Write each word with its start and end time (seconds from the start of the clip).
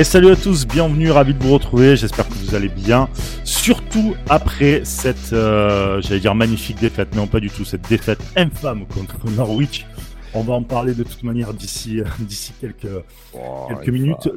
Et 0.00 0.04
salut 0.04 0.30
à 0.30 0.36
tous, 0.36 0.66
bienvenue, 0.66 1.10
ravi 1.10 1.34
de 1.34 1.42
vous 1.42 1.52
retrouver. 1.52 1.94
J'espère 1.94 2.26
que 2.26 2.32
vous 2.32 2.54
allez 2.54 2.70
bien. 2.70 3.10
Surtout 3.44 4.14
après 4.30 4.80
cette, 4.82 5.34
euh, 5.34 6.00
j'allais 6.00 6.20
dire 6.20 6.34
magnifique 6.34 6.80
défaite, 6.80 7.14
non 7.14 7.26
pas 7.26 7.38
du 7.38 7.50
tout, 7.50 7.66
cette 7.66 7.86
défaite 7.86 8.22
infâme 8.34 8.86
contre 8.86 9.30
Norwich. 9.36 9.84
On 10.32 10.40
va 10.40 10.54
en 10.54 10.62
parler 10.62 10.94
de 10.94 11.02
toute 11.02 11.22
manière 11.22 11.52
d'ici 11.52 12.00
d'ici 12.18 12.54
quelques 12.58 12.88
Oh, 13.34 13.66
quelques 13.68 13.90
minutes. 13.90 14.30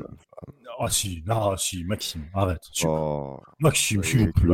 Ah 0.86 0.90
si, 0.90 1.23
ah 1.30 1.54
si, 1.58 1.84
Maxime, 1.86 2.23
arrête. 2.34 2.62
Oh, 2.86 3.40
Maxime, 3.60 4.02
y 4.04 4.05
s'il 4.08 4.20
vous 4.26 4.32
plaît. 4.34 4.46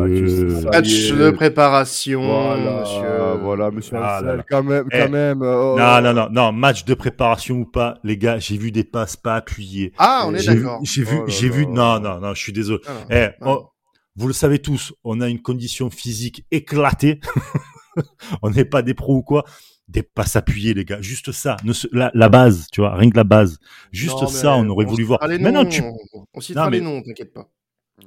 Match 0.71 1.11
de 1.11 1.31
préparation, 1.31 2.21
voilà, 2.21 2.79
monsieur. 2.81 3.41
voilà, 3.41 3.71
monsieur 3.71 3.95
Ah 3.97 3.99
là 3.99 4.17
Ansel, 4.19 4.37
là. 4.37 4.43
quand 4.49 4.63
même, 4.63 4.85
Eh. 4.91 4.97
quand 4.99 5.09
même. 5.09 5.41
oh. 5.41 5.75
Non, 5.77 6.01
non, 6.01 6.13
non, 6.13 6.27
non, 6.31 6.51
match 6.51 6.85
de 6.85 6.93
préparation 6.93 7.55
ou 7.55 7.65
pas, 7.65 7.97
les 8.03 8.17
gars, 8.17 8.37
j'ai 8.39 8.57
vu 8.57 8.71
des 8.71 8.83
passes 8.83 9.17
pas 9.17 9.35
appuyées. 9.37 9.93
Ah, 9.97 10.25
on 10.27 10.35
est 10.35 10.39
J'ai 10.39 10.53
vu, 10.53 10.63
d'accord. 10.63 10.79
j'ai 10.83 11.03
vu, 11.03 11.17
Oh 11.21 11.25
j'ai 11.27 11.49
vu, 11.49 11.65
non, 11.65 11.99
non, 11.99 12.19
non, 12.19 12.33
je 12.33 12.41
suis 12.41 12.53
désolé. 12.53 12.81
Ah, 12.87 12.91
non. 12.93 13.05
Eh, 13.09 13.29
non. 13.43 13.51
oh, 13.51 13.69
vous 14.15 14.27
le 14.27 14.33
savez 14.33 14.59
tous, 14.59 14.93
on 15.03 15.21
a 15.21 15.29
une 15.29 15.41
condition 15.41 15.89
physique 15.89 16.45
éclatée. 16.51 17.19
on 18.41 18.49
n'est 18.51 18.65
pas 18.65 18.81
des 18.81 18.93
pros 18.93 19.17
ou 19.17 19.23
quoi. 19.23 19.43
Des 19.89 20.03
passes 20.03 20.35
appuyées, 20.35 20.73
les 20.75 20.85
gars. 20.85 21.01
Juste 21.01 21.31
ça. 21.31 21.57
Ne 21.63 21.73
se- 21.73 21.87
la, 21.91 22.11
la 22.13 22.29
base, 22.29 22.67
tu 22.71 22.79
vois, 22.79 22.95
rien 22.95 23.09
que 23.09 23.17
la 23.17 23.23
base. 23.23 23.57
Juste 23.91 24.21
Non, 24.21 24.27
ça, 24.27 24.51
mais 24.55 24.67
on 24.67 24.69
aurait 24.69 24.85
on 24.85 24.89
voulu 24.89 25.03
voir. 25.03 25.27
les 25.27 25.39
noms, 25.39 25.65
tu, 25.65 25.81
On 26.33 26.39
citera 26.39 26.65
Non, 26.65 26.69
mais- 26.71 26.77
les 26.77 26.83
noms, 26.85 27.01
t'inquiète 27.01 27.33
pas. 27.33 27.49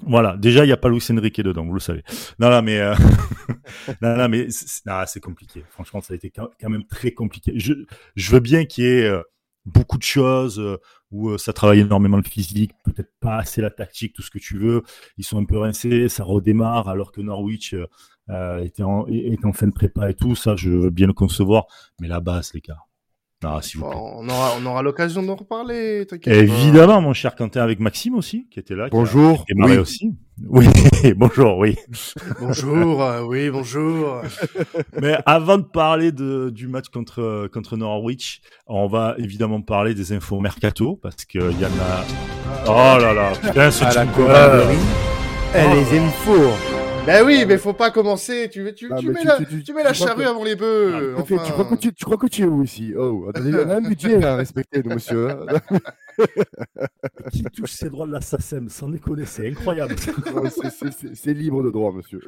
voilà. 0.06 0.36
Déjà, 0.36 0.62
il 0.64 0.68
n'y 0.68 0.72
a 0.72 0.76
pas 0.76 0.88
Luis 0.88 1.04
Enrique 1.10 1.40
dedans, 1.40 1.66
vous 1.66 1.74
le 1.74 1.80
savez. 1.80 2.02
Non, 2.38 2.50
non, 2.50 2.62
mais, 2.62 2.78
euh, 2.78 2.94
non, 4.00 4.16
non, 4.16 4.28
mais 4.28 4.48
c'est- 4.50 4.86
non, 4.86 5.02
compliqué. 5.20 5.64
Franchement, 5.70 6.00
ça 6.00 6.12
a 6.14 6.16
été 6.16 6.30
quand 6.30 6.48
même 6.68 6.86
très 6.86 7.10
compliqué. 7.10 7.52
Je, 7.56 7.72
je 8.14 8.30
veux 8.30 8.40
bien 8.40 8.64
qu'il 8.64 8.84
y 8.84 8.86
ait 8.86 9.04
euh, 9.04 9.22
beaucoup 9.64 9.98
de 9.98 10.02
choses 10.02 10.58
euh, 10.60 10.78
où 11.10 11.30
euh, 11.30 11.38
ça 11.38 11.52
travaille 11.52 11.80
énormément 11.80 12.16
le 12.16 12.22
physique, 12.22 12.72
peut-être 12.84 13.10
pas 13.20 13.38
assez 13.38 13.60
la 13.60 13.70
tactique, 13.70 14.12
tout 14.14 14.22
ce 14.22 14.30
que 14.30 14.38
tu 14.38 14.56
veux. 14.56 14.82
Ils 15.18 15.24
sont 15.24 15.38
un 15.38 15.44
peu 15.44 15.58
rincés, 15.58 16.08
ça 16.08 16.24
redémarre 16.24 16.88
alors 16.88 17.12
que 17.12 17.20
Norwich 17.20 17.74
était, 18.62 18.82
en, 18.82 19.06
est 19.08 19.44
en 19.44 19.52
fin 19.52 19.66
de 19.66 19.72
prépa 19.72 20.10
et 20.10 20.14
tout. 20.14 20.34
Ça, 20.34 20.54
je 20.56 20.70
veux 20.70 20.90
bien 20.90 21.06
le 21.06 21.12
concevoir. 21.12 21.66
Mais 22.00 22.08
la 22.08 22.20
base, 22.20 22.52
les 22.54 22.60
gars. 22.60 22.78
Non, 23.42 23.60
s'il 23.60 23.80
vous 23.80 23.88
plaît. 23.88 23.98
On 24.00 24.28
aura, 24.28 24.50
on 24.60 24.66
aura 24.66 24.82
l'occasion 24.82 25.20
d'en 25.20 25.34
reparler. 25.34 26.06
Évidemment, 26.26 27.00
mon 27.00 27.12
cher 27.12 27.34
Quentin, 27.34 27.60
avec 27.62 27.80
Maxime 27.80 28.14
aussi, 28.14 28.46
qui 28.48 28.60
était 28.60 28.76
là. 28.76 28.88
qui 28.88 28.94
a 28.94 28.98
Bonjour. 29.00 29.44
démarré 29.48 29.72
Oui. 29.72 29.78
aussi. 29.78 30.12
Oui, 30.46 30.66
bonjour, 31.16 31.58
oui. 31.58 31.76
Bonjour, 32.40 33.02
euh, 33.02 33.22
oui, 33.24 33.50
bonjour. 33.50 34.22
Mais 35.00 35.16
avant 35.26 35.58
de 35.58 35.64
parler 35.64 36.10
de, 36.12 36.50
du 36.50 36.68
match 36.68 36.88
contre, 36.88 37.48
contre 37.52 37.76
Norwich, 37.76 38.40
on 38.68 38.86
va 38.86 39.14
évidemment 39.18 39.60
parler 39.60 39.94
des 39.94 40.12
infos 40.12 40.38
mercato 40.40 40.98
parce 41.02 41.24
qu'il 41.24 41.40
y 41.42 41.64
en 41.64 41.80
a. 41.80 42.04
Oh 42.66 43.00
là 43.00 43.12
là, 43.12 43.32
putain, 43.40 43.70
ce 43.72 43.84
À 43.84 43.92
la. 43.92 44.72
Eh, 44.72 44.76
Oh. 45.54 45.74
les 45.74 45.98
infos. 45.98 46.81
Ben 47.04 47.24
oui, 47.26 47.44
mais 47.48 47.58
faut 47.58 47.72
pas 47.72 47.90
commencer. 47.90 48.48
Tu, 48.50 48.62
tu, 48.74 48.88
tu 48.96 49.06
mais 49.08 49.12
mets, 49.14 49.20
tu- 49.20 49.26
la, 49.26 49.36
tu- 49.38 49.46
tu- 49.46 49.62
tu 49.64 49.74
mets 49.74 49.82
la 49.82 49.90
tu 49.90 49.96
crois 49.96 50.08
charrue 50.08 50.22
que- 50.22 50.28
avant 50.28 50.44
les 50.44 50.54
bœufs. 50.54 51.14
Tu, 51.26 51.34
crois 51.34 51.64
que 51.64 51.74
tu, 51.74 51.92
tu 51.92 52.04
crois 52.04 52.16
que 52.16 52.26
tu 52.28 52.42
es 52.42 52.44
où 52.44 52.62
ici? 52.62 52.94
Oh, 52.96 53.26
attendez, 53.28 53.50
on 53.54 53.68
a 53.70 53.74
un 53.76 53.80
budget 53.80 54.22
à 54.24 54.36
respecter, 54.36 54.82
nous, 54.84 54.94
monsieur. 54.94 55.30
hein. 55.30 55.46
Qui 57.32 57.42
touche 57.44 57.72
ses 57.72 57.88
droits 57.90 58.06
de 58.06 58.12
la 58.12 58.20
SACEM, 58.20 58.68
sans 58.68 58.88
déconner, 58.88 59.24
c'est 59.24 59.48
incroyable. 59.48 59.96
C'est- 61.14 61.34
libre 61.34 61.62
de 61.64 61.70
droit, 61.70 61.90
monsieur. 61.92 62.20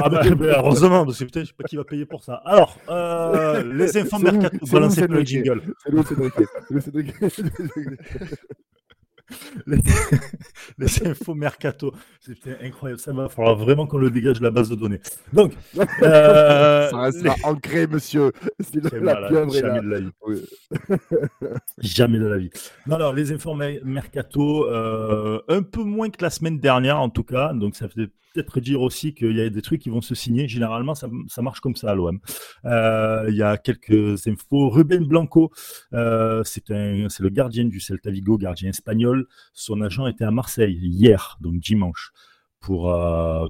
ah 0.00 0.08
bah, 0.08 0.22
bah, 0.38 0.46
heureusement, 0.56 1.04
parce 1.04 1.18
que 1.18 1.24
putain, 1.24 1.40
je 1.40 1.46
sais 1.46 1.52
pas 1.58 1.64
qui 1.64 1.76
va 1.76 1.84
payer 1.84 2.06
pour 2.06 2.24
ça. 2.24 2.40
Alors, 2.46 2.78
euh, 2.88 3.62
les 3.74 3.94
où- 3.98 4.22
mercato, 4.22 4.56
balancez 4.72 5.06
le 5.06 5.20
jingle. 5.22 5.62
C'est 5.84 5.92
le 5.92 6.80
Cédric. 6.80 7.14
Les, 9.66 9.78
les 10.78 11.06
infos 11.06 11.34
mercato. 11.34 11.92
C'est 12.20 12.62
incroyable. 12.64 13.00
Ça 13.00 13.12
va 13.12 13.28
falloir 13.28 13.56
vraiment 13.56 13.86
qu'on 13.86 13.98
le 13.98 14.10
dégage 14.10 14.38
de 14.38 14.44
la 14.44 14.50
base 14.50 14.68
de 14.70 14.74
données. 14.74 15.00
Donc, 15.32 15.52
euh, 16.02 16.90
Ça 16.90 16.98
restera 17.00 17.34
ancré, 17.44 17.86
monsieur. 17.86 18.32
C'est 18.60 18.82
C'est 18.82 18.94
la 19.00 19.00
malade, 19.14 19.28
pieuvre 19.30 19.56
est 19.56 19.60
jamais 19.60 19.74
là. 19.76 19.82
de 19.82 19.88
la 19.88 20.00
vie. 20.00 20.10
Oui. 20.26 20.36
Jamais 21.78 22.18
de 22.18 22.26
la 22.26 22.38
vie. 22.38 22.50
Non, 22.86 22.96
alors 22.96 23.12
les 23.12 23.32
infos 23.32 23.54
mer- 23.54 23.80
mercato, 23.84 24.66
euh, 24.66 25.40
un 25.48 25.62
peu 25.62 25.82
moins 25.82 26.10
que 26.10 26.22
la 26.22 26.30
semaine 26.30 26.58
dernière 26.58 26.98
en 27.00 27.08
tout 27.10 27.24
cas. 27.24 27.52
Donc 27.52 27.76
ça 27.76 27.88
fait 27.88 28.08
peut-être 28.34 28.60
dire 28.60 28.82
aussi 28.82 29.14
qu'il 29.14 29.36
y 29.36 29.40
a 29.40 29.48
des 29.48 29.62
trucs 29.62 29.80
qui 29.80 29.90
vont 29.90 30.00
se 30.02 30.14
signer. 30.14 30.48
Généralement, 30.48 30.94
ça, 30.94 31.08
ça 31.28 31.40
marche 31.42 31.60
comme 31.60 31.74
ça 31.76 31.90
à 31.90 31.94
l'OM. 31.94 32.18
Euh, 32.64 33.26
Il 33.28 33.34
y 33.36 33.42
a 33.42 33.56
quelques 33.56 34.26
infos. 34.26 34.68
Ruben 34.68 35.04
Blanco, 35.06 35.50
euh, 35.92 36.42
c'est 36.44 36.68
le 36.68 37.28
gardien 37.30 37.64
du 37.64 37.80
Celta 37.80 38.10
Vigo, 38.10 38.36
gardien 38.38 38.70
espagnol. 38.70 39.17
Son 39.52 39.80
agent 39.80 40.06
était 40.06 40.24
à 40.24 40.30
Marseille 40.30 40.78
hier, 40.80 41.38
donc 41.40 41.58
dimanche, 41.58 42.12
pour 42.60 42.92
euh, 42.92 43.46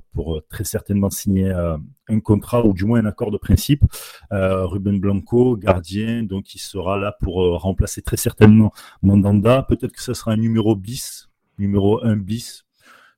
très 0.48 0.64
certainement 0.64 1.10
signer 1.10 1.50
euh, 1.50 1.76
un 2.08 2.20
contrat 2.20 2.64
ou 2.64 2.72
du 2.72 2.84
moins 2.84 3.00
un 3.00 3.06
accord 3.06 3.30
de 3.30 3.38
principe. 3.38 3.84
Euh, 4.32 4.66
Ruben 4.66 5.00
Blanco, 5.00 5.56
gardien, 5.56 6.22
donc 6.22 6.54
il 6.54 6.58
sera 6.58 6.98
là 6.98 7.16
pour 7.20 7.60
remplacer 7.60 8.02
très 8.02 8.16
certainement 8.16 8.72
Mandanda. 9.02 9.62
Peut-être 9.62 9.92
que 9.92 10.02
ça 10.02 10.14
sera 10.14 10.32
un 10.32 10.36
numéro 10.36 10.76
bis, 10.76 11.28
numéro 11.58 12.04
1 12.04 12.16
bis. 12.16 12.67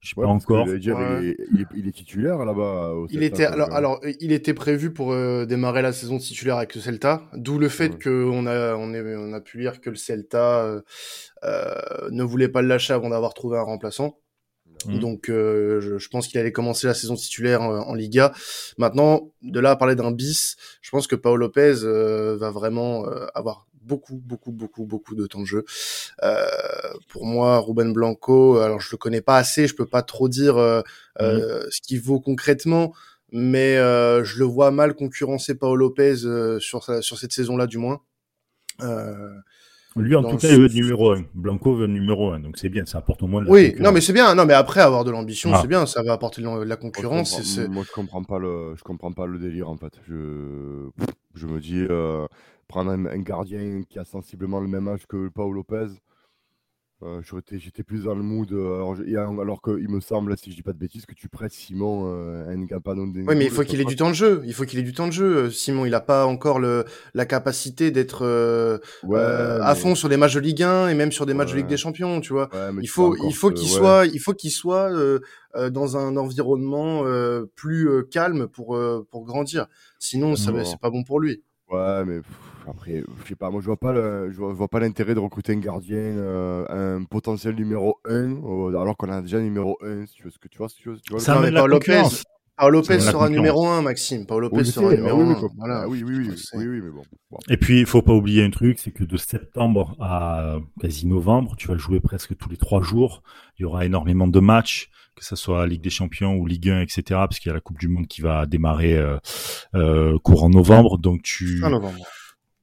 Je 0.01 0.09
sais 0.09 0.15
pas 0.15 0.27
encore. 0.27 0.67
dire, 0.67 0.97
Ouais. 0.97 1.19
il, 1.23 1.29
est, 1.29 1.37
il, 1.53 1.61
est, 1.61 1.67
il 1.77 1.89
est 1.89 1.93
titulaire 1.93 2.45
là-bas. 2.45 2.95
au 2.95 3.07
Il 3.11 3.21
Celta, 3.21 3.27
était, 3.27 3.45
alors, 3.45 3.69
euh, 3.71 3.75
alors, 3.77 4.01
il 4.21 4.33
était 4.33 4.55
prévu 4.55 4.93
pour 4.93 5.13
euh, 5.13 5.45
démarrer 5.45 5.83
la 5.83 5.93
saison 5.93 6.17
titulaire 6.19 6.57
avec 6.57 6.75
le 6.75 6.81
Celta, 6.81 7.23
d'où 7.35 7.59
le 7.59 7.69
fait 7.69 7.93
Ouais. 7.93 7.99
qu'on 8.05 8.47
a, 8.47 8.75
on, 8.77 8.95
est, 8.95 9.15
on 9.17 9.33
a 9.35 9.41
pu 9.41 9.59
lire 9.59 9.81
que 9.83 9.91
le 9.91 9.97
Celta 9.97 10.65
euh, 10.65 10.81
euh, 11.45 11.75
ne 12.11 12.23
voulait 12.23 12.49
pas 12.49 12.63
le 12.63 12.69
lâcher 12.69 12.95
avant 12.95 13.11
d'avoir 13.11 13.35
trouvé 13.35 13.59
un 13.59 13.63
remplaçant. 13.63 14.19
Mhm. 14.87 14.99
Donc, 15.01 15.29
euh, 15.29 15.81
je, 15.83 15.99
je 15.99 16.09
pense 16.09 16.27
qu'il 16.29 16.41
allait 16.41 16.53
commencer 16.53 16.87
la 16.87 16.95
saison 16.95 17.15
titulaire 17.15 17.61
en, 17.61 17.81
en 17.81 17.95
Liga. 17.95 18.33
Maintenant, 18.79 19.31
de 19.43 19.61
là 19.61 19.73
à 19.73 19.77
parler 19.77 19.95
d'un 19.97 20.11
bis, 20.13 20.57
je 20.81 20.91
pense 20.91 21.07
que 21.07 21.17
Paolo 21.17 21.37
Lopez 21.37 21.85
euh, 21.85 22.39
va 22.39 22.51
vraiment 22.51 23.07
euh, 23.07 23.27
avoir 23.35 23.67
beaucoup, 23.91 24.17
beaucoup, 24.17 24.53
beaucoup, 24.53 24.85
beaucoup 24.85 25.15
de 25.15 25.27
temps 25.27 25.41
de 25.41 25.47
jeu. 25.47 25.65
Euh, 26.23 26.47
pour 27.09 27.27
moi, 27.27 27.59
Ruben 27.61 27.93
Blanco, 27.93 28.59
alors 28.59 28.81
je 28.81 28.91
le 28.93 28.97
connais 28.99 29.21
pas 29.23 29.37
assez, 29.37 29.67
je 29.67 29.75
peux 29.75 29.87
pas 29.87 30.03
trop 30.03 30.29
dire 30.29 30.57
euh, 30.59 30.83
euh, 31.21 31.67
ce 31.71 31.81
qu'il 31.81 32.01
vaut 32.01 32.21
concrètement, 32.21 32.93
mais 33.33 33.77
euh, 33.77 34.25
je 34.25 34.39
le 34.39 34.45
vois 34.47 34.71
mal 34.71 34.95
concurrencer 34.95 35.55
Paolo 35.57 35.77
Lopez 35.89 36.25
euh, 36.25 36.59
sur, 36.61 36.85
sa- 36.85 37.03
sur 37.03 37.19
cette 37.19 37.33
saison-là, 37.33 37.67
du 37.67 37.79
moins. 37.79 38.01
Lui, 39.97 40.15
en 40.15 40.23
tout 40.23 40.37
cas, 40.37 40.49
il 40.49 40.59
veut 40.59 40.67
être 40.67 40.75
numéro 40.75 41.13
1. 41.13 41.25
Blanco 41.35 41.75
veut 41.75 41.85
être 41.85 41.91
numéro 41.91 42.31
1, 42.31 42.39
donc 42.41 42.59
c'est 42.59 42.69
bien, 42.69 42.87
ça 42.87 42.99
apporte 42.99 43.23
au 43.25 43.27
moins 43.27 43.41
de 43.43 43.47
la 43.47 43.53
oui, 43.53 43.63
concurrence. 43.71 43.85
non, 43.87 43.93
mais 43.93 44.01
c'est 44.01 44.13
bien. 44.13 44.35
Non, 44.37 44.47
mais 44.47 44.55
après 44.55 44.81
avoir 44.81 45.05
de 45.05 45.11
l'ambition, 45.11 45.51
Ah. 45.53 45.59
c'est 45.61 45.67
bien. 45.69 45.85
Ça 45.87 46.03
va 46.05 46.13
apporter 46.13 46.41
de 46.43 46.47
la- 46.47 46.53
de 46.55 46.61
la 46.61 46.65
moi, 46.67 46.77
je 46.77 46.81
concurrence. 46.81 47.31
comprends- 47.31 47.45
c'est- 47.45 47.63
c'est- 47.63 47.69
Moi, 47.69 47.83
je 47.87 47.93
comprends 47.93 48.23
pas 48.23 48.39
le, 48.39 48.75
je 48.77 48.83
comprends 48.85 49.13
pas 49.13 49.27
le 49.27 49.39
délire 49.39 49.69
en 49.69 49.77
fait. 49.77 49.93
Je, 50.09 50.89
je 51.35 51.47
me 51.49 51.59
dis 51.61 51.85
euh, 51.91 52.27
prendre 52.69 52.93
un, 52.93 53.05
un 53.07 53.19
gardien 53.19 53.83
qui 53.89 53.99
a 53.99 54.05
sensiblement 54.05 54.61
le 54.61 54.69
même 54.69 54.87
âge 54.87 55.07
que 55.09 55.29
Paul 55.29 55.55
Lopez. 55.55 55.87
Euh, 57.03 57.23
J'étais 57.53 57.83
plus 57.83 58.05
dans 58.05 58.15
le 58.15 58.23
mood, 58.23 58.53
euh, 58.53 58.75
alors, 58.77 59.41
alors, 59.41 59.63
qu'il 59.63 59.89
me 59.89 60.01
semble, 60.01 60.37
si 60.37 60.51
je 60.51 60.57
dis 60.57 60.63
pas 60.63 60.73
de 60.75 60.79
bêtises, 60.79 61.07
que 61.07 61.15
tu 61.15 61.29
prêtes 61.29 61.53
Simon 61.53 62.13
euh, 62.13 62.47
à 62.51 62.55
Ngapano 62.55 63.07
de 63.07 63.21
Oui, 63.21 63.37
mais 63.37 63.47
il 63.47 63.51
faut 63.51 63.63
qu'il 63.63 63.81
ait 63.81 63.85
du 63.87 63.97
temps 63.97 64.11
de 64.11 64.15
jeu. 64.15 64.43
Il 64.45 64.53
faut 64.53 64.65
qu'il 64.65 64.79
ait 64.79 64.83
du 64.83 64.93
temps 64.93 65.07
de 65.07 65.13
jeu. 65.13 65.37
Euh, 65.37 65.51
Simon, 65.51 65.87
il 65.87 65.95
a 65.95 66.01
pas 66.01 66.27
encore 66.27 66.59
le, 66.59 66.85
la 67.15 67.25
capacité 67.25 67.91
d'être 67.91 68.27
euh, 68.27 68.79
Ouais, 69.03 69.19
euh, 69.19 69.63
à 69.63 69.75
fond 69.75 69.95
sur 69.95 70.11
des 70.11 70.19
matchs 70.19 70.35
de 70.35 70.41
Ligue 70.41 70.63
1 70.63 70.89
et 70.89 70.95
même 70.95 71.11
sur 71.13 71.25
des 71.25 71.33
matchs 71.35 71.53
de. 71.53 71.57
Ligue 71.57 71.69
des 71.69 71.77
Champions, 71.79 72.21
tu 72.21 72.33
vois. 72.35 72.49
ouais, 72.53 72.71
Il 72.83 72.89
faut, 72.89 73.17
il 73.27 73.35
faut 73.35 73.51
qu'il 73.51 73.69
soit, 73.69 74.05
il 74.07 74.21
faut 74.21 74.35
qu'il 74.35 74.51
soit 74.51 74.93
euh, 74.93 75.21
euh, 75.57 75.71
dans 75.71 75.97
un 75.97 76.17
environnement 76.17 77.03
euh, 77.07 77.47
plus 77.57 77.89
euh, 77.89 78.03
calme 78.03 78.47
pour 78.47 78.77
euh, 78.77 79.07
pour 79.11 79.25
grandir. 79.25 79.67
Sinon, 79.99 80.37
ça 80.37 80.53
c'est 80.65 80.79
pas 80.81 80.91
bon 80.91 81.03
pour 81.03 81.19
lui. 81.19 81.43
Ouais, 81.71 82.05
mais 82.05 82.21
après, 82.69 83.03
je 83.23 83.29
sais 83.29 83.35
pas, 83.37 83.51
moi 83.51 83.61
je 83.61 83.67
vois 83.67 83.77
pas 83.77 83.93
le, 83.93 84.31
je 84.31 84.37
vois, 84.37 84.51
je 84.51 84.57
vois 84.57 84.69
pas 84.69 84.81
l'intérêt 84.81 85.15
de 85.15 85.21
recruter 85.21 85.53
un 85.53 85.59
gardien, 85.59 85.97
euh, 85.97 86.99
un 86.99 87.05
potentiel 87.05 87.55
numéro 87.55 87.99
1, 88.05 88.37
alors 88.69 88.97
qu'on 88.97 89.11
a 89.11 89.23
déjà 89.23 89.39
un 89.39 89.43
numéro 89.43 89.79
1, 89.83 90.07
si 90.07 90.15
tu 90.15 90.25
veux 90.25 90.31
ce 90.31 90.39
que 90.39 90.49
tu 90.49 90.59
vois, 90.59 90.69
si 90.69 90.77
tu 90.77 90.89
veux, 90.91 90.99
tu 91.01 91.13
vois 91.13 91.21
Ça 91.21 91.41
Lopez, 91.51 92.03
Lopez 92.69 93.01
sera 93.01 93.31
numéro 93.31 93.67
1, 93.67 93.81
Maxime. 93.83 94.27
Paolo 94.27 94.49
Oui, 94.53 94.59
Lopez 94.59 94.71
sera 94.71 94.95
numéro 94.95 95.19
oui, 95.23 95.29
oui, 95.29 95.33
1. 95.33 95.41
quoi. 95.41 95.49
Voilà. 95.57 95.81
Ah 95.83 95.89
oui, 95.89 96.03
oui, 96.05 96.15
oui, 96.19 96.25
Je 96.37 96.59
oui, 96.59 96.67
oui, 96.67 96.67
oui, 96.67 96.81
mais 96.85 96.91
bon. 96.91 97.03
bon. 97.31 97.39
Et 97.49 97.57
puis, 97.57 97.81
il 97.81 97.87
faut 97.87 98.03
pas 98.03 98.13
oublier 98.13 98.45
un 98.45 98.51
truc, 98.51 98.79
c'est 98.79 98.91
que 98.91 99.05
de 99.05 99.17
septembre 99.17 99.97
à 99.99 100.59
quasi 100.79 101.07
novembre, 101.07 101.57
tu 101.57 101.69
vas 101.69 101.79
jouer 101.79 102.01
presque 102.01 102.37
tous 102.37 102.51
les 102.51 102.59
trois 102.59 102.83
jours. 102.83 103.23
Il 103.59 103.63
y 103.63 103.65
aura 103.65 103.87
énormément 103.87 104.29
de 104.29 104.41
matchs, 104.41 104.91
que 105.17 105.25
ce 105.25 105.37
soit 105.37 105.67
Ligue 105.67 105.83
des 105.83 105.91
Champions 105.91 106.35
ou 106.37 106.47
Ligue 106.47 106.69
1, 106.69 106.83
etc. 106.83 107.03
Parce 107.09 107.39
qu'il 107.39 107.49
y 107.49 107.53
a 107.53 107.55
la 107.55 107.61
Coupe 107.61 107.79
du 107.79 107.89
Monde 107.89 108.07
qui 108.07 108.21
va 108.21 108.45
démarrer 108.45 108.97
euh, 108.99 109.17
euh, 109.75 110.19
courant 110.19 110.51
novembre. 110.51 110.99
Donc, 110.99 111.23
tu 111.23 111.61
Fin 111.61 111.71
novembre. 111.71 112.05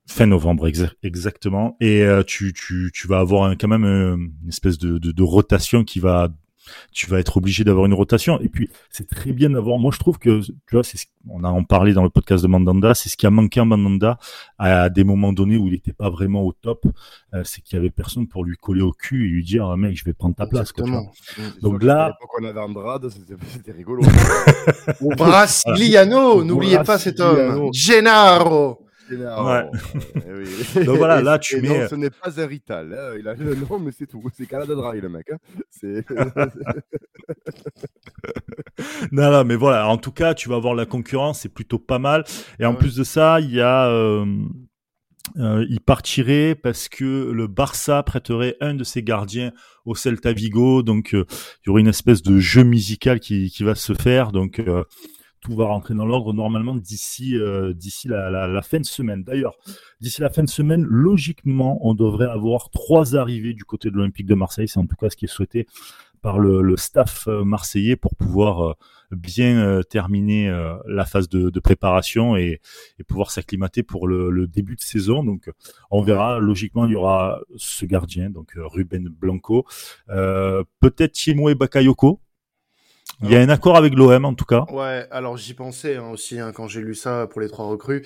Fin 0.07 0.25
novembre 0.25 0.67
exa- 0.67 0.91
exactement. 1.03 1.75
Et 1.81 2.01
euh, 2.01 2.23
tu, 2.23 2.53
tu, 2.53 2.91
tu 2.93 3.07
vas 3.07 3.19
avoir 3.19 3.43
un- 3.43 3.55
quand 3.55 3.67
même 3.67 3.85
euh, 3.85 4.15
une 4.15 4.49
espèce 4.49 4.77
de, 4.77 4.97
de, 4.97 5.11
de 5.11 5.23
rotation 5.23 5.83
qui 5.83 5.99
va 5.99 6.29
tu 6.91 7.09
vas 7.09 7.17
être 7.19 7.37
obligé 7.37 7.63
d'avoir 7.63 7.85
une 7.85 7.93
rotation. 7.93 8.41
Et 8.41 8.49
puis, 8.49 8.69
c'est 8.89 9.07
très 9.07 9.31
bien 9.31 9.49
d'avoir. 9.51 9.79
Moi, 9.79 9.89
je 9.93 9.99
trouve 9.99 10.19
que, 10.19 10.41
tu 10.41 10.53
vois, 10.73 10.83
c'est 10.83 10.97
on 11.29 11.45
a 11.45 11.47
en 11.47 11.63
parlé 11.63 11.93
dans 11.93 12.03
le 12.03 12.09
podcast 12.09 12.43
de 12.43 12.49
Mandanda, 12.49 12.93
c'est 12.93 13.07
ce 13.07 13.15
qui 13.15 13.25
a 13.25 13.29
manqué 13.29 13.61
à 13.61 13.63
Mandanda 13.63 14.19
à 14.57 14.89
des 14.89 15.05
moments 15.05 15.31
donnés 15.31 15.55
où 15.55 15.67
il 15.67 15.71
n'était 15.71 15.93
pas 15.93 16.09
vraiment 16.09 16.43
au 16.43 16.51
top. 16.51 16.85
Euh, 17.33 17.41
c'est 17.45 17.61
qu'il 17.61 17.77
y 17.77 17.79
avait 17.79 17.89
personne 17.89 18.27
pour 18.27 18.43
lui 18.43 18.57
coller 18.57 18.81
au 18.81 18.91
cul 18.91 19.27
et 19.27 19.29
lui 19.29 19.45
dire, 19.45 19.65
ah, 19.65 19.77
mec, 19.77 19.95
je 19.95 20.03
vais 20.03 20.11
prendre 20.11 20.35
ta 20.35 20.45
place. 20.45 20.73
Quoi. 20.73 20.83
Donc 21.61 21.83
là, 21.83 22.17
on 22.37 22.43
avait 22.43 22.59
Andrade, 22.59 23.07
c'était 23.09 23.71
rigolo. 23.71 24.01
Brasiliano, 25.15 26.43
n'oubliez 26.43 26.79
pas 26.83 26.97
cet 26.97 27.21
homme. 27.21 27.69
Gennaro. 27.71 28.79
Ouais. 29.09 29.69
Eh 30.75 30.83
Donc 30.85 30.97
voilà, 30.97 31.21
là 31.21 31.39
tu 31.39 31.61
mets. 31.61 31.81
Non, 31.81 31.87
ce 31.87 31.95
n'est 31.95 32.09
pas 32.09 32.39
un 32.39 32.45
Rital. 32.45 32.93
Hein. 32.93 33.15
Il 33.19 33.27
a 33.27 33.33
le 33.33 33.55
nom, 33.55 33.79
mais 33.79 33.91
c'est 33.91 34.07
tout. 34.07 34.23
C'est 34.33 34.45
Canada 34.45 34.75
Dry, 34.75 35.01
le 35.01 35.09
mec. 35.09 35.31
Hein. 35.31 35.37
non, 39.11 39.31
non, 39.31 39.43
mais 39.43 39.55
voilà. 39.55 39.87
En 39.87 39.97
tout 39.97 40.11
cas, 40.11 40.33
tu 40.33 40.49
vas 40.49 40.55
avoir 40.55 40.75
la 40.75 40.85
concurrence, 40.85 41.41
c'est 41.41 41.53
plutôt 41.53 41.79
pas 41.79 41.99
mal. 41.99 42.23
Et 42.59 42.65
en 42.65 42.73
plus 42.75 42.95
de 42.95 43.03
ça, 43.03 43.39
il 43.39 43.53
y 43.53 43.61
a. 43.61 43.87
Euh, 43.87 44.25
euh, 45.37 45.65
il 45.69 45.81
partirait 45.81 46.55
parce 46.55 46.87
que 46.89 47.31
le 47.31 47.47
Barça 47.47 48.01
prêterait 48.03 48.55
un 48.61 48.73
de 48.73 48.83
ses 48.83 49.03
gardiens 49.03 49.51
au 49.85 49.93
Celta 49.93 50.33
Vigo, 50.33 50.83
donc 50.83 51.13
euh, 51.13 51.25
il 51.29 51.67
y 51.67 51.69
aurait 51.69 51.81
une 51.81 51.87
espèce 51.87 52.23
de 52.23 52.39
jeu 52.39 52.63
musical 52.63 53.19
qui, 53.19 53.51
qui 53.51 53.63
va 53.63 53.75
se 53.75 53.93
faire. 53.93 54.31
Donc 54.31 54.59
euh, 54.59 54.83
tout 55.47 55.55
va 55.55 55.65
rentrer 55.67 55.93
dans 55.93 56.05
l'ordre 56.05 56.33
normalement 56.33 56.75
d'ici 56.75 57.37
euh, 57.37 57.73
la, 58.05 58.61
fin 58.61 58.81
de 58.81 58.85
semaine. 58.85 59.23
D'ailleurs, 59.23 59.57
d'ici 60.01 60.19
la 60.19 60.29
fin 60.29 60.43
de 60.43 60.49
semaine, 60.49 60.83
logiquement, 60.83 61.79
on 61.87 61.93
devrait 61.93 62.27
avoir 62.27 62.69
trois 62.69 63.15
arrivées 63.15 63.53
du 63.53 63.63
côté 63.63 63.89
de 63.89 63.95
l'Olympique 63.95 64.25
de 64.25 64.35
Marseille. 64.35 64.67
C'est 64.67 64.79
en 64.79 64.85
tout 64.85 64.97
cas 64.97 65.09
ce 65.09 65.15
qui 65.15 65.23
est 65.23 65.29
souhaité 65.29 65.65
par 66.21 66.37
le, 66.37 66.75
staff 66.75 67.29
euh, 67.29 67.45
marseillais 67.45 67.95
pour 67.95 68.17
pouvoir 68.17 68.71
euh, 68.71 68.73
bien 69.11 69.81
terminer 69.89 70.51
la 70.85 71.05
phase 71.05 71.29
de, 71.29 71.59
préparation 71.61 72.35
et, 72.35 72.59
pouvoir 73.07 73.31
s'acclimater 73.31 73.81
pour 73.83 74.05
le, 74.05 74.29
le, 74.29 74.47
début 74.47 74.75
de 74.75 74.81
saison. 74.81 75.23
Donc, 75.23 75.49
on 75.91 76.01
verra. 76.01 76.39
Logiquement, 76.39 76.87
il 76.87 76.91
y 76.91 76.95
aura 76.97 77.39
ce 77.55 77.85
gardien, 77.85 78.29
donc 78.29 78.51
Ruben 78.57 79.07
Blanco, 79.07 79.65
peut-être 80.07 81.15
Chimwe 81.15 81.53
Bakayoko 81.53 82.19
il 83.23 83.31
y 83.31 83.35
a 83.35 83.39
un 83.39 83.49
accord 83.49 83.77
avec 83.77 83.93
l'OM 83.93 84.25
en 84.25 84.33
tout 84.33 84.45
cas. 84.45 84.65
Ouais, 84.71 85.07
alors 85.11 85.37
j'y 85.37 85.53
pensais 85.53 85.95
hein, 85.95 86.09
aussi 86.11 86.39
hein, 86.39 86.51
quand 86.53 86.67
j'ai 86.67 86.81
lu 86.81 86.95
ça 86.95 87.27
pour 87.27 87.41
les 87.41 87.49
trois 87.49 87.65
recrues, 87.65 88.05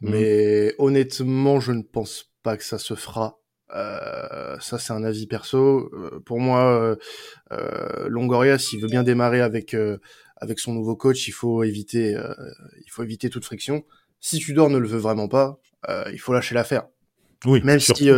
mhm. 0.00 0.10
mais 0.10 0.74
honnêtement, 0.78 1.60
je 1.60 1.72
ne 1.72 1.82
pense 1.82 2.30
pas 2.42 2.56
que 2.56 2.64
ça 2.64 2.78
se 2.78 2.94
fera. 2.94 3.38
Euh, 3.74 4.56
ça, 4.60 4.78
c'est 4.78 4.92
un 4.92 5.02
avis 5.02 5.26
perso. 5.26 5.90
Euh, 5.92 6.20
pour 6.24 6.38
moi, 6.38 6.78
euh, 6.80 6.96
euh, 7.52 8.08
Longoria, 8.08 8.58
s'il 8.58 8.80
veut 8.80 8.88
bien 8.88 9.02
démarrer 9.02 9.40
avec 9.40 9.74
euh, 9.74 9.98
avec 10.36 10.58
son 10.58 10.72
nouveau 10.72 10.94
coach, 10.96 11.26
il 11.26 11.32
faut 11.32 11.64
éviter 11.64 12.16
il 12.84 12.90
faut 12.90 13.02
éviter 13.02 13.30
toute 13.30 13.44
friction. 13.44 13.84
Si 14.20 14.38
Tudor 14.38 14.70
ne 14.70 14.78
le 14.78 14.86
veut 14.86 14.98
vraiment 14.98 15.28
pas, 15.28 15.58
il 16.12 16.18
faut 16.18 16.32
lâcher 16.32 16.54
l'affaire. 16.54 16.86
Oui. 17.46 17.60
Même 17.62 17.80
si 17.80 17.92
tu, 17.92 18.10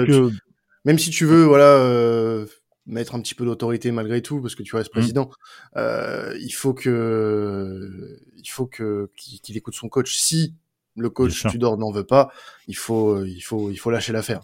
même 0.84 0.99
si 0.99 1.11
tu 1.11 1.25
veux, 1.25 1.44
voilà 1.44 2.44
mettre 2.86 3.14
un 3.14 3.20
petit 3.20 3.34
peu 3.34 3.44
d'autorité 3.44 3.90
malgré 3.90 4.22
tout 4.22 4.40
parce 4.40 4.54
que 4.54 4.62
tu 4.62 4.76
restes 4.76 4.90
mmh. 4.90 4.98
président. 4.98 5.30
Euh, 5.76 6.36
il 6.40 6.52
faut 6.52 6.74
que 6.74 8.18
il 8.36 8.48
faut 8.48 8.66
que 8.66 9.10
qu'il 9.16 9.56
écoute 9.56 9.74
son 9.74 9.88
coach. 9.88 10.16
Si 10.16 10.54
le 10.96 11.10
coach 11.10 11.46
Tudor 11.46 11.78
n'en 11.78 11.92
veut 11.92 12.06
pas, 12.06 12.30
il 12.68 12.76
faut 12.76 13.24
il 13.24 13.40
faut 13.40 13.70
il 13.70 13.76
faut 13.76 13.90
lâcher 13.90 14.12
l'affaire. 14.12 14.40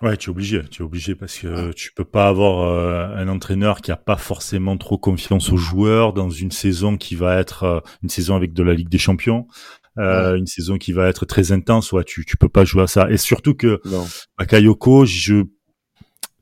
Ouais, 0.00 0.16
tu 0.16 0.30
es 0.30 0.32
obligé, 0.32 0.62
tu 0.70 0.82
es 0.82 0.84
obligé 0.84 1.14
parce 1.14 1.38
que 1.38 1.70
tu 1.72 1.92
peux 1.92 2.04
pas 2.04 2.26
avoir 2.26 2.66
euh, 2.66 3.14
un 3.14 3.28
entraîneur 3.28 3.82
qui 3.82 3.92
a 3.92 3.96
pas 3.96 4.16
forcément 4.16 4.76
trop 4.78 4.98
confiance 4.98 5.52
aux 5.52 5.58
joueurs 5.58 6.12
dans 6.12 6.30
une 6.30 6.50
saison 6.50 6.96
qui 6.96 7.14
va 7.14 7.38
être 7.38 7.62
euh, 7.62 7.80
une 8.02 8.08
saison 8.08 8.34
avec 8.34 8.52
de 8.52 8.62
la 8.62 8.74
Ligue 8.74 8.88
des 8.88 8.98
Champions. 8.98 9.46
Euh, 9.98 10.36
une 10.36 10.46
saison 10.46 10.78
qui 10.78 10.92
va 10.92 11.08
être 11.08 11.26
très 11.26 11.52
intense, 11.52 11.92
ouais, 11.92 12.02
tu 12.02 12.24
tu 12.24 12.38
peux 12.38 12.48
pas 12.48 12.64
jouer 12.64 12.84
à 12.84 12.86
ça. 12.86 13.10
Et 13.10 13.18
surtout 13.18 13.54
que 13.54 13.80
Bakayoko, 14.38 15.04
je 15.04 15.44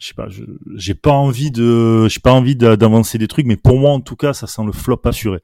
je 0.01 0.09
sais 0.09 0.15
pas, 0.15 0.29
j'ai 0.77 0.95
pas 0.95 1.13
envie 1.13 1.51
de, 1.51 2.09
j'ai 2.09 2.21
pas 2.21 2.33
envie 2.33 2.57
d'avancer 2.57 3.19
des 3.19 3.29
trucs, 3.29 3.47
mais 3.47 3.57
pour 3.57 3.79
moi 3.79 3.91
en 3.91 4.01
tout 4.01 4.17
cas, 4.17 4.33
ça 4.33 4.47
sent 4.47 4.63
le 4.65 4.73
flop 4.73 5.03
assuré. 5.05 5.41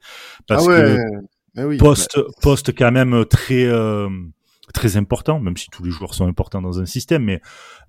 Parce 0.47 0.67
ah 0.67 0.97
que 1.55 1.65
oui, 1.65 1.77
poste, 1.77 2.19
poste 2.41 2.75
quand 2.75 2.91
même 2.91 3.23
très 3.25 3.65
euh, 3.65 4.09
très 4.73 4.97
important, 4.97 5.39
même 5.39 5.55
si 5.55 5.69
tous 5.69 5.83
les 5.83 5.91
joueurs 5.91 6.15
sont 6.15 6.27
importants 6.27 6.61
dans 6.61 6.79
un 6.79 6.87
système, 6.87 7.23
mais 7.23 7.39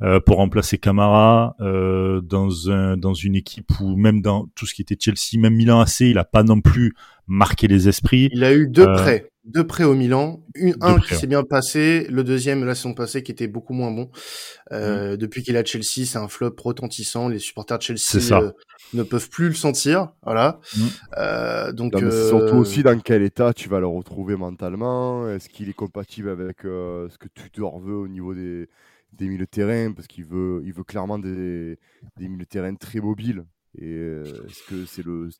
euh, 0.02 0.20
pour 0.20 0.36
remplacer 0.36 0.76
Camara 0.76 1.56
euh, 1.60 2.20
dans 2.20 2.70
un 2.70 2.98
dans 2.98 3.14
une 3.14 3.34
équipe 3.34 3.70
où 3.80 3.96
même 3.96 4.20
dans 4.20 4.46
tout 4.54 4.66
ce 4.66 4.74
qui 4.74 4.82
était 4.82 4.96
Chelsea, 5.00 5.40
même 5.40 5.54
Milan 5.54 5.80
AC, 5.80 6.00
il 6.00 6.18
a 6.18 6.24
pas 6.24 6.42
non 6.42 6.60
plus 6.60 6.94
marqué 7.26 7.66
les 7.66 7.88
esprits. 7.88 8.28
Il 8.32 8.44
a 8.44 8.52
eu 8.52 8.68
deux 8.68 8.92
prêts 8.92 9.30
deux 9.48 9.66
prêts 9.66 9.84
au 9.84 9.94
Milan, 9.94 10.44
une, 10.54 10.76
un 10.82 10.98
qui 11.00 11.14
s'est 11.14 11.26
bien 11.26 11.42
passé, 11.42 12.06
le 12.10 12.22
deuxième 12.22 12.64
la 12.64 12.74
saison 12.74 12.92
passée 12.92 13.22
qui 13.22 13.32
était 13.32 13.46
beaucoup 13.46 13.72
moins 13.72 13.90
bon. 13.90 14.10
Euh, 14.72 15.14
mmh. 15.14 15.16
Depuis 15.16 15.42
qu'il 15.42 15.56
a 15.56 15.64
Chelsea, 15.64 16.04
c'est 16.04 16.18
un 16.18 16.28
flop 16.28 16.54
retentissant. 16.62 17.28
Les 17.28 17.38
supporters 17.38 17.78
de 17.78 17.82
Chelsea 17.82 18.32
euh, 18.32 18.52
ne 18.92 19.02
peuvent 19.02 19.30
plus 19.30 19.48
le 19.48 19.54
sentir, 19.54 20.12
voilà. 20.22 20.60
Mmh. 20.76 20.80
Euh, 21.16 21.72
donc 21.72 21.94
surtout 21.98 22.56
aussi 22.56 22.82
dans 22.82 22.98
quel 23.00 23.22
état 23.22 23.54
tu 23.54 23.68
vas 23.68 23.80
le 23.80 23.86
retrouver 23.86 24.36
mentalement. 24.36 25.28
Est-ce 25.30 25.48
qu'il 25.48 25.70
est 25.70 25.74
compatible 25.74 26.28
avec 26.28 26.58
ce 26.62 27.16
que 27.18 27.28
tu 27.34 27.50
te 27.50 27.60
veux 27.60 27.96
au 27.96 28.08
niveau 28.08 28.34
des 28.34 28.68
des 29.14 29.26
milieux 29.28 29.46
de 29.46 29.50
terrain? 29.50 29.92
Parce 29.92 30.06
qu'il 30.06 30.26
veut 30.26 30.62
il 30.64 30.74
veut 30.74 30.84
clairement 30.84 31.18
des 31.18 31.78
des 32.18 32.28
milieux 32.28 32.44
de 32.44 32.48
terrain 32.48 32.74
très 32.74 33.00
mobiles. 33.00 33.44
Et 33.78 33.94
est-ce 33.94 34.62
que 34.68 34.84
c'est 34.84 35.04
le 35.04 35.30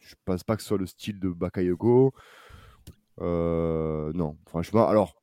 je 0.00 0.14
pense 0.24 0.44
pas 0.44 0.56
que 0.56 0.62
ce 0.62 0.68
soit 0.68 0.78
le 0.78 0.86
style 0.86 1.18
de 1.18 1.28
Bakayoko. 1.28 2.14
Euh, 3.20 4.12
non, 4.14 4.36
franchement, 4.46 4.88
alors, 4.88 5.16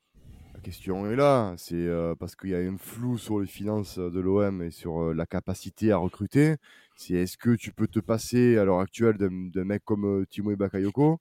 la 0.53 0.59
question 0.61 1.09
est 1.09 1.15
là. 1.15 1.53
C'est 1.57 1.75
euh, 1.75 2.15
parce 2.15 2.35
qu'il 2.35 2.49
y 2.51 2.55
a 2.55 2.59
un 2.59 2.77
flou 2.77 3.17
sur 3.17 3.39
les 3.39 3.47
finances 3.47 3.99
de 3.99 4.19
l'OM 4.19 4.61
et 4.61 4.71
sur 4.71 5.01
euh, 5.01 5.13
la 5.13 5.25
capacité 5.25 5.91
à 5.91 5.97
recruter. 5.97 6.55
C'est 6.95 7.15
est-ce 7.15 7.37
que 7.37 7.55
tu 7.55 7.71
peux 7.71 7.87
te 7.87 7.99
passer 7.99 8.57
à 8.57 8.65
l'heure 8.65 8.79
actuelle 8.79 9.17
d'un 9.17 9.63
mec 9.63 9.83
comme 9.83 10.25
Timo 10.29 10.55
Bakayoko? 10.55 11.19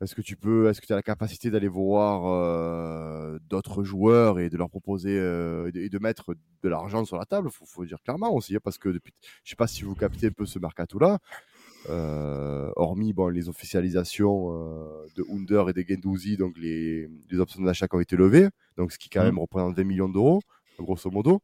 Est-ce 0.00 0.16
que 0.16 0.22
tu 0.22 0.36
peux, 0.36 0.68
est-ce 0.68 0.80
que 0.80 0.86
tu 0.86 0.92
as 0.92 0.96
la 0.96 1.02
capacité 1.02 1.50
d'aller 1.50 1.68
voir 1.68 3.38
d'autres 3.48 3.84
joueurs 3.84 4.40
et 4.40 4.48
de 4.50 4.56
leur 4.56 4.68
proposer 4.68 5.14
et 5.14 5.88
de, 5.88 5.98
mettre 6.00 6.34
de 6.62 6.68
l'argent 6.68 7.04
sur 7.04 7.16
la 7.18 7.24
table? 7.24 7.50
Faut, 7.50 7.66
faut 7.66 7.84
dire 7.84 8.00
clairement 8.02 8.32
aussi, 8.32 8.56
hein, 8.56 8.60
parce 8.62 8.78
que 8.78 8.88
depuis, 8.88 9.12
je 9.44 9.50
sais 9.50 9.56
pas 9.56 9.68
si 9.68 9.82
vous 9.82 9.94
captez 9.94 10.28
un 10.28 10.32
peu 10.32 10.46
ce 10.46 10.58
mercato-là. 10.58 11.14
Euh, 11.14 11.18
hormis 11.88 13.12
bon, 13.12 13.28
les 13.28 13.48
officialisations 13.48 14.52
euh, 14.52 15.06
de 15.16 15.24
Under 15.30 15.68
et 15.68 15.72
de 15.72 15.84
Gendouzi, 15.86 16.36
donc 16.36 16.56
les, 16.58 17.08
les 17.30 17.38
options 17.38 17.62
d'achat 17.62 17.88
qui 17.88 17.96
ont 17.96 18.00
été 18.00 18.16
levées, 18.16 18.48
donc 18.76 18.92
ce 18.92 18.98
qui 18.98 19.08
quand 19.08 19.22
mmh. 19.22 19.24
même 19.24 19.38
représente 19.38 19.76
20 19.76 19.84
millions 19.84 20.08
d'euros, 20.08 20.42
grosso 20.78 21.10
modo. 21.10 21.42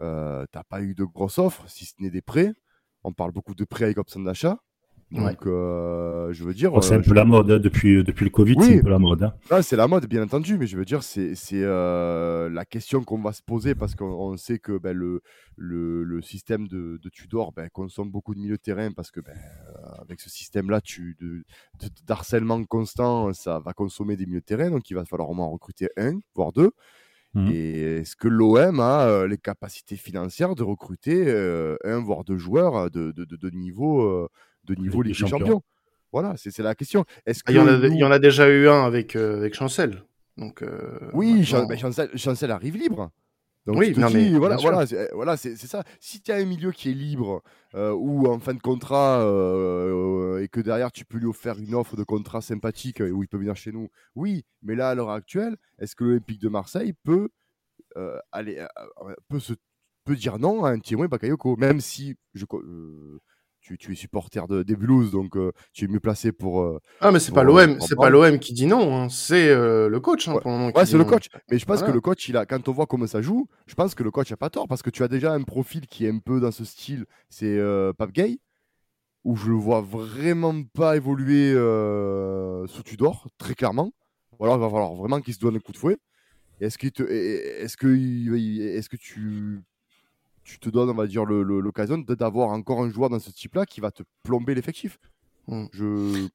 Euh, 0.00 0.44
T'as 0.50 0.64
pas 0.64 0.82
eu 0.82 0.94
de 0.94 1.04
grosses 1.04 1.38
offres, 1.38 1.68
si 1.68 1.84
ce 1.84 1.94
n'est 2.00 2.10
des 2.10 2.22
prêts. 2.22 2.52
On 3.04 3.12
parle 3.12 3.32
beaucoup 3.32 3.54
de 3.54 3.64
prêts 3.64 3.84
avec 3.84 3.98
option 3.98 4.20
d'achat. 4.20 4.58
Donc, 5.14 5.46
euh, 5.46 6.32
je 6.32 6.44
veux 6.44 6.54
dire. 6.54 6.74
Oh, 6.74 6.80
c'est 6.80 6.94
un 6.94 6.98
euh, 6.98 7.02
peu 7.02 7.14
la 7.14 7.24
mode 7.24 7.50
hein, 7.50 7.58
depuis, 7.58 8.02
depuis 8.02 8.24
le 8.24 8.30
Covid, 8.30 8.56
c'est 8.60 8.78
un 8.78 8.82
peu 8.82 8.90
la 8.90 8.98
mode. 8.98 9.22
Hein. 9.22 9.34
Ah, 9.50 9.62
c'est 9.62 9.76
la 9.76 9.86
mode, 9.86 10.06
bien 10.06 10.22
entendu, 10.22 10.58
mais 10.58 10.66
je 10.66 10.76
veux 10.76 10.84
dire, 10.84 11.02
c'est 11.02 11.34
euh, 11.52 12.50
la 12.50 12.64
question 12.64 13.04
qu'on 13.04 13.20
va 13.20 13.32
se 13.32 13.42
poser 13.42 13.74
parce 13.74 13.94
qu'on 13.94 14.36
sait 14.36 14.58
que 14.58 14.76
ben, 14.76 14.96
le, 14.96 15.22
le, 15.56 16.02
le, 16.02 16.22
système 16.22 16.66
de, 16.66 16.98
de 17.00 17.08
Tudor 17.08 17.52
ben, 17.52 17.68
consomme 17.70 18.10
beaucoup 18.10 18.34
de 18.34 18.40
milieux 18.40 18.56
de 18.56 18.62
terrain 18.62 18.90
parce 18.90 19.10
que 19.10 19.20
ben, 19.20 19.36
avec 20.00 20.20
ce 20.20 20.30
système-là 20.30 20.80
d'harcèlement 22.06 22.64
constant, 22.64 23.32
ça 23.32 23.60
va 23.60 23.72
consommer 23.72 24.16
des 24.16 24.26
milieux 24.26 24.40
de 24.40 24.44
terrain, 24.44 24.70
donc 24.70 24.90
il 24.90 24.94
va 24.94 25.04
falloir 25.04 25.30
au 25.30 25.34
moins 25.34 25.46
recruter 25.46 25.88
un, 25.96 26.18
voire 26.34 26.52
deux. 26.52 26.70
Mmh. 27.34 27.50
Et 27.50 27.80
est-ce 27.98 28.14
que 28.14 28.28
l'OM 28.28 28.78
a 28.78 29.26
les 29.26 29.38
capacités 29.38 29.96
financières 29.96 30.54
de 30.54 30.62
recruter 30.62 31.28
un, 31.84 32.00
voire 32.00 32.24
deux 32.24 32.38
joueurs 32.38 32.90
de, 32.90 33.12
de, 33.12 33.24
de 33.24 33.50
niveau 33.50 34.28
de 34.66 34.74
niveau 34.74 35.02
des 35.02 35.14
Champions. 35.14 35.62
Voilà, 36.14 36.34
c'est 36.36 36.56
la 36.60 36.76
question. 36.76 37.04
Est-ce 37.26 37.42
ah, 37.46 37.50
il, 37.50 37.56
y 37.56 37.58
en 37.58 37.66
a, 37.66 37.72
il 37.88 37.96
y 37.96 38.04
en 38.04 38.10
a 38.12 38.20
déjà 38.20 38.48
eu 38.48 38.68
un 38.68 38.84
avec, 38.84 39.16
euh, 39.16 39.38
avec 39.38 39.54
Chancel. 39.54 40.04
Donc, 40.36 40.62
euh, 40.62 41.10
oui, 41.12 41.44
Chancel, 41.44 42.50
arrive 42.52 42.76
libre. 42.76 43.10
Donc 43.66 43.78
oui, 43.78 43.94
non, 43.96 44.10
mais 44.10 44.30
voilà, 44.38 44.56
voilà, 44.56 44.86
c'est, 44.86 45.10
voilà, 45.12 45.36
c'est, 45.36 45.56
ça. 45.56 45.82
Si 45.98 46.20
tu 46.20 46.30
as 46.30 46.36
un 46.36 46.44
milieu 46.44 46.70
qui 46.70 46.90
est 46.90 46.94
libre 46.94 47.42
euh, 47.74 47.92
ou 47.92 48.26
en 48.28 48.38
fin 48.38 48.54
de 48.54 48.60
contrat 48.60 49.22
et 50.40 50.48
que 50.48 50.60
derrière 50.60 50.92
tu 50.92 51.04
peux 51.04 51.18
lui 51.18 51.26
offrir 51.26 51.58
une 51.58 51.74
offre 51.74 51.96
de 51.96 52.04
contrat 52.04 52.42
sympathique 52.42 53.00
où 53.00 53.22
il 53.22 53.26
peut 53.26 53.38
venir 53.38 53.56
chez 53.56 53.72
nous, 53.72 53.88
oui. 54.14 54.44
Mais 54.62 54.76
là, 54.76 54.90
à 54.90 54.94
l'heure 54.94 55.10
actuelle, 55.10 55.56
est-ce 55.80 55.96
que 55.96 56.04
l'Olympique 56.04 56.40
de 56.40 56.48
Marseille 56.48 56.92
peut 57.02 57.30
aller, 58.30 58.64
peut 59.28 59.40
se 59.40 59.54
peut 60.04 60.14
dire 60.14 60.38
non 60.38 60.64
à 60.64 60.70
un 60.70 60.78
Thierry 60.78 61.08
Bakayoko, 61.08 61.56
même 61.56 61.80
si 61.80 62.16
je 62.34 62.44
tu, 63.64 63.92
es 63.92 63.94
supporter 63.94 64.46
de, 64.46 64.62
des 64.62 64.76
Blues, 64.76 65.10
donc 65.10 65.36
euh, 65.36 65.52
tu 65.72 65.86
es 65.86 65.88
mieux 65.88 66.00
placé 66.00 66.32
pour. 66.32 66.62
Euh, 66.62 66.78
ah, 67.00 67.10
mais 67.10 67.18
c'est 67.18 67.32
pas 67.32 67.42
l'OM, 67.42 67.80
c'est 67.80 67.96
pas 67.96 68.10
l'OM 68.10 68.38
qui 68.38 68.52
dit 68.52 68.66
non, 68.66 68.94
hein. 68.96 69.08
c'est 69.08 69.48
euh, 69.48 69.88
le 69.88 70.00
coach 70.00 70.28
hein, 70.28 70.70
ouais, 70.74 70.86
c'est 70.86 70.98
le 70.98 71.04
coach. 71.04 71.28
Mais 71.50 71.58
je 71.58 71.64
pense 71.64 71.82
que 71.82 71.90
le 71.90 72.00
coach, 72.00 72.28
il 72.28 72.36
a, 72.36 72.46
quand 72.46 72.68
on 72.68 72.72
voit 72.72 72.86
comment 72.86 73.06
ça 73.06 73.22
joue, 73.22 73.46
je 73.66 73.74
pense 73.74 73.94
que 73.94 74.02
le 74.02 74.10
coach 74.10 74.30
a 74.32 74.36
pas 74.36 74.50
tort 74.50 74.68
parce 74.68 74.82
que 74.82 74.90
tu 74.90 75.02
as 75.02 75.08
déjà 75.08 75.32
un 75.32 75.42
profil 75.42 75.86
qui 75.86 76.06
est 76.06 76.10
un 76.10 76.18
peu 76.18 76.40
dans 76.40 76.50
ce 76.50 76.64
style, 76.64 77.06
c'est 77.30 77.58
Pape 77.96 78.12
Gay. 78.12 78.38
où 79.24 79.36
je 79.36 79.48
le 79.48 79.56
vois 79.56 79.80
vraiment 79.80 80.62
pas 80.74 80.96
évoluer 80.96 81.52
euh, 81.54 82.66
sous 82.66 82.82
Tudor, 82.82 83.28
très 83.38 83.54
clairement. 83.54 83.92
Ou 84.38 84.44
alors 84.44 84.56
il 84.56 84.60
va 84.60 84.68
falloir 84.68 84.94
vraiment 84.94 85.20
qu'il 85.20 85.34
se 85.34 85.38
donne 85.38 85.56
un 85.56 85.60
coup 85.60 85.72
de 85.72 85.78
fouet. 85.78 85.96
Est-ce 86.60 86.78
que, 86.78 86.86
est-ce 86.86 87.76
que, 87.76 87.88
est-ce 88.76 88.88
que 88.88 88.96
tu, 88.96 89.60
tu 90.44 90.58
te 90.58 90.68
donnes, 90.68 90.90
on 90.90 90.94
va 90.94 91.06
dire, 91.06 91.24
l'occasion 91.24 91.98
d'avoir 91.98 92.50
encore 92.50 92.82
un 92.82 92.90
joueur 92.90 93.10
dans 93.10 93.18
ce 93.18 93.30
type-là 93.30 93.66
qui 93.66 93.80
va 93.80 93.90
te 93.90 94.02
plomber 94.22 94.54
l'effectif 94.54 94.98
hmm. 95.48 95.66
Je 95.72 96.28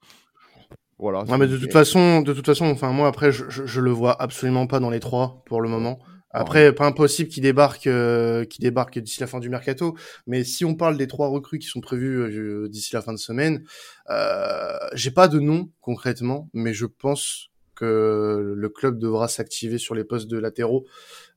voilà. 0.97 1.23
mais 1.37 1.47
de 1.47 1.57
toute 1.57 1.71
façon, 1.71 2.21
de 2.21 2.33
toute 2.33 2.45
façon, 2.45 2.65
enfin 2.65 2.91
moi 2.91 3.07
après, 3.07 3.31
je, 3.31 3.45
je, 3.49 3.79
le 3.79 3.89
vois 3.89 4.21
absolument 4.21 4.67
pas 4.67 4.81
dans 4.81 4.89
les 4.89 4.99
trois 4.99 5.41
pour 5.45 5.61
le 5.61 5.69
moment. 5.69 5.99
Après, 6.31 6.73
pas 6.73 6.85
impossible 6.85 7.29
qu'il 7.29 7.41
débarque, 7.41 7.87
euh, 7.87 8.45
débarque 8.59 8.99
d'ici 8.99 9.19
la 9.19 9.27
fin 9.27 9.39
du 9.39 9.49
mercato. 9.49 9.95
Mais 10.27 10.43
si 10.43 10.63
on 10.63 10.75
parle 10.75 10.97
des 10.97 11.07
trois 11.07 11.27
recrues 11.27 11.57
qui 11.57 11.67
sont 11.67 11.81
prévues 11.81 12.19
euh, 12.19 12.69
d'ici 12.69 12.93
la 12.93 13.01
fin 13.01 13.13
de 13.13 13.17
semaine, 13.17 13.63
euh, 14.09 14.77
j'ai 14.93 15.11
pas 15.11 15.27
de 15.27 15.39
nom 15.39 15.71
concrètement, 15.81 16.49
mais 16.53 16.73
je 16.73 16.85
pense 16.85 17.49
que 17.79 18.53
le 18.55 18.69
club 18.69 18.99
devra 18.99 19.27
s'activer 19.27 19.77
sur 19.77 19.95
les 19.95 20.03
postes 20.03 20.29
de 20.29 20.37
latéraux. 20.37 20.85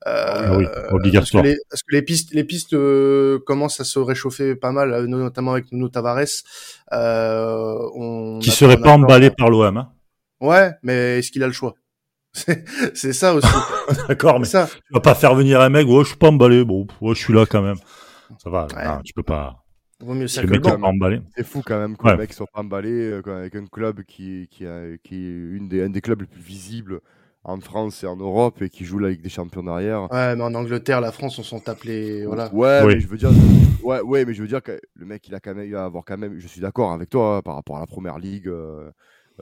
Euh, 0.05 0.11
ah 0.25 0.57
oui, 0.57 0.65
obligatoire. 0.91 1.43
Parce 1.69 1.83
que 1.83 1.95
les, 1.95 2.01
pistes, 2.01 2.33
les 2.33 2.43
pistes 2.43 2.73
euh, 2.73 3.39
commencent 3.45 3.79
à 3.79 3.85
se 3.85 3.99
réchauffer 3.99 4.55
pas 4.55 4.71
mal, 4.71 5.05
notamment 5.05 5.53
avec 5.53 5.71
Nuno 5.71 5.89
Tavares. 5.89 6.43
On 6.91 8.39
qui 8.41 8.51
serait 8.51 8.79
pas 8.79 8.91
emballé 8.91 9.31
par 9.31 9.49
l'OM. 9.49 9.77
Hein 9.77 9.89
ouais, 10.41 10.71
mais 10.83 11.19
est-ce 11.19 11.31
qu'il 11.31 11.43
a 11.43 11.47
le 11.47 11.53
choix? 11.53 11.75
C'est 12.93 13.13
ça 13.13 13.33
aussi. 13.33 13.47
D'accord, 14.07 14.39
mais 14.39 14.45
ça. 14.45 14.67
tu 14.67 14.93
vas 14.93 14.99
pas 14.99 15.15
faire 15.15 15.35
venir 15.35 15.61
un 15.61 15.69
mec, 15.69 15.85
oh, 15.89 16.03
je 16.03 16.09
suis 16.09 16.17
pas 16.17 16.29
emballé, 16.29 16.65
bon, 16.65 16.87
je 17.01 17.13
suis 17.13 17.33
là 17.33 17.45
quand 17.45 17.61
même. 17.61 17.77
Ça 18.43 18.49
va, 18.49 18.67
tu 19.03 19.13
peux 19.13 19.23
pas. 19.23 19.62
Vaut 20.03 20.13
mieux 20.13 20.27
ça 20.27 20.43
que 20.43 20.47
C'est 21.35 21.45
fou 21.45 21.61
quand 21.65 21.79
même 21.79 21.95
que 21.95 22.03
ouais. 22.05 22.11
le 22.11 22.17
mec 22.17 22.33
soit 22.33 22.47
pas 22.47 22.61
emballé 22.61 22.91
euh, 22.91 23.21
avec 23.25 23.55
un 23.55 23.65
club 23.65 24.03
qui, 24.03 24.47
qui, 24.51 24.65
a, 24.65 24.97
qui 25.03 25.15
est 25.15 25.31
une 25.31 25.67
des, 25.67 25.83
un 25.83 25.89
des 25.89 26.01
clubs 26.01 26.21
les 26.21 26.27
plus 26.27 26.41
visibles 26.41 26.99
en 27.43 27.59
France 27.59 28.03
et 28.03 28.07
en 28.07 28.15
Europe 28.15 28.61
et 28.61 28.69
qui 28.69 28.85
joue 28.85 28.99
la 28.99 29.09
Ligue 29.09 29.21
des 29.21 29.29
Champions 29.29 29.63
derrière. 29.63 30.11
Ouais, 30.11 30.35
mais 30.35 30.43
en 30.43 30.53
Angleterre, 30.53 31.01
la 31.01 31.11
France, 31.11 31.39
on 31.39 31.43
s'en 31.43 31.59
appelé 31.65 32.25
voilà. 32.25 32.53
Ouais, 32.53 32.85
mais 32.85 32.99
je 32.99 33.07
veux 33.07 33.17
dire, 33.17 33.31
ouais, 33.83 34.01
ouais, 34.01 34.25
mais 34.25 34.33
je 34.33 34.41
veux 34.41 34.47
dire 34.47 34.61
que 34.61 34.79
le 34.95 35.05
mec, 35.05 35.27
il 35.27 35.35
a 35.35 35.39
quand 35.39 35.53
même, 35.53 35.65
il 35.65 35.73
va 35.73 35.85
avoir 35.85 36.05
quand 36.05 36.17
même, 36.17 36.39
je 36.39 36.47
suis 36.47 36.61
d'accord 36.61 36.93
avec 36.93 37.09
toi 37.09 37.37
hein, 37.37 37.41
par 37.41 37.55
rapport 37.55 37.77
à 37.77 37.79
la 37.79 37.87
Première 37.87 38.17
Ligue. 38.17 38.47
Euh, 38.47 38.89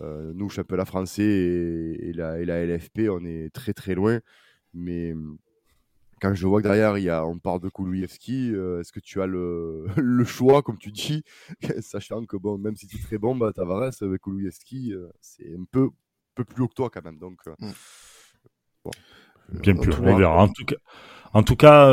euh, 0.02 0.32
nous, 0.34 0.50
championnat 0.50 0.86
français 0.86 1.22
et, 1.24 2.10
et, 2.10 2.14
la, 2.14 2.40
et, 2.40 2.46
la, 2.46 2.66
LFP, 2.66 3.10
on 3.10 3.26
est 3.26 3.54
très 3.54 3.74
très 3.74 3.94
loin. 3.94 4.20
Mais 4.74 5.14
quand 6.22 6.36
je 6.36 6.46
vois 6.46 6.62
que 6.62 6.68
derrière, 6.68 6.98
il 6.98 7.04
y 7.04 7.10
a, 7.10 7.26
on 7.26 7.40
parle 7.40 7.60
de 7.62 7.70
Kulusevski, 7.70 8.52
euh, 8.54 8.80
est-ce 8.80 8.92
que 8.92 9.00
tu 9.00 9.22
as 9.22 9.26
le, 9.26 9.88
le, 9.98 10.24
choix, 10.24 10.62
comme 10.62 10.78
tu 10.78 10.92
dis, 10.92 11.24
sachant 11.82 12.26
que 12.26 12.38
bon, 12.38 12.58
même 12.58 12.76
si 12.76 12.88
tu 12.88 12.98
es 12.98 13.02
très 13.02 13.18
bon, 13.18 13.36
bah, 13.36 13.52
Tavares 13.54 13.92
avec 14.02 14.22
Kulusevski, 14.22 14.94
euh, 14.94 15.10
c'est 15.20 15.52
un 15.54 15.64
peu, 15.72 15.90
peu 16.36 16.44
plus 16.46 16.64
haut 16.64 16.68
que 16.68 16.76
toi 16.76 16.90
quand 16.90 17.04
même. 17.04 17.18
Donc, 17.18 17.40
euh, 17.48 17.56
mm. 17.60 17.72
bon, 18.86 18.92
Bien 19.62 19.76
plus, 19.76 19.94
on 19.96 20.16
verra. 20.16 20.44
En 20.44 20.48
tout 20.48 20.64
cas, 20.64 20.78
en 21.34 21.44
tout 21.44 21.56
cas 21.58 21.92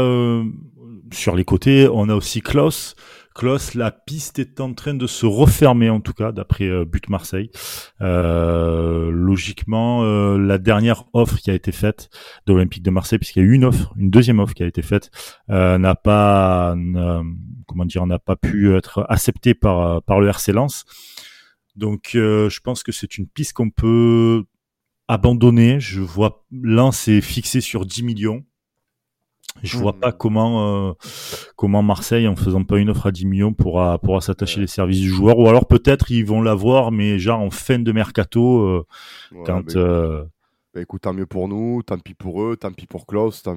sur 1.13 1.35
les 1.35 1.45
côtés, 1.45 1.89
on 1.91 2.09
a 2.09 2.15
aussi 2.15 2.41
Klaus 2.41 2.95
La 3.75 3.93
piste 3.93 4.41
est 4.41 4.61
en 4.61 4.75
train 4.75 4.95
de 4.95 5.07
se 5.07 5.25
refermer 5.25 5.91
en 5.91 6.01
tout 6.01 6.13
cas, 6.13 6.33
d'après 6.33 6.65
euh, 6.65 6.85
But 6.85 7.09
Marseille. 7.09 7.51
Euh, 8.01 9.11
logiquement, 9.13 10.03
euh, 10.03 10.37
la 10.39 10.59
dernière 10.59 11.05
offre 11.13 11.37
qui 11.37 11.51
a 11.51 11.55
été 11.55 11.71
faite 11.71 12.11
de 12.47 12.53
l'Olympique 12.53 12.83
de 12.83 12.91
Marseille, 12.91 13.19
puisqu'il 13.19 13.43
y 13.43 13.43
a 13.43 13.49
eu 13.49 13.53
une 13.53 13.65
offre, 13.65 13.93
une 13.97 14.11
deuxième 14.11 14.41
offre 14.41 14.55
qui 14.55 14.65
a 14.65 14.67
été 14.67 14.83
faite, 14.83 15.11
n'a 15.49 15.95
pas, 15.95 16.75
comment 17.67 17.85
dire, 17.85 18.07
n'a 18.07 18.19
pas 18.19 18.37
pu 18.37 18.75
être 18.75 19.07
acceptée 19.09 19.55
par 19.55 20.03
par 20.03 20.21
le 20.21 20.29
RC 20.29 20.53
Lens. 20.53 20.85
Donc, 21.77 22.11
je 22.15 22.61
pense 22.61 22.83
que 22.83 22.93
c'est 22.93 23.19
une 23.19 23.29
piste 23.29 23.53
qu'on 23.53 23.71
peut 23.71 24.45
abandonner. 25.07 25.79
Je 25.79 26.01
vois 26.01 26.45
Lens 26.51 27.07
est 27.09 27.21
fixé 27.21 27.61
sur 27.61 27.87
10 27.87 28.03
millions. 28.03 28.45
Je 29.63 29.77
vois 29.77 29.93
pas 29.93 30.13
comment 30.13 30.89
euh, 30.89 30.93
comment 31.57 31.83
Marseille, 31.83 32.29
en 32.29 32.37
faisant 32.37 32.65
pas 32.65 32.79
une 32.79 32.91
offre 32.91 33.07
à 33.07 33.11
10 33.11 33.27
millions, 33.27 33.53
pourra 33.53 33.99
pourra 33.99 34.21
s'attacher 34.21 34.61
les 34.61 34.67
services 34.67 35.01
du 35.01 35.09
joueur. 35.09 35.39
Ou 35.39 35.49
alors 35.49 35.67
peut-être 35.67 36.11
ils 36.11 36.25
vont 36.25 36.43
l'avoir, 36.43 36.93
mais 36.93 37.19
genre 37.19 37.41
en 37.41 37.51
fin 37.51 37.79
de 37.79 37.93
mercato, 37.93 38.61
euh, 38.61 38.87
quand. 39.45 39.75
Bah, 39.75 39.81
euh, 39.81 40.25
bah, 40.75 40.83
écoute, 40.83 41.01
tant 41.01 41.15
mieux 41.15 41.27
pour 41.27 41.49
nous, 41.49 41.83
tant 41.83 41.99
pis 41.99 42.15
pour 42.15 42.43
eux, 42.43 42.57
tant 42.57 42.71
pis 42.71 42.87
pour 42.87 43.07
Klaus, 43.07 43.43
tant... 43.43 43.57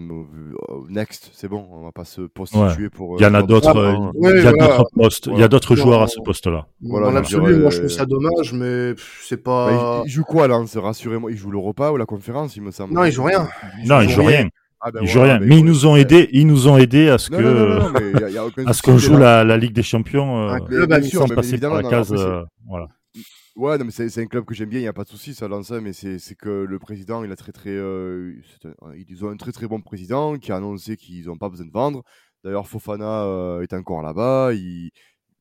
next, 0.90 1.30
c'est 1.34 1.50
bon, 1.50 1.68
on 1.70 1.82
va 1.82 1.92
pas 1.92 2.06
se 2.06 2.22
prostituer 2.22 2.90
pour. 2.90 3.20
Il 3.20 3.24
y 3.24 3.26
en 3.26 3.34
a 3.34 3.44
d'autres, 3.44 4.12
il 4.16 4.44
y 4.44 4.48
a 4.48 4.54
d'autres 4.54 4.88
postes, 4.96 5.28
il 5.28 5.38
y 5.38 5.44
a 5.44 5.48
d'autres 5.48 5.76
joueurs 5.76 6.02
à 6.02 6.08
ce 6.08 6.20
poste-là. 6.22 6.68
Voilà, 6.82 7.08
Dans 7.08 7.14
l'absolu, 7.14 7.58
moi 7.58 7.70
je 7.70 7.80
trouve 7.80 7.90
ça 7.90 8.06
dommage, 8.06 8.54
mais 8.54 8.94
c'est 9.22 9.44
pas. 9.44 9.68
Bah, 9.72 10.04
il, 10.06 10.10
joue 10.10 10.24
quoi 10.24 10.48
là 10.48 10.64
Rassurez-moi, 10.74 11.32
il 11.32 11.38
joue 11.38 11.52
l'Europa 11.52 11.92
ou 11.92 11.98
la 11.98 12.06
conférence, 12.06 12.56
il 12.56 12.64
me 12.64 12.72
semble. 12.72 12.94
Non, 12.94 13.04
il 13.04 13.12
joue 13.12 13.24
rien. 13.24 13.48
non, 13.86 14.02
il 14.02 14.10
joue 14.10 14.24
rien. 14.24 14.48
Ah 14.82 14.92
ben 14.92 15.04
rien. 15.04 15.40
Mais, 15.40 15.60
ils 15.60 15.66
nous 15.66 15.86
ont 15.86 15.96
aidé, 15.96 16.28
ils 16.32 16.48
nous 16.48 16.68
ont 16.68 16.78
aidé 16.78 17.10
à 17.10 17.20
ce 17.20 17.30
que, 17.30 18.66
à 18.68 18.74
ce 18.74 18.82
qu'on 18.82 18.98
joue 18.98 19.16
la, 19.16 19.44
la, 19.44 19.58
Ligue 19.58 19.74
des 19.74 19.84
Champions 19.84 20.50
euh, 20.50 20.58
sans 21.04 21.28
passer 21.28 21.60
par 21.60 21.76
la 21.76 21.88
case. 21.88 22.12
Euh, 22.12 22.44
voilà. 22.68 22.88
Ouais, 23.56 23.78
non, 23.78 23.86
mais 23.86 23.92
c'est 23.92 24.22
un 24.22 24.26
club 24.26 24.46
que 24.46 24.56
j'aime 24.56 24.70
bien, 24.70 24.80
il 24.80 24.84
n'y 24.84 24.88
a 24.88 24.94
pas 24.94 25.04
de 25.04 25.10
souci, 25.10 25.36
ça 25.36 25.48
lance, 25.48 25.72
mais 25.72 25.94
c'est 25.94 26.36
que 26.36 26.50
le 26.50 26.80
président, 26.80 27.24
il 27.24 27.32
a 27.32 27.36
très 27.36 27.52
très, 27.52 27.70
euh, 27.70 28.34
ils 28.96 29.26
ont 29.26 29.30
un 29.30 29.38
très 29.38 29.52
très 29.52 29.68
bon 29.68 29.82
président 29.82 30.38
qui 30.38 30.52
a 30.52 30.56
annoncé 30.56 30.96
qu'ils 30.96 31.26
n'ont 31.26 31.38
pas 31.38 31.50
besoin 31.50 31.66
de 31.68 31.72
vendre. 31.72 32.02
D'ailleurs, 32.44 32.68
Fofana 32.68 33.24
euh, 33.24 33.62
est 33.62 33.74
encore 33.74 34.02
là-bas, 34.02 34.54
ils, 34.54 34.90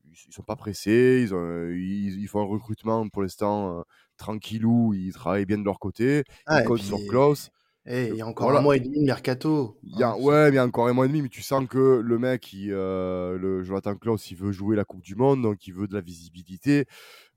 ils 0.05 0.33
sont 0.35 0.43
pas 0.43 0.57
pressés, 0.57 1.21
ils, 1.23 1.35
ont, 1.35 1.71
ils, 1.71 2.27
font 2.27 2.41
un 2.41 2.47
recrutement 2.47 3.09
pour 3.09 3.23
l'instant 3.23 3.85
tranquillou, 4.19 4.93
ils 4.93 5.13
travaillent 5.15 5.47
bien 5.47 5.59
de 5.59 5.65
leur 5.65 5.79
côté, 5.79 6.25
ah, 6.47 6.61
ils 6.61 6.67
comptent 6.67 6.83
sur 6.83 6.99
Klaus. 7.09 7.51
Eh, 7.87 8.09
il 8.09 8.17
y 8.17 8.21
a 8.21 8.27
encore 8.27 8.55
un 8.57 8.61
mois 8.61 8.77
et 8.77 8.81
demi 8.81 9.01
de 9.01 9.07
mercato. 9.07 9.79
Il 9.83 9.99
y 9.99 10.03
a, 10.03 10.17
ouais, 10.17 10.45
mais 10.45 10.51
il 10.51 10.55
y 10.57 10.59
a 10.59 10.65
encore 10.65 10.87
un 10.89 10.93
mois 10.93 11.07
et 11.07 11.09
demi, 11.09 11.23
mais 11.23 11.29
tu 11.29 11.43
sens 11.43 11.67
que 11.67 12.01
le 12.05 12.19
mec, 12.19 12.53
il, 12.53 12.73
euh, 12.73 13.39
le 13.39 13.63
Jonathan 13.63 13.95
Klaus, 13.97 14.31
il 14.31 14.37
veut 14.37 14.53
jouer 14.53 14.77
la 14.77 14.85
Coupe 14.85 15.03
du 15.03 15.15
Monde, 15.15 15.43
donc 15.43 15.67
il 15.67 15.73
veut 15.73 15.89
de 15.89 15.95
la 15.95 16.03
visibilité. 16.03 16.85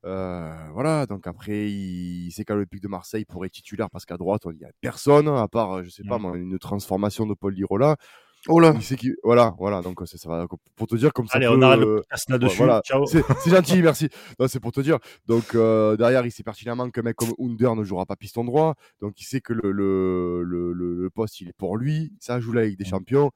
Euh, 0.05 0.53
voilà, 0.73 1.05
donc 1.05 1.27
après, 1.27 1.71
il, 1.71 2.29
sait 2.31 2.43
qu'à 2.43 2.55
l'Olympique 2.55 2.83
de 2.83 2.89
Marseille, 2.89 3.21
il 3.21 3.25
pourrait 3.25 3.47
être 3.47 3.53
titulaire 3.53 3.89
parce 3.89 4.05
qu'à 4.05 4.17
droite, 4.17 4.41
il 4.51 4.57
n'y 4.57 4.65
a 4.65 4.71
personne, 4.81 5.29
à 5.29 5.47
part, 5.47 5.81
je 5.83 5.89
sais 5.89 6.03
pas, 6.03 6.19
mmh. 6.19 6.35
une 6.35 6.59
transformation 6.59 7.25
de 7.25 7.33
Paul 7.33 7.53
Lirola. 7.53 7.95
Oh 8.49 8.59
là. 8.59 8.73
Voilà, 9.23 9.53
voilà. 9.57 9.81
Donc 9.81 10.01
ça, 10.05 10.17
ça, 10.17 10.29
va 10.29 10.45
pour 10.75 10.87
te 10.87 10.95
dire 10.95 11.13
comme 11.13 11.27
ça. 11.27 11.37
Allez, 11.37 11.47
on 11.47 11.61
arrête 11.61 11.79
le 11.79 11.95
podcast 11.95 12.29
là-dessus. 12.29 12.57
Voilà. 12.57 12.81
Ciao. 12.83 13.05
C'est 13.05 13.23
gentil, 13.49 13.81
merci. 13.81 14.09
c'est 14.47 14.59
pour 14.59 14.71
te 14.71 14.81
dire. 14.81 14.97
Donc 15.27 15.55
euh, 15.55 15.95
derrière, 15.95 16.25
il 16.25 16.31
sait 16.31 16.43
pertinemment 16.43 16.89
qu'un 16.89 17.03
mec 17.03 17.15
comme 17.15 17.33
Under 17.39 17.75
ne 17.75 17.83
jouera 17.83 18.05
pas 18.05 18.15
piston 18.15 18.43
droit. 18.43 18.75
Donc 19.01 19.19
il 19.21 19.23
sait 19.23 19.39
que 19.39 19.53
le, 19.53 19.71
le, 19.71 20.43
le, 20.43 20.73
le 20.73 21.09
poste, 21.09 21.39
il 21.41 21.49
est 21.49 21.57
pour 21.57 21.77
lui. 21.77 22.11
Ça 22.19 22.39
joue 22.39 22.51
là 22.51 22.61
avec 22.61 22.77
des 22.77 22.85
champions. 22.85 23.31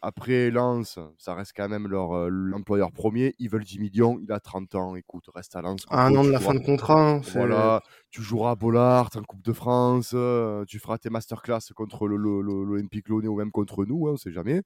Après, 0.00 0.50
Lens, 0.50 1.00
ça 1.18 1.34
reste 1.34 1.52
quand 1.56 1.68
même 1.68 1.88
leur 1.88 2.12
euh, 2.12 2.28
l'employeur 2.30 2.92
premier. 2.92 3.34
Ils 3.40 3.50
veulent 3.50 3.64
10 3.64 3.80
millions. 3.80 4.20
Il 4.20 4.30
a 4.30 4.38
30 4.38 4.74
ans. 4.76 4.94
Écoute, 4.94 5.24
reste 5.34 5.56
à 5.56 5.62
Lens. 5.62 5.84
Un 5.90 6.14
an 6.14 6.22
de 6.22 6.30
la 6.30 6.38
fin 6.38 6.54
de 6.54 6.60
contrat. 6.60 7.14
Hein, 7.14 7.20
voilà. 7.32 7.82
Tu 8.10 8.22
joueras 8.22 8.52
à 8.52 8.54
Bollard 8.54 9.10
en 9.16 9.22
Coupe 9.22 9.42
de 9.42 9.52
France. 9.52 10.12
Euh, 10.14 10.64
tu 10.66 10.78
feras 10.78 10.98
tes 10.98 11.10
masterclass 11.10 11.72
contre 11.74 12.06
l'Olympique 12.06 13.08
Lyonnais 13.08 13.26
ou 13.26 13.36
même 13.36 13.50
contre 13.50 13.84
nous. 13.84 14.06
Hein, 14.06 14.12
on 14.12 14.16
sait 14.16 14.30
jamais. 14.30 14.62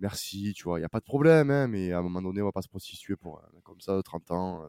Merci, 0.00 0.52
tu 0.54 0.62
vois, 0.62 0.78
il 0.78 0.82
n'y 0.82 0.86
a 0.86 0.88
pas 0.88 1.00
de 1.00 1.04
problème. 1.04 1.50
Hein, 1.50 1.66
mais 1.66 1.90
à 1.90 1.98
un 1.98 2.02
moment 2.02 2.22
donné, 2.22 2.40
on 2.40 2.44
va 2.44 2.52
pas 2.52 2.62
se 2.62 2.68
prostituer 2.68 3.16
pour 3.16 3.42
comme 3.64 3.80
ça, 3.80 4.00
30 4.00 4.30
ans. 4.30 4.62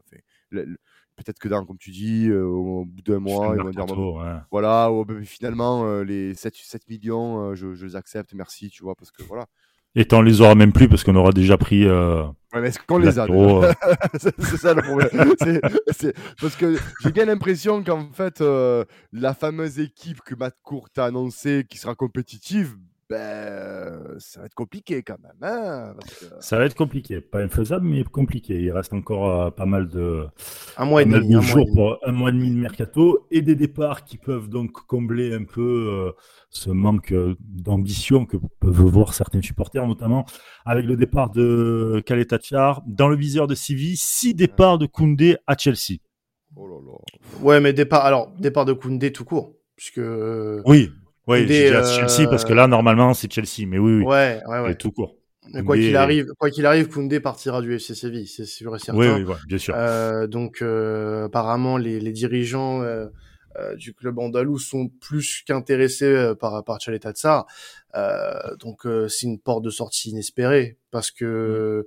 Peut-être 0.50 1.38
que 1.38 1.46
dans, 1.46 1.64
comme 1.64 1.78
tu 1.78 1.92
dis, 1.92 2.26
euh, 2.28 2.46
au 2.46 2.84
bout 2.84 3.02
d'un 3.02 3.20
mois, 3.20 3.54
ils 3.56 3.62
vont 3.62 3.70
dire 3.70 3.86
voilà, 4.50 4.90
finalement, 5.22 6.00
les 6.00 6.34
7, 6.34 6.56
7 6.56 6.88
millions, 6.88 7.54
je, 7.54 7.74
je 7.74 7.86
les 7.86 7.94
accepte. 7.94 8.34
Merci, 8.34 8.70
tu 8.70 8.82
vois, 8.82 8.96
parce 8.96 9.12
que 9.12 9.22
voilà 9.22 9.46
et 9.96 10.06
on 10.12 10.22
les 10.22 10.40
aura 10.40 10.54
même 10.54 10.72
plus 10.72 10.88
parce 10.88 11.02
qu'on 11.02 11.16
aura 11.16 11.32
déjà 11.32 11.58
pris. 11.58 11.86
Euh, 11.86 12.22
ouais, 12.54 12.60
mais 12.60 12.68
est-ce 12.68 12.78
qu'on 12.78 12.98
les 12.98 13.18
a 13.18 13.26
euh. 13.28 13.72
C'est 14.18 14.56
ça 14.56 14.74
le 14.74 14.82
problème. 14.82 15.34
c'est, 15.90 16.14
Parce 16.40 16.54
que 16.54 16.78
j'ai 17.02 17.10
bien 17.10 17.24
l'impression 17.24 17.82
qu'en 17.82 18.08
fait, 18.12 18.40
euh, 18.40 18.84
la 19.12 19.34
fameuse 19.34 19.80
équipe 19.80 20.20
que 20.20 20.34
Matt 20.34 20.54
Court 20.62 20.88
a 20.96 21.06
annoncée 21.06 21.66
qui 21.68 21.78
sera 21.78 21.94
compétitive, 21.94 22.76
ben, 23.10 24.00
ça 24.18 24.38
va 24.38 24.46
être 24.46 24.54
compliqué 24.54 25.02
quand 25.02 25.16
même. 25.20 25.32
Hein, 25.42 25.94
ça 26.38 26.58
va 26.58 26.64
être 26.64 26.76
compliqué. 26.76 27.20
Pas 27.20 27.40
infaisable, 27.40 27.84
mais 27.84 28.04
compliqué. 28.04 28.62
Il 28.62 28.70
reste 28.70 28.92
encore 28.92 29.28
euh, 29.28 29.50
pas 29.50 29.66
mal 29.66 29.88
de, 29.88 30.28
un 30.76 30.84
mois 30.84 31.02
et 31.02 31.06
demi, 31.06 31.34
un 31.34 31.40
jours 31.40 31.66
pour 31.74 31.98
un 32.06 32.12
mois 32.12 32.28
et 32.30 32.32
demi 32.32 32.52
de 32.52 32.56
mercato 32.56 33.26
et 33.32 33.42
des 33.42 33.56
départs 33.56 34.04
qui 34.04 34.16
peuvent 34.16 34.48
donc 34.48 34.70
combler 34.86 35.34
un 35.34 35.42
peu 35.42 35.60
euh, 35.60 36.12
ce 36.50 36.70
manque 36.70 37.12
d'ambition 37.40 38.26
que 38.26 38.36
peuvent 38.60 38.80
voir 38.80 39.12
certains 39.12 39.42
supporters, 39.42 39.88
notamment 39.88 40.24
avec 40.64 40.84
le 40.86 40.96
départ 40.96 41.30
de 41.30 42.00
Kaletachar 42.06 42.80
dans 42.86 43.08
le 43.08 43.16
viseur 43.16 43.48
de 43.48 43.56
Civi, 43.56 43.96
six 43.96 44.34
départs 44.34 44.78
de 44.78 44.86
Koundé 44.86 45.36
à 45.48 45.56
Chelsea. 45.58 45.98
Oh 46.54 46.68
là 46.68 46.76
là. 46.76 46.96
Ouais, 47.42 47.60
mais 47.60 47.72
départ, 47.72 48.04
alors 48.04 48.30
départ 48.38 48.66
de 48.66 48.72
Koundé 48.72 49.12
tout 49.12 49.24
court, 49.24 49.56
puisque. 49.74 50.00
Oui, 50.64 50.92
oui, 51.30 51.46
j'ai 51.46 51.70
Chelsea 51.70 52.28
parce 52.28 52.44
que 52.44 52.52
là, 52.52 52.66
normalement, 52.66 53.14
c'est 53.14 53.32
Chelsea. 53.32 53.66
Mais 53.66 53.78
oui, 53.78 53.98
oui. 53.98 54.04
Ouais, 54.04 54.40
ouais, 54.46 54.60
ouais. 54.60 54.74
tout 54.74 54.92
court. 54.92 55.16
quoi 55.64 55.76
qu'il 55.76 55.96
arrive, 55.96 56.26
quoi 56.38 56.50
qu'il 56.50 56.66
arrive, 56.66 56.88
Koundé 56.88 57.20
partira 57.20 57.60
du 57.62 57.74
FC 57.74 57.94
Séville, 57.94 58.26
c'est 58.26 58.44
sûr 58.44 58.74
et 58.74 58.78
certain. 58.78 58.98
Oui, 58.98 59.24
oui, 59.26 59.34
bien 59.48 59.58
sûr. 59.58 59.74
Euh, 59.76 60.26
donc 60.26 60.62
euh, 60.62 61.26
apparemment, 61.26 61.76
les, 61.76 62.00
les 62.00 62.12
dirigeants 62.12 62.82
euh, 62.82 63.06
euh, 63.58 63.74
du 63.74 63.94
club 63.94 64.18
andalou 64.18 64.58
sont 64.58 64.88
plus 65.00 65.42
qu'intéressés 65.46 66.04
euh, 66.04 66.34
par 66.34 66.64
par 66.64 66.78
Tsar. 66.78 67.46
Euh, 67.96 68.56
donc 68.60 68.86
c'est 69.08 69.26
une 69.26 69.40
porte 69.40 69.64
de 69.64 69.70
sortie 69.70 70.10
inespérée 70.10 70.78
parce 70.90 71.10
que 71.10 71.86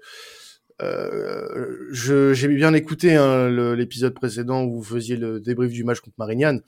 euh, 0.81 1.87
j'ai 1.91 2.47
bien 2.49 2.73
écouté 2.73 3.15
hein, 3.15 3.49
l'épisode 3.75 4.13
précédent 4.13 4.63
où 4.63 4.81
vous 4.81 4.83
faisiez 4.83 5.15
le 5.15 5.39
débrief 5.39 5.71
du 5.71 5.83
match 5.83 6.01
contre 6.01 6.15
Marignane. 6.17 6.61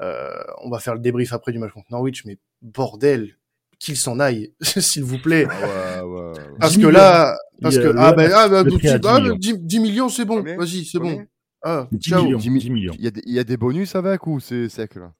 Euh, 0.00 0.30
on 0.62 0.70
va 0.70 0.78
faire 0.78 0.94
le 0.94 1.00
débrief 1.00 1.32
après 1.32 1.52
du 1.52 1.58
match 1.58 1.72
contre 1.72 1.90
Norwich, 1.90 2.24
mais 2.24 2.38
bordel, 2.62 3.36
qu'il 3.78 3.96
s'en 3.96 4.18
aille, 4.20 4.52
s'il 4.60 5.04
vous 5.04 5.18
plaît. 5.18 5.46
Ah 5.50 6.06
ouais, 6.06 6.12
ouais, 6.12 6.32
Parce 6.58 6.76
que 6.76 6.86
là, 6.86 7.36
parce 7.60 7.76
que 7.76 7.94
ah 7.96 8.12
ben 8.12 8.30
ah, 8.34 8.48
bah, 8.48 8.64
10, 8.64 9.00
ah, 9.04 9.20
10, 9.38 9.80
millions, 9.80 10.08
c'est 10.08 10.24
bon, 10.24 10.42
vas-y, 10.42 10.84
c'est 10.84 10.98
bon. 10.98 11.24
Ah, 11.62 11.86
10 11.92 12.08
ciao. 12.08 12.24
Millions, 12.24 12.38
10 12.38 12.70
millions. 12.70 12.94
Il 12.98 13.04
y, 13.04 13.08
a 13.08 13.10
des, 13.10 13.22
il 13.26 13.34
y 13.34 13.38
a 13.38 13.44
des 13.44 13.58
bonus 13.58 13.94
avec 13.94 14.26
ou 14.26 14.40
c'est 14.40 14.68
sec 14.70 14.94
là? 14.94 15.12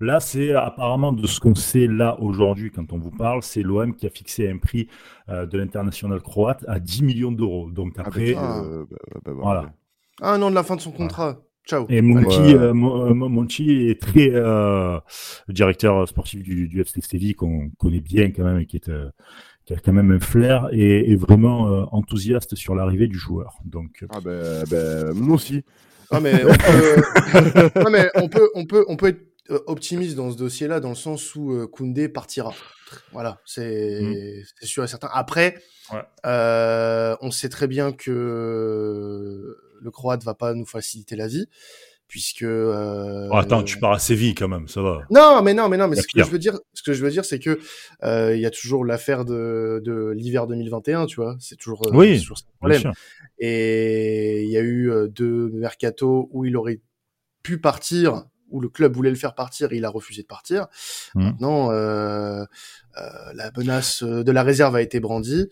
Là, 0.00 0.20
c'est 0.20 0.52
apparemment 0.54 1.12
de 1.12 1.26
ce 1.26 1.40
qu'on 1.40 1.56
sait 1.56 1.88
là 1.88 2.16
aujourd'hui, 2.20 2.70
quand 2.70 2.92
on 2.92 2.98
vous 2.98 3.10
parle, 3.10 3.42
c'est 3.42 3.62
l'OM 3.62 3.94
qui 3.96 4.06
a 4.06 4.10
fixé 4.10 4.48
un 4.48 4.58
prix 4.58 4.88
euh, 5.28 5.44
de 5.44 5.58
l'international 5.58 6.20
croate 6.22 6.64
à 6.68 6.78
10 6.78 7.02
millions 7.02 7.32
d'euros. 7.32 7.68
Donc 7.70 7.98
après, 7.98 8.34
ah, 8.36 8.62
euh, 8.62 8.84
bah, 8.88 8.96
bah, 9.12 9.20
bah, 9.24 9.32
voilà. 9.34 9.72
Ah, 10.20 10.34
un 10.34 10.42
an 10.42 10.50
de 10.50 10.54
la 10.54 10.62
fin 10.62 10.76
de 10.76 10.80
son 10.80 10.92
contrat. 10.92 11.40
Ciao. 11.68 11.84
Et 11.90 12.00
Monchi, 12.00 12.54
euh, 12.54 12.72
Monchi 12.72 13.88
est 13.90 14.00
très 14.00 14.30
euh, 14.32 14.98
directeur 15.48 16.08
sportif 16.08 16.42
du, 16.42 16.66
du 16.66 16.80
FC 16.80 17.02
Séville 17.02 17.34
qu'on 17.34 17.70
connaît 17.78 18.00
bien 18.00 18.30
quand 18.30 18.44
même 18.44 18.60
et 18.60 18.66
qui 18.66 18.76
est 18.76 18.88
euh, 18.88 19.10
qui 19.66 19.74
a 19.74 19.76
quand 19.76 19.92
même 19.92 20.10
un 20.10 20.18
flair 20.18 20.68
et 20.72 21.12
est 21.12 21.16
vraiment 21.16 21.68
euh, 21.68 21.84
enthousiaste 21.92 22.54
sur 22.54 22.74
l'arrivée 22.74 23.06
du 23.06 23.18
joueur. 23.18 23.58
Donc 23.66 24.06
ah 24.08 24.20
ben, 24.24 24.64
ben 24.70 25.12
nous 25.14 25.34
aussi. 25.34 25.62
Ah 26.10 26.20
mais 26.20 26.42
on 26.42 26.54
peut, 26.54 27.70
non, 27.84 27.90
mais 27.90 28.10
on 28.14 28.28
peut 28.30 28.48
on 28.54 28.64
peut 28.64 28.84
on 28.88 28.96
peut 28.96 29.08
être 29.08 29.28
euh, 29.50 29.60
optimiste 29.66 30.14
dans 30.14 30.30
ce 30.30 30.36
dossier-là, 30.36 30.78
dans 30.78 30.90
le 30.90 30.94
sens 30.94 31.34
où 31.34 31.52
euh, 31.52 31.66
Koundé 31.66 32.08
partira. 32.10 32.54
Voilà, 33.12 33.40
c'est 33.46 34.00
mmh. 34.02 34.66
sûr 34.66 34.84
et 34.84 34.88
certain. 34.88 35.08
Après, 35.12 35.54
ouais. 35.92 36.02
euh, 36.26 37.16
on 37.22 37.30
sait 37.30 37.48
très 37.48 37.66
bien 37.66 37.92
que 37.92 39.56
le 39.80 39.90
Croate 39.90 40.24
va 40.24 40.34
pas 40.34 40.54
nous 40.54 40.66
faciliter 40.66 41.16
la 41.16 41.28
vie, 41.28 41.46
puisque. 42.08 42.42
Euh, 42.42 43.28
oh, 43.30 43.36
attends, 43.36 43.62
tu 43.62 43.78
pars 43.78 43.92
à 43.92 43.98
Séville 43.98 44.34
quand 44.34 44.48
même, 44.48 44.66
ça 44.66 44.82
va. 44.82 45.02
Non, 45.10 45.42
mais 45.42 45.54
non, 45.54 45.68
mais 45.68 45.76
non, 45.76 45.86
mais 45.86 45.96
ce 45.96 46.02
que 46.02 46.24
je 46.24 46.30
veux 46.30 46.38
dire, 46.38 46.58
ce 46.72 46.82
que 46.82 46.92
je 46.92 47.04
veux 47.04 47.10
dire, 47.10 47.24
c'est 47.24 47.38
que 47.38 47.60
euh, 48.02 48.34
il 48.34 48.40
y 48.40 48.46
a 48.46 48.50
toujours 48.50 48.84
l'affaire 48.84 49.24
de, 49.24 49.80
de 49.84 50.10
l'hiver 50.10 50.46
2021, 50.46 51.06
tu 51.06 51.16
vois. 51.16 51.36
C'est 51.38 51.56
toujours, 51.56 51.86
euh, 51.86 51.90
oui, 51.92 52.18
toujours 52.18 52.38
problème. 52.58 52.92
Et 53.38 54.42
il 54.42 54.50
y 54.50 54.56
a 54.56 54.62
eu 54.62 54.90
deux 55.10 55.50
mercato 55.50 56.28
où 56.32 56.44
il 56.44 56.56
aurait 56.56 56.80
pu 57.42 57.60
partir 57.60 58.24
où 58.50 58.60
le 58.60 58.70
club 58.70 58.94
voulait 58.94 59.10
le 59.10 59.16
faire 59.16 59.34
partir 59.34 59.72
et 59.72 59.76
il 59.76 59.84
a 59.84 59.90
refusé 59.90 60.22
de 60.22 60.26
partir. 60.26 60.68
Mmh. 61.14 61.24
Maintenant, 61.24 61.70
la 61.70 63.50
menace 63.56 64.02
de 64.02 64.32
la 64.32 64.42
réserve 64.42 64.74
a 64.74 64.82
été 64.82 64.98
brandie. 64.98 65.48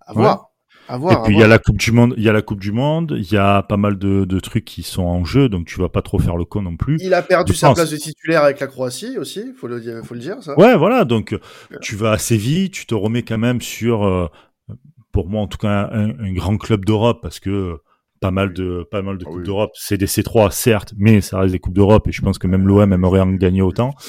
À 0.00 0.12
voir. 0.12 0.52
Ouais. 0.88 0.94
À 0.94 0.98
voir, 0.98 1.20
et 1.20 1.22
puis 1.24 1.34
il 1.34 1.40
y 1.40 1.42
a 1.42 1.48
la 1.48 1.58
Coupe 1.58 1.78
du 1.78 1.92
Monde, 1.92 2.14
il 2.16 2.22
y 2.22 2.28
a 2.28 2.32
la 2.32 2.42
Coupe 2.42 2.60
du 2.60 2.72
Monde, 2.72 3.14
il 3.16 3.32
y 3.32 3.36
a 3.36 3.62
pas 3.62 3.76
mal 3.76 3.98
de, 3.98 4.24
de, 4.24 4.40
trucs 4.40 4.64
qui 4.64 4.82
sont 4.82 5.02
en 5.02 5.24
jeu, 5.24 5.48
donc 5.48 5.66
tu 5.66 5.80
vas 5.80 5.88
pas 5.88 6.02
trop 6.02 6.18
faire 6.18 6.36
le 6.36 6.44
con 6.44 6.62
non 6.62 6.76
plus. 6.76 6.96
Il 7.00 7.14
a 7.14 7.22
perdu 7.22 7.54
sa 7.54 7.72
place 7.72 7.90
de 7.90 7.96
titulaire 7.96 8.42
avec 8.42 8.60
la 8.60 8.66
Croatie 8.66 9.18
aussi, 9.18 9.52
faut 9.58 9.66
le 9.66 9.80
dire, 9.80 10.00
faut 10.04 10.14
le 10.14 10.20
dire 10.20 10.42
ça. 10.42 10.58
Ouais, 10.58 10.76
voilà, 10.76 11.04
donc 11.04 11.30
ouais. 11.32 11.78
tu 11.80 11.96
vas 11.96 12.12
à 12.12 12.18
Séville, 12.18 12.70
tu 12.70 12.86
te 12.86 12.94
remets 12.94 13.22
quand 13.22 13.38
même 13.38 13.60
sur, 13.60 14.04
euh, 14.04 14.28
pour 15.12 15.28
moi 15.28 15.42
en 15.42 15.48
tout 15.48 15.58
cas, 15.58 15.88
un, 15.92 16.10
un 16.10 16.32
grand 16.32 16.56
club 16.56 16.84
d'Europe 16.84 17.20
parce 17.22 17.40
que 17.40 17.78
pas 18.20 18.30
mal 18.30 18.52
de 18.52 18.86
pas 18.90 19.02
mal 19.02 19.18
de 19.18 19.24
Ah 19.26 19.30
coupes 19.30 19.38
oui. 19.38 19.44
d'Europe. 19.44 19.70
C'est 19.74 19.98
des 19.98 20.06
C3 20.06 20.50
certes, 20.50 20.94
mais 20.96 21.20
ça 21.20 21.40
reste 21.40 21.52
des 21.52 21.58
coupes 21.58 21.74
d'Europe 21.74 22.08
et 22.08 22.12
je 22.12 22.22
pense 22.22 22.38
que 22.38 22.46
même 22.46 22.66
l'OM 22.66 22.92
aimerait 22.92 23.20
en 23.20 23.32
gagner 23.32 23.62
autant. 23.62 23.94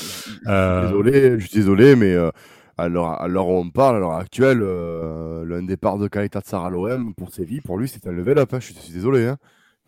Euh... 0.48 0.88
Désolé, 0.88 1.40
je 1.40 1.48
suis 1.48 1.58
désolé, 1.58 1.96
mais 1.96 2.16
euh, 2.80 2.84
à 2.84 2.90
l'heure 2.90 3.22
à 3.22 3.28
l'heure 3.28 3.48
où 3.48 3.58
on 3.58 3.70
parle, 3.70 3.98
à 3.98 4.00
l'heure 4.00 4.14
actuelle, 4.14 4.60
euh, 4.62 5.46
l'un 5.46 5.64
départ 5.64 5.98
de 5.98 6.08
Tsar 6.08 6.66
à 6.66 6.70
l'OM 6.70 7.14
pour 7.16 7.34
Séville, 7.34 7.62
pour 7.62 7.78
lui, 7.78 7.88
c'est 7.88 8.08
un 8.08 8.12
level 8.12 8.38
up. 8.40 8.54
Hein, 8.54 8.60
je, 8.60 8.74
suis, 8.74 8.94
désolé. 8.94 9.26
Hein. 9.26 9.38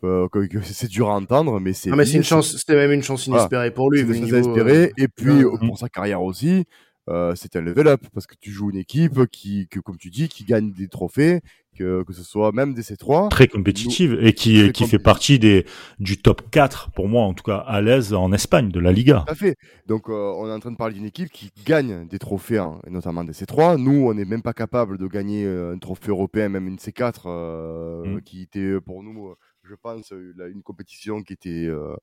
Euh, 0.05 0.29
que, 0.29 0.45
que 0.47 0.61
c'est 0.61 0.87
dur 0.87 1.09
à 1.09 1.15
entendre, 1.15 1.59
mais 1.59 1.73
c'est. 1.73 1.91
Ah, 1.91 1.95
mais 1.95 2.05
c'est 2.05 2.17
une 2.17 2.23
chance. 2.23 2.55
C'était 2.55 2.75
même 2.75 2.91
une 2.91 3.03
chance 3.03 3.27
inespérée 3.27 3.71
pour 3.71 3.91
lui. 3.91 3.99
C'est 3.99 4.19
niveau, 4.19 4.37
inespéré. 4.37 4.93
Et 4.97 5.09
puis 5.09 5.43
euh, 5.43 5.57
pour 5.57 5.77
sa 5.77 5.89
carrière 5.89 6.21
aussi. 6.21 6.65
Euh, 7.09 7.33
c'est 7.35 7.55
un 7.55 7.61
level 7.61 7.87
up 7.87 8.01
parce 8.13 8.27
que 8.27 8.35
tu 8.39 8.51
joues 8.51 8.69
une 8.69 8.77
équipe 8.77 9.25
qui, 9.31 9.67
que, 9.67 9.79
comme 9.79 9.97
tu 9.97 10.09
dis, 10.09 10.29
qui 10.29 10.43
gagne 10.43 10.71
des 10.71 10.87
trophées, 10.87 11.41
que, 11.79 12.03
que 12.03 12.13
ce 12.13 12.23
soit 12.23 12.51
même 12.51 12.73
des 12.73 12.81
C3. 12.81 13.29
Très 13.29 13.47
compétitive 13.47 14.17
et 14.21 14.33
qui, 14.33 14.71
qui 14.71 14.85
fait 14.85 14.99
partie 14.99 15.39
des, 15.39 15.65
du 15.99 16.17
top 16.17 16.49
4, 16.51 16.91
pour 16.91 17.07
moi, 17.07 17.23
en 17.23 17.33
tout 17.33 17.43
cas, 17.43 17.57
à 17.57 17.81
l'aise 17.81 18.13
en 18.13 18.31
Espagne, 18.31 18.69
de 18.69 18.79
la 18.79 18.91
Liga. 18.91 19.23
Tout 19.25 19.31
à 19.31 19.35
fait. 19.35 19.55
Donc, 19.87 20.09
euh, 20.09 20.33
on 20.37 20.47
est 20.47 20.51
en 20.51 20.59
train 20.59 20.71
de 20.71 20.77
parler 20.77 20.95
d'une 20.95 21.05
équipe 21.05 21.31
qui 21.31 21.51
gagne 21.65 22.07
des 22.07 22.19
trophées, 22.19 22.57
hein, 22.57 22.79
notamment 22.87 23.23
des 23.23 23.33
C3. 23.33 23.77
Nous, 23.77 24.07
on 24.07 24.13
n'est 24.13 24.25
même 24.25 24.41
pas 24.41 24.53
capable 24.53 24.97
de 24.97 25.07
gagner 25.07 25.45
euh, 25.45 25.73
un 25.73 25.77
trophée 25.77 26.09
européen, 26.09 26.49
même 26.49 26.67
une 26.67 26.77
C4, 26.77 27.21
euh, 27.25 28.05
mmh. 28.05 28.21
qui 28.21 28.41
était 28.41 28.79
pour 28.81 29.03
nous, 29.03 29.33
je 29.69 29.75
pense, 29.75 30.11
une 30.11 30.63
compétition 30.63 31.21
qui 31.21 31.33
était 31.33 31.65
euh, 31.65 31.95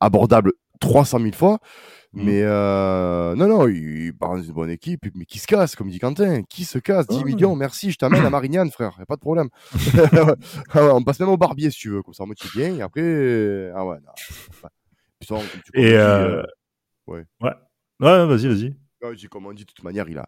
abordable 0.00 0.52
300 0.80 1.20
000 1.20 1.32
fois. 1.32 1.58
Mmh. 2.12 2.24
Mais 2.24 2.42
euh, 2.42 3.36
non, 3.36 3.46
non, 3.46 3.68
il 3.68 4.12
part 4.14 4.36
dans 4.36 4.42
une 4.42 4.52
bonne 4.52 4.70
équipe, 4.70 5.06
mais 5.14 5.24
qui 5.24 5.38
se 5.38 5.46
casse, 5.46 5.76
comme 5.76 5.90
dit 5.90 6.00
Quentin, 6.00 6.42
qui 6.42 6.64
se 6.64 6.78
casse? 6.78 7.06
10 7.06 7.18
oh. 7.20 7.24
millions, 7.24 7.54
merci, 7.54 7.92
je 7.92 7.98
t'amène 7.98 8.24
à 8.24 8.30
Marignane, 8.30 8.70
frère, 8.70 8.96
y 8.98 9.02
a 9.02 9.06
pas 9.06 9.16
de 9.16 9.20
problème. 9.20 9.50
ah 10.72 10.94
on 10.94 11.04
passe 11.04 11.20
même 11.20 11.28
au 11.28 11.36
barbier 11.36 11.70
si 11.70 11.78
tu 11.78 11.90
veux, 11.90 12.02
comme 12.02 12.14
ça 12.14 12.24
on 12.24 12.26
motive 12.26 12.50
bien, 12.54 12.74
et 12.74 12.82
après, 12.82 13.70
ah 13.74 13.86
ouais, 13.86 13.98
non. 14.04 14.12
Putain, 15.20 15.38
et 15.74 15.92
euh... 15.94 16.42
ouais. 17.06 17.24
Ouais, 17.40 17.52
ouais 18.00 18.26
vas-y, 18.26 18.48
vas-y. 18.48 18.74
Ouais, 19.02 19.16
comme 19.30 19.46
on 19.46 19.52
dit, 19.52 19.64
de 19.64 19.70
toute 19.72 19.84
manière, 19.84 20.08
il 20.08 20.18
a, 20.18 20.26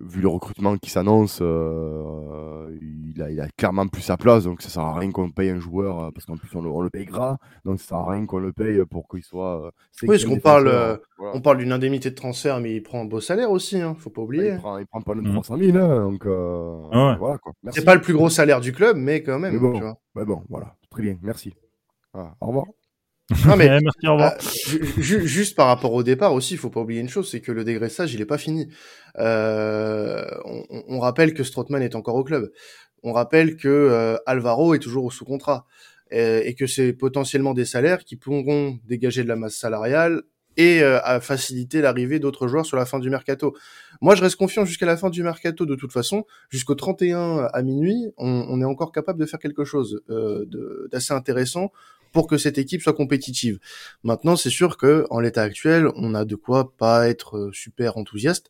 vu 0.00 0.20
le 0.20 0.28
recrutement 0.28 0.76
qui 0.76 0.90
s'annonce, 0.90 1.38
euh, 1.40 2.76
il, 2.80 3.22
a, 3.22 3.30
il, 3.30 3.40
a, 3.40 3.48
clairement 3.56 3.86
plus 3.88 4.02
sa 4.02 4.16
place, 4.16 4.44
donc 4.44 4.60
ça 4.60 4.68
sert 4.68 4.82
à 4.82 4.98
rien 4.98 5.10
qu'on 5.10 5.30
paye 5.30 5.50
un 5.50 5.58
joueur, 5.58 6.00
euh, 6.00 6.10
parce 6.10 6.26
qu'en 6.26 6.36
plus 6.36 6.48
on 6.54 6.62
le, 6.62 6.68
on 6.68 6.82
le, 6.82 6.90
paye 6.90 7.06
gras, 7.06 7.38
donc 7.64 7.80
ça 7.80 7.88
sert 7.88 7.98
à 7.98 8.10
rien 8.10 8.26
qu'on 8.26 8.38
le 8.38 8.52
paye 8.52 8.84
pour 8.90 9.08
qu'il 9.08 9.22
soit... 9.22 9.66
Euh, 9.66 9.70
oui, 10.02 10.08
parce 10.08 10.24
qu'on 10.24 10.40
parle, 10.40 10.68
voilà. 11.18 11.34
on 11.34 11.40
parle 11.40 11.58
d'une 11.58 11.72
indemnité 11.72 12.10
de 12.10 12.14
transfert, 12.14 12.60
mais 12.60 12.74
il 12.74 12.82
prend 12.82 13.00
un 13.00 13.06
beau 13.06 13.20
salaire 13.20 13.50
aussi, 13.50 13.80
hein, 13.80 13.96
faut 13.98 14.10
pas 14.10 14.22
oublier. 14.22 14.52
il, 14.54 14.58
prend, 14.58 14.78
il 14.78 14.86
prend 14.86 15.00
pas 15.00 15.14
le 15.14 15.22
300 15.22 15.56
000, 15.56 15.78
hein, 15.78 16.10
donc 16.10 16.24
ah 16.26 17.12
ouais. 17.12 17.16
voilà 17.18 17.38
quoi. 17.38 17.52
C'est 17.70 17.84
pas 17.84 17.94
le 17.94 18.00
plus 18.00 18.14
gros 18.14 18.28
salaire 18.28 18.60
du 18.60 18.72
club, 18.72 18.96
mais 18.96 19.22
quand 19.22 19.38
même. 19.38 19.54
Mais 19.54 19.58
bon, 19.60 19.72
tu 19.72 19.80
vois. 19.80 19.98
Mais 20.14 20.24
bon 20.24 20.42
voilà, 20.48 20.76
très 20.90 21.02
bien, 21.02 21.16
merci. 21.22 21.54
Ah, 22.14 22.34
au 22.40 22.48
revoir. 22.48 22.66
Non 23.46 23.56
mais 23.56 23.68
merci, 23.82 24.06
au 24.06 24.12
revoir. 24.12 24.34
Euh, 24.34 25.00
juste 25.00 25.54
par 25.54 25.66
rapport 25.66 25.92
au 25.92 26.02
départ 26.02 26.32
aussi, 26.32 26.54
il 26.54 26.58
faut 26.58 26.70
pas 26.70 26.80
oublier 26.80 27.00
une 27.00 27.08
chose, 27.08 27.30
c'est 27.30 27.40
que 27.40 27.52
le 27.52 27.64
dégraissage, 27.64 28.14
il 28.14 28.20
est 28.20 28.26
pas 28.26 28.38
fini. 28.38 28.68
Euh, 29.18 30.24
on, 30.44 30.64
on, 30.88 30.98
rappelle 31.00 31.34
que 31.34 31.44
Strootman 31.44 31.82
est 31.82 31.94
encore 31.94 32.14
au 32.14 32.24
club. 32.24 32.50
On 33.02 33.12
rappelle 33.12 33.56
que 33.56 33.68
euh, 33.68 34.16
Alvaro 34.26 34.74
est 34.74 34.78
toujours 34.78 35.12
sous 35.12 35.24
contrat 35.24 35.66
et, 36.10 36.48
et 36.48 36.54
que 36.54 36.66
c'est 36.66 36.92
potentiellement 36.92 37.54
des 37.54 37.64
salaires 37.64 38.04
qui 38.04 38.16
pourront 38.16 38.78
dégager 38.86 39.22
de 39.22 39.28
la 39.28 39.36
masse 39.36 39.56
salariale 39.56 40.22
et 40.58 40.82
euh, 40.82 40.98
à 41.04 41.20
faciliter 41.20 41.80
l'arrivée 41.80 42.18
d'autres 42.18 42.48
joueurs 42.48 42.66
sur 42.66 42.76
la 42.76 42.84
fin 42.84 42.98
du 42.98 43.08
mercato. 43.08 43.56
Moi, 44.00 44.16
je 44.16 44.22
reste 44.22 44.36
confiant 44.36 44.64
jusqu'à 44.64 44.86
la 44.86 44.96
fin 44.96 45.08
du 45.08 45.22
mercato 45.22 45.64
de 45.64 45.76
toute 45.76 45.92
façon. 45.92 46.24
Jusqu'au 46.50 46.74
31 46.74 47.48
à 47.52 47.62
minuit, 47.62 48.08
on, 48.18 48.44
on, 48.48 48.60
est 48.60 48.64
encore 48.64 48.90
capable 48.90 49.20
de 49.20 49.26
faire 49.26 49.38
quelque 49.38 49.64
chose 49.64 50.02
euh, 50.10 50.44
d'assez 50.90 51.14
intéressant 51.14 51.70
pour 52.12 52.26
que 52.26 52.38
cette 52.38 52.58
équipe 52.58 52.82
soit 52.82 52.94
compétitive. 52.94 53.58
Maintenant, 54.02 54.36
c'est 54.36 54.50
sûr 54.50 54.76
que 54.76 55.06
en 55.10 55.20
l'état 55.20 55.42
actuel, 55.42 55.88
on 55.96 56.14
a 56.14 56.24
de 56.24 56.34
quoi 56.34 56.76
pas 56.76 57.08
être 57.08 57.36
euh, 57.36 57.50
super 57.52 57.96
enthousiaste, 57.96 58.48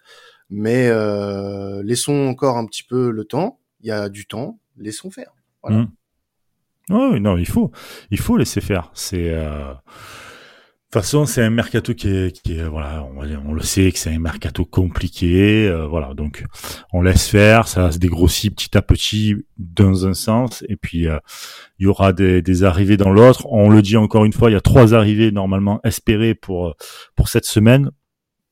mais 0.51 0.89
euh, 0.89 1.83
laissons 1.83 2.27
encore 2.27 2.57
un 2.57 2.67
petit 2.67 2.83
peu 2.83 3.11
le 3.11 3.25
temps. 3.25 3.61
Il 3.81 3.89
y 3.89 3.93
a 3.93 4.09
du 4.09 4.27
temps, 4.27 4.59
laissons 4.77 5.11
faire. 5.11 5.33
Voilà. 5.63 5.79
Mmh. 5.79 5.89
Non, 6.91 7.37
il 7.37 7.47
faut, 7.47 7.71
il 8.11 8.19
faut 8.19 8.37
laisser 8.37 8.61
faire. 8.61 8.91
C'est 8.95 9.31
euh... 9.35 9.75
De 10.89 10.93
toute 10.93 11.03
façon, 11.03 11.27
c'est 11.27 11.43
un 11.43 11.51
mercato 11.51 11.93
qui 11.93 12.09
est, 12.09 12.43
qui 12.43 12.57
est 12.57 12.67
voilà, 12.67 13.05
on, 13.05 13.21
on, 13.51 13.53
le 13.53 13.61
sait 13.61 13.93
que 13.93 13.99
c'est 13.99 14.09
un 14.09 14.19
mercato 14.19 14.65
compliqué, 14.65 15.69
euh, 15.69 15.87
voilà, 15.87 16.15
donc 16.15 16.47
on 16.95 17.03
laisse 17.03 17.29
faire, 17.29 17.69
ça 17.69 17.93
se 17.93 17.99
dégrossit 17.99 18.57
petit 18.57 18.75
à 18.75 18.81
petit 18.81 19.35
dans 19.59 20.07
un 20.07 20.15
sens, 20.15 20.65
et 20.67 20.77
puis 20.77 21.07
euh, 21.07 21.19
il 21.79 21.85
y 21.85 21.87
aura 21.87 22.15
des, 22.15 22.41
des 22.41 22.65
arrivées 22.65 22.97
dans 22.97 23.11
l'autre. 23.11 23.47
On 23.51 23.69
le 23.69 23.83
dit 23.83 23.99
encore 23.99 24.25
une 24.25 24.33
fois, 24.33 24.49
il 24.49 24.55
y 24.55 24.57
a 24.57 24.63
trois 24.63 24.95
arrivées 24.95 25.31
normalement 25.31 25.79
espérées 25.85 26.35
pour 26.35 26.75
pour 27.15 27.29
cette 27.29 27.45
semaine. 27.45 27.91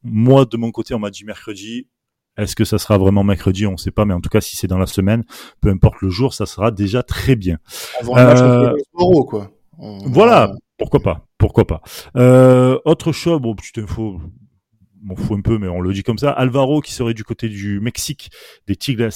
Moi, 0.03 0.45
de 0.45 0.59
mon 0.59 0.73
côté, 0.73 0.93
on 0.93 0.99
m'a 0.99 1.11
dit 1.11 1.25
mercredi. 1.25 1.89
Est-ce 2.37 2.55
que 2.55 2.67
ça 2.67 2.77
sera 2.77 2.99
vraiment 2.99 3.25
mercredi? 3.25 3.67
On 3.67 3.73
ne 3.73 3.77
sait 3.79 3.91
pas, 3.91 4.05
mais 4.05 4.13
en 4.13 4.21
tout 4.21 4.29
cas, 4.29 4.43
si 4.43 4.57
c'est 4.57 4.67
dans 4.67 4.77
la 4.77 4.87
semaine, 4.87 5.25
peu 5.63 5.71
importe 5.71 6.03
le 6.03 6.11
jour, 6.11 6.35
ça 6.35 6.45
sera 6.45 6.71
déjà 6.71 7.03
très 7.03 7.35
bien. 7.35 7.57
Avant 7.99 8.15
le 8.15 8.25
match 8.25 8.41
euh, 8.43 8.75
contre 8.93 9.27
quoi. 9.27 9.51
On... 9.79 10.11
Voilà, 10.11 10.53
pourquoi 10.77 11.01
pas 11.01 11.26
pourquoi 11.39 11.67
pas. 11.67 11.83
Euh, 12.17 12.79
autre 12.85 13.13
chose, 13.13 13.41
bon, 13.41 13.55
petite 13.55 13.79
info 13.79 14.21
m'en 15.07 15.15
fous 15.15 15.35
un 15.35 15.41
peu, 15.41 15.59
mais 15.59 15.69
on 15.69 15.81
le 15.81 15.93
dit 15.93 16.03
comme 16.03 16.19
ça. 16.19 16.31
Alvaro 16.31 16.81
qui 16.81 16.93
serait 16.93 17.15
du 17.15 17.25
côté 17.25 17.49
du 17.49 17.81
Mexique, 17.81 18.31
des 18.67 18.77
Tigres. 18.77 19.09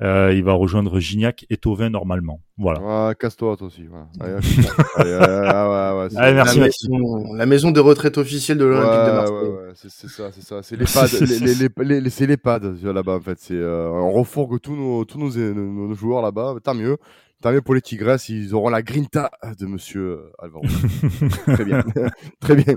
Euh, 0.00 0.32
il 0.34 0.44
va 0.44 0.52
rejoindre 0.52 1.00
Gignac 1.00 1.44
et 1.50 1.56
Tovin 1.56 1.90
normalement. 1.90 2.40
Voilà. 2.56 2.80
Ah, 2.82 3.14
casse-toi 3.18 3.56
toi 3.56 3.66
aussi. 3.66 3.82
Allez, 4.20 4.34
Allez, 6.16 6.34
merci, 6.34 6.58
la, 6.58 6.66
maison, 6.66 7.34
la 7.34 7.46
maison 7.46 7.70
de 7.70 7.80
retraite 7.80 8.18
officielle 8.18 8.58
de 8.58 8.64
l'Olympique 8.64 9.06
de 9.06 9.12
Marseille. 9.12 9.48
Ouais, 9.48 9.72
c'est 9.74 9.90
ça, 9.90 10.30
c'est 10.32 10.42
ça. 10.42 10.62
C'est 10.62 10.76
les 10.76 10.84
pads, 10.84 11.06
les, 11.20 12.00
les, 12.00 12.00
les, 12.00 12.92
là-bas 12.92 13.16
en 13.16 13.20
fait. 13.20 13.38
C'est, 13.40 13.54
euh, 13.54 13.88
on 13.90 14.12
refourgue 14.12 14.60
tous 14.60 14.76
nos, 14.76 15.04
tous 15.04 15.18
nos, 15.18 15.30
nos, 15.54 15.94
joueurs 15.94 16.22
là-bas. 16.22 16.56
Tant 16.62 16.74
mieux. 16.74 16.96
Tant 17.40 17.52
mieux 17.52 17.62
pour 17.62 17.74
les 17.74 17.80
Tigres, 17.80 18.16
ils 18.28 18.52
auront 18.52 18.68
la 18.68 18.82
grinta 18.82 19.30
de 19.58 19.66
Monsieur 19.66 20.32
Alvaro. 20.40 20.64
Très 21.46 21.64
bien. 21.64 21.84
Très 22.40 22.56
bien. 22.56 22.74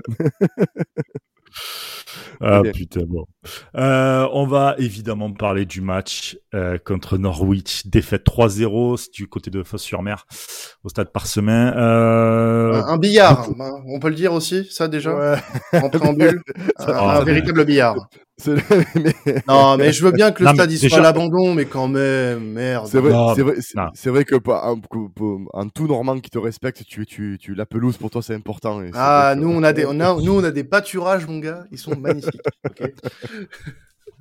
Ah 2.39 2.62
putain, 2.74 3.02
bon. 3.08 3.26
Euh, 3.76 4.28
on 4.34 4.45
va 4.45 4.76
évidemment 4.78 5.32
parler 5.32 5.65
du 5.65 5.82
match 5.82 6.38
euh, 6.54 6.78
contre 6.78 7.17
Norwich. 7.17 7.88
Défaite 7.88 8.26
3-0 8.26 9.12
du 9.12 9.28
côté 9.28 9.52
de 9.52 9.63
Fosse-sur-Mer 9.63 10.26
au 10.84 10.89
stade 10.89 11.12
Parsemin. 11.12 11.76
Euh... 11.76 12.84
Un, 12.84 12.97
billard, 12.97 13.50
on 13.88 14.00
peut 14.00 14.10
le 14.10 14.15
dire 14.15 14.34
aussi, 14.34 14.67
ça 14.71 14.88
déjà 14.88 15.15
ouais. 15.15 15.82
En 15.82 15.89
préambule, 15.89 16.41
un, 16.78 16.88
un 16.88 17.24
véritable 17.24 17.65
billard. 17.65 18.10
Non, 19.47 19.77
mais 19.77 19.91
je 19.91 20.04
veux 20.04 20.12
bien 20.12 20.32
que 20.32 20.43
le 20.43 20.49
stade 20.49 20.71
soit 20.71 20.97
à 20.97 21.01
l'abandon, 21.01 21.54
mais 21.54 21.65
quand 21.65 21.88
même, 21.88 22.51
merde. 22.54 22.88
C'est 22.88 22.99
vrai, 22.99 23.13
c'est 23.36 23.41
vrai, 23.41 23.56
c'est 23.93 24.10
vrai 24.10 24.25
que 24.25 24.36
un, 25.54 25.67
tout 25.69 25.88
normand 25.88 26.19
qui 26.19 26.30
te 26.30 26.38
respecte, 26.38 26.84
tu, 26.86 27.06
tu, 27.06 27.38
tu, 27.39 27.54
la 27.56 27.65
pelouse 27.65 27.97
pour 27.97 28.10
toi 28.10 28.21
c'est 28.21 28.36
important. 28.36 28.82
ah, 28.93 29.36
nous 29.38 29.49
on 29.49 29.63
a 29.63 29.73
des, 29.73 29.86
on 29.86 29.99
a, 29.99 30.15
nous 30.15 30.39
on 30.39 30.43
a 30.43 30.51
des 30.51 30.63
pâturages, 30.63 31.27
mon 31.27 31.39
gars, 31.39 31.65
ils 31.71 31.77
sont 31.77 31.95
magnifiques. 31.95 32.41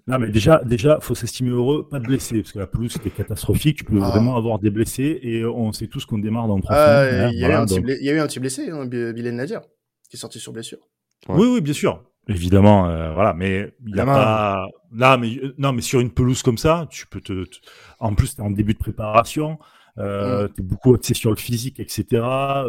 Non, 0.07 0.19
mais 0.19 0.29
déjà, 0.29 0.61
déjà, 0.65 0.99
faut 1.01 1.15
s'estimer 1.15 1.51
heureux, 1.51 1.87
pas 1.89 2.01
de 2.01 2.07
blessés, 2.07 2.41
parce 2.41 2.53
que 2.53 2.59
la 2.59 2.67
pelouse 2.67 2.93
c'était 2.93 3.11
catastrophique. 3.11 3.79
Tu 3.79 3.85
peux 3.85 4.01
ah. 4.03 4.09
vraiment 4.09 4.37
avoir 4.37 4.59
des 4.59 4.71
blessés, 4.71 5.21
et 5.23 5.45
on 5.45 5.73
sait 5.73 5.87
tous 5.87 6.05
qu'on 6.05 6.19
démarre 6.19 6.49
dans 6.49 6.59
trois 6.59 6.75
ah, 6.75 7.31
Il 7.31 7.39
y, 7.39 7.45
a 7.45 7.49
eu 7.49 8.19
un 8.19 8.27
petit 8.27 8.41
blessé, 8.41 8.71
hein, 8.71 8.87
Bilal 8.87 9.35
Nadir, 9.35 9.61
qui 10.09 10.17
est 10.17 10.19
sorti 10.19 10.41
sur 10.41 10.53
blessure. 10.53 10.79
Oui, 11.29 11.47
oui, 11.53 11.61
bien 11.61 11.75
sûr. 11.75 12.03
Évidemment, 12.31 12.87
euh, 12.87 13.13
voilà, 13.13 13.35
mais 13.35 13.75
il 13.85 13.99
a 13.99 14.07
pas. 14.07 14.69
Là, 14.93 15.17
mais 15.17 15.37
euh, 15.37 15.53
non, 15.59 15.73
mais 15.73 15.83
sur 15.83 15.99
une 15.99 16.11
pelouse 16.11 16.43
comme 16.43 16.59
ça, 16.59 16.87
tu 16.89 17.07
peux 17.07 17.21
te. 17.21 17.45
En 17.99 18.15
plus, 18.15 18.37
t'es 18.37 18.43
en 18.43 18.53
début 18.53 18.73
de 18.73 18.79
préparation, 18.79 19.59
euh, 19.99 20.45
mm. 20.45 20.53
t'es 20.53 20.63
beaucoup 20.63 20.95
axé 20.95 21.15
sur 21.15 21.31
le 21.31 21.37
physique, 21.37 21.81
etc. 21.81 22.05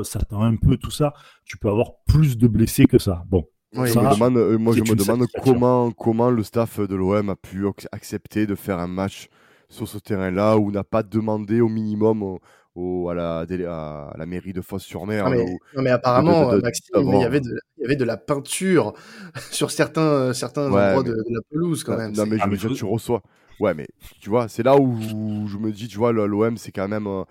Ça 0.03 0.19
tend 0.27 0.41
un 0.41 0.55
peu 0.55 0.77
tout 0.77 0.89
ça. 0.89 1.13
Tu 1.45 1.57
peux 1.57 1.69
avoir 1.69 1.91
plus 2.07 2.37
de 2.37 2.47
blessés 2.47 2.85
que 2.85 2.97
ça. 2.97 3.23
Bon. 3.29 3.45
moi, 3.73 3.85
je 3.85 3.99
me 3.99 4.95
demande 4.95 5.27
comment, 5.43 5.91
comment 5.91 6.31
le 6.31 6.43
staff 6.43 6.79
de 6.79 6.95
l'OM 6.95 7.29
a 7.29 7.35
pu 7.35 7.65
accepter 7.91 8.47
de 8.47 8.55
faire 8.55 8.79
un 8.79 8.87
match 8.87 9.29
sur 9.69 9.87
ce 9.87 9.99
terrain-là 9.99 10.57
où 10.57 10.71
n'a 10.71 10.83
pas 10.83 11.03
demandé 11.03 11.61
au 11.61 11.69
minimum 11.69 12.23
au, 12.23 12.39
à, 12.75 13.13
la, 13.13 13.39
à 13.39 14.17
la 14.17 14.25
mairie 14.25 14.53
de 14.53 14.61
Fosse-sur-Mer. 14.61 15.29
Non, 15.29 15.81
mais, 15.81 15.89
apparemment, 15.89 16.51
Maxime, 16.61 16.95
il 16.95 17.19
y, 17.19 17.23
avait 17.23 17.41
de, 17.41 17.59
il 17.77 17.81
y 17.81 17.85
avait 17.85 17.95
de 17.95 18.05
la 18.05 18.17
peinture 18.17 18.93
sur 19.51 19.71
certains, 19.71 20.33
certains 20.33 20.67
endroits 20.67 21.03
de, 21.03 21.13
la 21.13 21.41
pelouse 21.49 21.83
quand 21.83 21.97
même. 21.97 22.13
Non, 22.13 22.25
mais, 22.25 22.37
je 22.57 22.67
tu 22.69 22.85
reçois. 22.85 23.21
Ouais, 23.59 23.73
mais 23.73 23.87
tu 24.19 24.29
vois, 24.29 24.47
c'est 24.47 24.63
là 24.63 24.75
où 24.75 24.97
je 25.47 25.57
me 25.57 25.71
dis, 25.71 25.87
tu 25.87 25.97
vois, 25.97 26.11
l'OM, 26.11 26.57
c'est 26.57 26.71
quand 26.71 26.87
même. 26.87 27.07
Euh, 27.07 27.23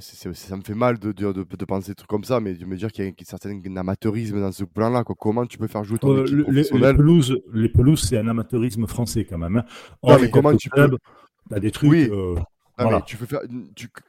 ça 0.00 0.56
me 0.56 0.62
fait 0.62 0.74
mal 0.74 0.98
de, 0.98 1.12
de, 1.12 1.32
de, 1.32 1.64
penser 1.64 1.92
des 1.92 1.94
trucs 1.94 2.08
comme 2.08 2.24
ça, 2.24 2.40
mais 2.40 2.52
de 2.52 2.66
me 2.66 2.76
dire 2.76 2.92
qu'il 2.92 3.06
y 3.06 3.08
a 3.08 3.10
un 3.10 3.24
certain 3.24 3.58
amateurisme 3.76 4.38
dans 4.38 4.52
ce 4.52 4.64
plan-là. 4.64 5.02
Comment 5.02 5.46
tu 5.46 5.56
peux 5.56 5.66
faire 5.66 5.82
jouer 5.82 5.98
ton 5.98 6.14
euh, 6.14 6.24
équipe 6.24 6.46
les, 6.48 6.62
les, 6.62 6.94
pelouses, 6.94 7.40
les 7.54 7.70
pelouses, 7.70 8.06
c'est 8.06 8.18
un 8.18 8.28
amateurisme 8.28 8.86
français 8.86 9.24
quand 9.24 9.38
même. 9.38 9.56
Hein. 9.56 9.64
non, 10.02 10.18
mais 10.20 10.28
comment 10.28 10.54
tu 10.54 10.68
peux. 10.68 10.90
T'as 11.48 11.58
des 11.58 11.70
trucs. 11.70 11.90
Oui. 11.90 12.08
Euh, 12.10 12.34
tu 13.06 13.16
faire, 13.16 13.40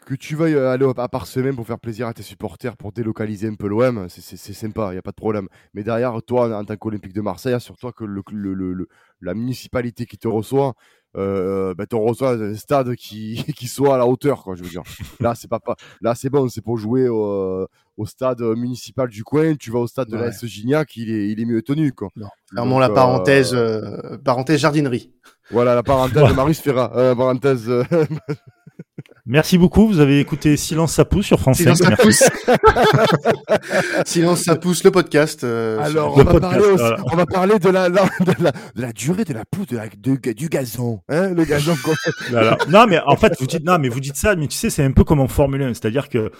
que 0.05 0.15
tu 0.15 0.35
veuilles 0.35 0.57
aller 0.57 0.87
à 0.97 1.07
part 1.07 1.27
semaine 1.27 1.55
pour 1.55 1.65
faire 1.65 1.79
plaisir 1.79 2.07
à 2.07 2.13
tes 2.13 2.23
supporters, 2.23 2.77
pour 2.77 2.91
délocaliser 2.91 3.47
un 3.47 3.55
peu 3.55 3.67
l'OM, 3.67 4.07
c'est 4.09 4.53
sympa, 4.53 4.89
il 4.89 4.93
n'y 4.93 4.99
a 4.99 5.01
pas 5.01 5.11
de 5.11 5.15
problème. 5.15 5.47
Mais 5.73 5.83
derrière, 5.83 6.21
toi, 6.23 6.55
en 6.57 6.65
tant 6.65 6.75
qu'Olympique 6.75 7.13
de 7.13 7.21
Marseille, 7.21 7.53
assure-toi 7.53 7.91
que 7.91 8.03
le, 8.03 8.23
le, 8.31 8.87
la 9.21 9.33
municipalité 9.33 10.05
qui 10.05 10.17
te 10.17 10.27
reçoit, 10.27 10.73
euh, 11.15 11.75
ben, 11.75 11.85
reçoit 11.91 12.33
un 12.33 12.55
stade 12.55 12.95
qui, 12.95 13.43
qui 13.55 13.67
soit 13.67 13.95
à 13.95 13.97
la 13.97 14.07
hauteur, 14.07 14.43
quoi, 14.43 14.55
je 14.55 14.63
veux 14.63 14.69
dire. 14.69 14.83
Là, 15.19 15.35
c'est 15.35 15.47
pas, 15.47 15.59
pas, 15.59 15.75
là, 16.01 16.15
c'est 16.15 16.29
bon, 16.29 16.49
c'est 16.49 16.61
pour 16.61 16.77
jouer 16.77 17.07
au, 17.07 17.67
au, 17.97 18.05
stade 18.05 18.41
municipal 18.41 19.07
du 19.07 19.23
coin, 19.23 19.55
tu 19.55 19.71
vas 19.71 19.79
au 19.79 19.87
stade 19.87 20.09
de 20.09 20.17
la 20.17 20.27
S 20.27 20.45
Gignac, 20.45 20.95
il 20.97 21.11
est, 21.11 21.29
il 21.29 21.39
est 21.39 21.45
mieux 21.45 21.61
tenu, 21.61 21.91
quoi. 21.91 22.09
Non. 22.15 22.79
la 22.79 22.89
parenthèse, 22.89 23.53
euh, 23.53 23.99
euh, 24.03 24.17
parenthèse 24.17 24.59
jardinerie. 24.59 25.13
Voilà, 25.51 25.75
la 25.75 25.83
parenthèse 25.83 26.27
de 26.27 26.33
Marius 26.35 26.61
Ferra. 26.61 26.91
Euh, 26.95 27.15
parenthèse. 27.15 27.69
Merci 29.25 29.57
beaucoup. 29.57 29.87
Vous 29.87 29.99
avez 29.99 30.19
écouté 30.19 30.57
Silence 30.57 30.93
ça 30.93 31.05
pousse 31.05 31.25
sur 31.25 31.39
France 31.39 31.57
Silence 31.57 31.79
ça 31.79 31.95
pousse. 31.95 32.23
Silence 34.05 34.43
ça 34.43 34.55
pousse, 34.55 34.83
le 34.83 34.91
podcast. 34.91 35.43
Euh, 35.43 35.79
Alors, 35.79 36.17
on, 36.17 36.23
va 36.23 36.39
parler 36.39 36.65
on, 37.11 37.15
va 37.15 37.25
parler 37.25 37.59
de 37.59 37.69
la, 37.69 37.89
de 37.89 37.95
la, 37.95 38.51
de 38.75 38.81
la 38.81 38.91
durée 38.91 39.23
de 39.23 39.33
la 39.33 39.45
pousse 39.45 39.67
de 39.67 39.77
la, 39.77 39.87
du 39.87 40.49
gazon. 40.49 41.01
Hein, 41.09 41.29
le 41.29 41.45
gazon. 41.45 41.75
non, 42.69 42.85
mais 42.87 42.99
en 43.05 43.15
fait, 43.15 43.33
vous 43.39 43.47
dites, 43.47 43.63
non, 43.63 43.79
mais 43.79 43.89
vous 43.89 44.01
dites 44.01 44.17
ça, 44.17 44.35
mais 44.35 44.47
tu 44.47 44.57
sais, 44.57 44.69
c'est 44.69 44.83
un 44.83 44.91
peu 44.91 45.03
comme 45.03 45.19
en 45.19 45.27
Formule 45.27 45.63
1. 45.63 45.73
C'est-à-dire 45.75 46.09
que 46.09 46.31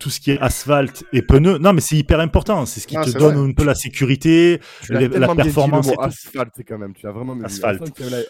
tout 0.00 0.10
ce 0.10 0.18
qui 0.18 0.32
est 0.32 0.40
asphalte 0.40 1.04
et 1.12 1.22
pneus. 1.22 1.58
Non, 1.58 1.72
mais 1.72 1.82
c'est 1.82 1.94
hyper 1.94 2.18
important. 2.20 2.66
C'est 2.66 2.80
ce 2.80 2.86
qui 2.86 2.96
te 2.96 3.16
donne 3.16 3.36
un 3.36 3.52
peu 3.52 3.64
la 3.64 3.74
sécurité, 3.74 4.60
la 4.88 5.34
performance. 5.34 5.86
Dit 5.86 5.92
le 5.92 5.96
mot 5.96 6.02
asphalte 6.02 6.60
quand 6.66 6.78
même. 6.78 6.94
Tu 6.94 7.06
as 7.06 7.12
vraiment 7.12 7.34
mis 7.36 7.44
asphalte. 7.44 7.82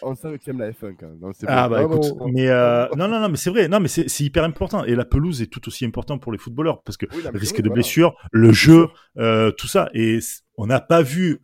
On 0.03 0.13
sent 0.13 0.37
que 0.37 0.43
tu 0.43 0.49
aimes 0.51 0.59
la 0.59 0.71
F1 0.71 0.95
quand 0.99 1.07
même. 1.07 1.33
ah 1.47 1.69
bah 1.69 1.83
écoute, 1.83 2.13
mais 2.31 2.49
euh, 2.49 2.87
non, 2.97 3.07
non, 3.07 3.19
non, 3.19 3.29
mais 3.29 3.37
c'est 3.37 3.49
vrai. 3.49 3.67
Non, 3.67 3.79
mais 3.79 3.87
c'est 3.87 4.19
hyper 4.19 4.43
important. 4.43 4.83
Et 4.83 4.95
la 4.95 5.05
pelouse 5.05 5.41
est 5.41 5.47
tout 5.47 5.65
aussi 5.67 5.85
important 5.85 6.19
pour 6.19 6.31
les 6.31 6.37
footballeurs 6.37 6.83
parce 6.83 6.97
que 6.97 7.05
le 7.05 7.39
risque 7.39 7.61
de 7.61 7.69
blessure, 7.69 8.15
le 8.31 8.51
jeu, 8.51 8.87
euh, 9.17 9.51
tout 9.51 9.67
ça. 9.67 9.89
Et 9.93 10.19
on 10.57 10.67
n'a 10.67 10.81
pas 10.81 11.01
vu 11.01 11.39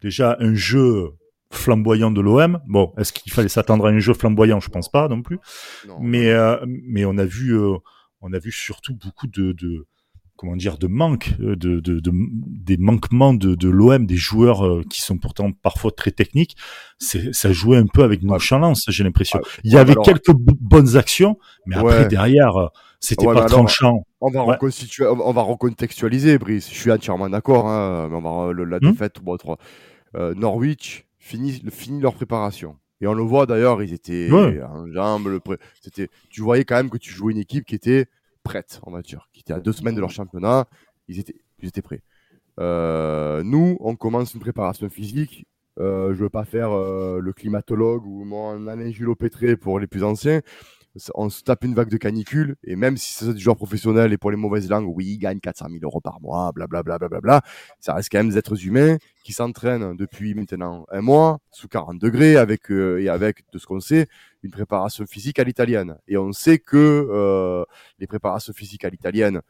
déjà 0.00 0.36
un 0.40 0.54
jeu 0.54 1.10
flamboyant 1.52 2.10
de 2.10 2.22
l'OM. 2.22 2.60
Bon, 2.66 2.92
est-ce 2.96 3.12
qu'il 3.12 3.32
fallait 3.32 3.48
s'attendre 3.48 3.86
à 3.86 3.90
un 3.90 3.98
jeu 3.98 4.14
flamboyant? 4.14 4.60
Je 4.60 4.70
pense 4.70 4.90
pas 4.90 5.08
non 5.08 5.20
plus. 5.20 5.38
mais 6.00 6.30
euh, 6.30 6.56
mais 6.66 7.04
on 7.04 7.18
a 7.18 7.26
vu 7.26 7.54
on 8.20 8.32
a 8.32 8.38
vu 8.38 8.52
surtout 8.52 8.94
beaucoup 8.94 9.26
de, 9.26 9.52
de 9.52 9.86
comment 10.36 10.56
dire 10.56 10.78
de 10.78 10.86
manque 10.86 11.34
euh, 11.40 11.56
de, 11.56 11.80
de, 11.80 12.00
de 12.00 12.12
des 12.12 12.76
manquements 12.76 13.34
de, 13.34 13.54
de 13.54 13.68
l'OM 13.68 14.06
des 14.06 14.16
joueurs 14.16 14.64
euh, 14.64 14.82
qui 14.88 15.02
sont 15.02 15.18
pourtant 15.18 15.50
parfois 15.52 15.90
très 15.90 16.12
techniques. 16.12 16.56
C'est 16.98 17.34
ça 17.34 17.52
jouait 17.52 17.76
un 17.76 17.86
peu 17.86 18.02
avec 18.02 18.22
nonchalance 18.22 18.84
j'ai 18.88 19.04
l'impression. 19.04 19.40
Il 19.64 19.72
y 19.72 19.76
avait 19.76 19.96
quelques 20.04 20.32
bonnes 20.32 20.96
actions 20.96 21.38
mais 21.66 21.76
après 21.76 22.06
derrière 22.08 22.56
euh, 22.56 22.68
c'était 23.00 23.26
pas 23.26 23.44
tranchant. 23.46 24.04
on 24.20 24.30
va, 24.30 24.42
reconstituer, 24.42 25.06
on 25.06 25.32
va 25.32 25.42
recontextualiser 25.42 26.38
Brice. 26.38 26.68
Je 26.68 26.74
suis 26.74 26.90
entièrement 26.90 27.28
d'accord 27.28 27.68
hein, 27.68 28.08
mais 28.10 28.16
on 28.16 28.20
va 28.46 28.52
la 28.64 28.78
hmm 28.78 28.90
défaite 28.90 29.20
bon, 29.22 29.36
euh, 30.16 30.34
Norwich 30.34 31.04
finit, 31.18 31.62
finit 31.70 32.00
leur 32.00 32.14
préparation 32.14 32.76
et 33.00 33.06
on 33.06 33.14
le 33.14 33.22
voit 33.22 33.46
d'ailleurs, 33.46 33.82
ils 33.82 33.92
étaient 33.92 34.30
en 34.30 34.90
jambes. 34.92 35.40
C'était, 35.80 36.08
tu 36.30 36.42
voyais 36.42 36.64
quand 36.64 36.76
même 36.76 36.90
que 36.90 36.98
tu 36.98 37.12
jouais 37.12 37.32
une 37.32 37.38
équipe 37.38 37.64
qui 37.64 37.74
était 37.74 38.06
prête, 38.42 38.80
on 38.84 38.90
va 38.90 39.02
dire, 39.02 39.28
qui 39.32 39.40
était 39.40 39.52
à 39.52 39.60
deux 39.60 39.72
semaines 39.72 39.94
de 39.94 40.00
leur 40.00 40.10
championnat. 40.10 40.66
Ils 41.06 41.18
étaient, 41.18 41.36
ils 41.60 41.68
étaient 41.68 41.82
prêts. 41.82 42.02
Euh, 42.58 43.42
nous, 43.44 43.76
on 43.80 43.94
commence 43.94 44.34
une 44.34 44.40
préparation 44.40 44.88
physique. 44.88 45.46
Euh, 45.78 46.12
je 46.12 46.22
veux 46.22 46.28
pas 46.28 46.44
faire 46.44 46.72
euh, 46.72 47.20
le 47.20 47.32
climatologue 47.32 48.04
ou 48.04 48.24
mon 48.24 48.66
Alain 48.66 48.90
Pétré 49.16 49.56
pour 49.56 49.78
les 49.78 49.86
plus 49.86 50.02
anciens 50.02 50.40
on 51.14 51.28
se 51.28 51.42
tape 51.42 51.64
une 51.64 51.74
vague 51.74 51.90
de 51.90 51.96
canicule, 51.96 52.56
et 52.64 52.76
même 52.76 52.96
si 52.96 53.12
c'est 53.14 53.32
des 53.32 53.38
joueurs 53.38 53.56
professionnels 53.56 54.12
et 54.12 54.18
pour 54.18 54.30
les 54.30 54.36
mauvaises 54.36 54.68
langues, 54.68 54.88
oui, 54.88 55.06
ils 55.06 55.18
gagnent 55.18 55.40
400 55.40 55.66
000 55.70 55.80
euros 55.82 56.00
par 56.00 56.20
mois, 56.20 56.52
blablabla, 56.52 56.98
bla, 56.98 57.08
bla, 57.08 57.20
bla, 57.20 57.42
ça 57.80 57.94
reste 57.94 58.08
quand 58.10 58.18
même 58.18 58.30
des 58.30 58.38
êtres 58.38 58.66
humains 58.66 58.96
qui 59.22 59.32
s'entraînent 59.32 59.96
depuis 59.96 60.34
maintenant 60.34 60.86
un 60.90 61.00
mois, 61.00 61.38
sous 61.50 61.68
40 61.68 61.98
degrés, 61.98 62.36
avec, 62.36 62.70
euh, 62.70 63.00
et 63.00 63.08
avec, 63.08 63.44
de 63.52 63.58
ce 63.58 63.66
qu'on 63.66 63.80
sait, 63.80 64.08
une 64.42 64.50
préparation 64.50 65.06
physique 65.06 65.38
à 65.38 65.44
l'italienne. 65.44 65.98
Et 66.08 66.16
on 66.16 66.32
sait 66.32 66.58
que 66.58 66.76
euh, 66.76 67.64
les 67.98 68.06
préparations 68.06 68.52
physiques 68.52 68.84
à 68.84 68.90
l'italienne, 68.90 69.42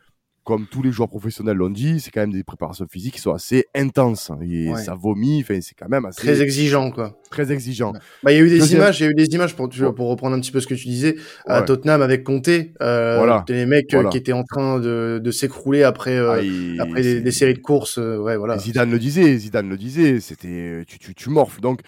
comme 0.48 0.64
tous 0.66 0.82
les 0.82 0.90
joueurs 0.90 1.10
professionnels 1.10 1.58
l'ont 1.58 1.68
dit, 1.68 2.00
c'est 2.00 2.10
quand 2.10 2.22
même 2.22 2.32
des 2.32 2.42
préparations 2.42 2.86
physiques 2.90 3.16
qui 3.16 3.20
sont 3.20 3.34
assez 3.34 3.66
intenses. 3.74 4.32
Et 4.40 4.72
ça 4.76 4.94
vomit, 4.94 5.42
enfin, 5.42 5.58
c'est 5.60 5.74
quand 5.78 5.90
même 5.90 6.06
assez. 6.06 6.22
Très 6.22 6.40
exigeant, 6.40 6.90
quoi. 6.90 7.20
Très 7.28 7.52
exigeant. 7.52 7.92
Bah, 8.22 8.32
il 8.32 8.38
y 8.38 8.40
a 8.40 8.42
eu 8.42 8.48
des 8.48 8.72
images, 8.72 8.98
il 8.98 9.04
y 9.04 9.06
a 9.08 9.10
eu 9.10 9.14
des 9.14 9.26
images 9.26 9.54
pour, 9.54 9.68
pour 9.68 10.08
reprendre 10.08 10.34
un 10.34 10.40
petit 10.40 10.50
peu 10.50 10.60
ce 10.60 10.66
que 10.66 10.74
tu 10.74 10.88
disais, 10.88 11.16
à 11.46 11.60
Tottenham 11.60 12.00
avec 12.00 12.24
Conte, 12.24 12.48
euh, 12.48 13.18
voilà. 13.18 13.44
les 13.50 13.66
mecs 13.66 13.92
euh, 13.92 14.08
qui 14.08 14.16
étaient 14.16 14.32
en 14.32 14.42
train 14.42 14.80
de, 14.80 15.20
de 15.22 15.30
s'écrouler 15.30 15.82
après, 15.82 16.16
euh, 16.16 16.40
ah, 16.78 16.84
après 16.84 17.02
des, 17.02 17.30
séries 17.30 17.52
de 17.52 17.58
courses, 17.58 17.98
euh, 17.98 18.16
ouais, 18.16 18.38
voilà. 18.38 18.56
Zidane 18.56 18.90
le 18.90 18.98
disait, 18.98 19.36
Zidane 19.36 19.68
le 19.68 19.76
disait, 19.76 20.18
c'était, 20.20 20.82
tu, 20.86 20.98
tu, 20.98 21.14
tu 21.14 21.28
morphes. 21.28 21.60
Donc, 21.60 21.82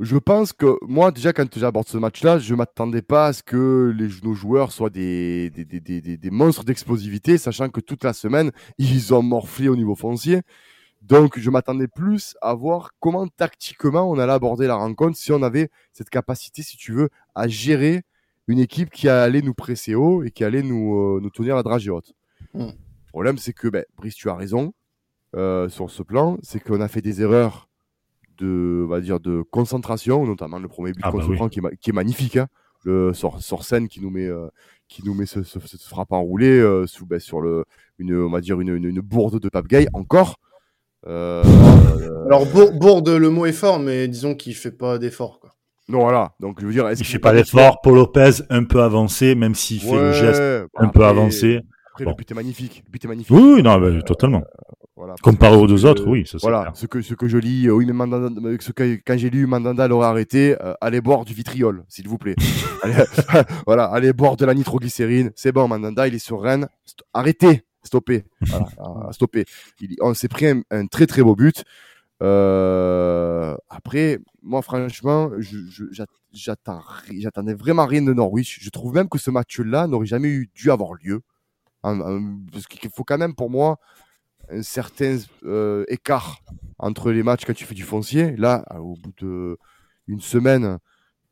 je 0.00 0.16
pense 0.16 0.52
que 0.52 0.76
moi, 0.82 1.10
déjà, 1.10 1.32
quand 1.32 1.46
j'aborde 1.58 1.88
ce 1.88 1.98
match-là, 1.98 2.38
je 2.38 2.52
ne 2.52 2.58
m'attendais 2.58 3.02
pas 3.02 3.26
à 3.26 3.32
ce 3.32 3.42
que 3.42 3.94
les, 3.96 4.08
nos 4.22 4.34
joueurs 4.34 4.72
soient 4.72 4.90
des, 4.90 5.50
des, 5.50 5.64
des, 5.64 5.80
des, 5.80 6.16
des 6.16 6.30
monstres 6.30 6.64
d'explosivité, 6.64 7.38
sachant 7.38 7.68
que 7.68 7.80
toute 7.80 8.04
la 8.04 8.12
semaine, 8.12 8.52
ils 8.78 9.14
ont 9.14 9.22
morflé 9.22 9.68
au 9.68 9.76
niveau 9.76 9.94
foncier. 9.94 10.42
Donc, 11.02 11.38
je 11.38 11.50
m'attendais 11.50 11.88
plus 11.88 12.36
à 12.42 12.54
voir 12.54 12.90
comment 13.00 13.28
tactiquement 13.28 14.10
on 14.10 14.18
allait 14.18 14.32
aborder 14.32 14.66
la 14.66 14.74
rencontre, 14.74 15.16
si 15.16 15.30
on 15.32 15.42
avait 15.42 15.70
cette 15.92 16.10
capacité, 16.10 16.62
si 16.62 16.76
tu 16.76 16.92
veux, 16.92 17.10
à 17.34 17.46
gérer 17.46 18.02
une 18.48 18.58
équipe 18.58 18.90
qui 18.90 19.08
allait 19.08 19.42
nous 19.42 19.54
presser 19.54 19.94
haut 19.94 20.24
et 20.24 20.30
qui 20.30 20.44
allait 20.44 20.62
nous, 20.62 21.16
euh, 21.16 21.20
nous 21.20 21.30
tenir 21.30 21.56
la 21.56 21.62
dragée 21.62 21.90
haute. 21.90 22.12
Mm. 22.54 22.66
Le 22.66 23.08
problème, 23.08 23.38
c'est 23.38 23.52
que, 23.52 23.68
ben, 23.68 23.84
Brice, 23.96 24.14
tu 24.14 24.28
as 24.28 24.34
raison 24.34 24.72
euh, 25.34 25.68
sur 25.68 25.90
ce 25.90 26.02
plan, 26.02 26.38
c'est 26.42 26.60
qu'on 26.60 26.80
a 26.80 26.88
fait 26.88 27.02
des 27.02 27.22
erreurs 27.22 27.68
de, 28.38 28.82
on 28.84 28.88
va 28.88 29.00
dire, 29.00 29.20
de 29.20 29.42
concentration, 29.50 30.26
notamment 30.26 30.58
le 30.58 30.68
premier 30.68 30.92
but 30.92 31.00
Ah, 31.04 31.10
qu'on 31.10 31.18
bah 31.18 31.24
se 31.24 31.28
oui. 31.30 31.36
prend 31.36 31.48
qui 31.48 31.58
est, 31.58 31.62
ma- 31.62 31.70
qui 31.70 31.90
est 31.90 31.92
magnifique, 31.92 32.36
hein. 32.36 32.46
le 32.84 33.12
sur, 33.14 33.40
sur 33.42 33.64
scène 33.64 33.88
qui 33.88 34.00
nous 34.00 34.10
met, 34.10 34.26
euh, 34.26 34.48
qui 34.88 35.04
nous 35.04 35.14
met 35.14 35.26
ce, 35.26 35.42
ce, 35.42 35.58
cette 35.66 35.82
frappe 35.82 36.12
enroulée 36.12 36.58
euh, 36.60 36.86
sous, 36.86 37.06
ben, 37.06 37.18
sur 37.20 37.40
le, 37.40 37.64
une, 37.98 38.14
on 38.16 38.30
va 38.30 38.40
dire 38.40 38.60
une, 38.60 38.68
une, 38.76 38.84
une 38.84 39.00
bourde 39.00 39.40
de 39.40 39.48
Pape 39.48 39.66
Gay 39.68 39.86
encore. 39.92 40.36
Euh, 41.06 41.42
Alors, 42.26 42.46
Bour- 42.46 42.72
Bourde, 42.72 43.08
le 43.08 43.30
mot 43.30 43.46
est 43.46 43.52
fort, 43.52 43.78
mais 43.78 44.08
disons 44.08 44.34
qu'il 44.34 44.54
fait 44.54 44.70
pas 44.72 44.98
d'effort. 44.98 45.38
quoi. 45.40 45.50
non, 45.88 46.00
voilà. 46.00 46.32
Donc, 46.40 46.60
je 46.60 46.66
veux 46.66 46.72
dire, 46.72 46.88
est-ce 46.88 47.00
Il 47.00 47.04
qu'il 47.04 47.12
fait 47.12 47.18
pas 47.18 47.32
d'effort. 47.32 47.80
Paul 47.82 47.94
Lopez, 47.94 48.30
un 48.50 48.64
peu 48.64 48.82
avancé, 48.82 49.34
même 49.34 49.54
s'il 49.54 49.80
fait 49.80 49.92
le 49.92 50.08
Ouais, 50.08 50.12
geste 50.14 50.40
bah, 50.74 50.80
un 50.84 50.88
peu 50.88 51.04
avancé. 51.04 51.60
Après, 51.92 52.04
Bon. 52.04 52.10
le 52.10 52.16
but 52.16 52.30
est 52.30 52.34
magnifique. 52.34 52.82
Le 52.86 52.90
but 52.90 53.04
est 53.04 53.08
magnifique. 53.08 53.34
Oui, 53.34 53.42
oui, 53.56 53.62
non, 53.62 53.78
bah, 53.78 54.02
totalement. 54.02 54.42
Voilà. 54.96 55.14
Comparé 55.22 55.56
aux 55.56 55.66
deux 55.66 55.76
que- 55.76 55.86
autres, 55.86 56.06
oui, 56.06 56.26
ça 56.26 56.38
Voilà, 56.40 56.62
clair. 56.62 56.76
ce 56.76 56.86
que, 56.86 57.02
ce 57.02 57.12
que 57.14 57.28
je 57.28 57.36
lis, 57.36 57.66
euh, 57.68 57.72
oui, 57.72 57.84
mais 57.84 57.92
Mandanda, 57.92 58.40
ce 58.60 58.72
que, 58.72 58.98
quand 59.06 59.18
j'ai 59.18 59.28
lu 59.28 59.46
Mandanda 59.46 59.86
l'aurait 59.88 60.06
arrêté, 60.06 60.56
euh, 60.62 60.72
allez 60.80 61.02
boire 61.02 61.24
du 61.26 61.34
vitriol, 61.34 61.84
s'il 61.88 62.08
vous 62.08 62.16
plaît. 62.16 62.34
allez, 62.82 62.94
voilà, 63.66 63.84
allez 63.84 64.12
boire 64.14 64.36
de 64.36 64.46
la 64.46 64.54
nitroglycérine, 64.54 65.32
c'est 65.36 65.52
bon, 65.52 65.68
Mandanda, 65.68 66.08
il 66.08 66.14
est 66.14 66.18
sur 66.18 66.40
Rennes, 66.40 66.66
St- 66.86 67.02
arrêtez, 67.12 67.64
stoppez, 67.82 68.24
voilà, 68.40 68.66
euh, 69.08 69.12
stoppez. 69.12 69.44
Il, 69.80 69.96
on 70.00 70.14
s'est 70.14 70.28
pris 70.28 70.46
un, 70.46 70.62
un 70.70 70.86
très 70.86 71.06
très 71.06 71.22
beau 71.22 71.36
but. 71.36 71.62
Euh, 72.22 73.54
après, 73.68 74.18
moi, 74.42 74.62
franchement, 74.62 75.30
j'attendais 76.32 77.54
vraiment 77.54 77.84
rien 77.86 78.02
de 78.02 78.12
Norwich. 78.14 78.60
Je 78.62 78.70
trouve 78.70 78.94
même 78.94 79.08
que 79.08 79.18
ce 79.18 79.30
match-là 79.30 79.86
n'aurait 79.86 80.06
jamais 80.06 80.28
eu, 80.28 80.50
dû 80.54 80.70
avoir 80.70 80.94
lieu. 80.94 81.20
Un- 81.82 82.38
parce 82.50 82.66
qu'il 82.66 82.90
faut 82.90 83.04
quand 83.04 83.18
même, 83.18 83.34
pour 83.34 83.50
moi, 83.50 83.78
un 84.50 84.62
certain 84.62 85.18
euh, 85.44 85.84
écart 85.88 86.40
entre 86.78 87.10
les 87.10 87.22
matchs 87.22 87.44
quand 87.46 87.54
tu 87.54 87.64
fais 87.64 87.74
du 87.74 87.82
foncier. 87.82 88.36
Là, 88.36 88.64
euh, 88.72 88.78
au 88.78 88.94
bout 88.94 89.12
de 89.18 89.58
une 90.06 90.20
semaine, 90.20 90.78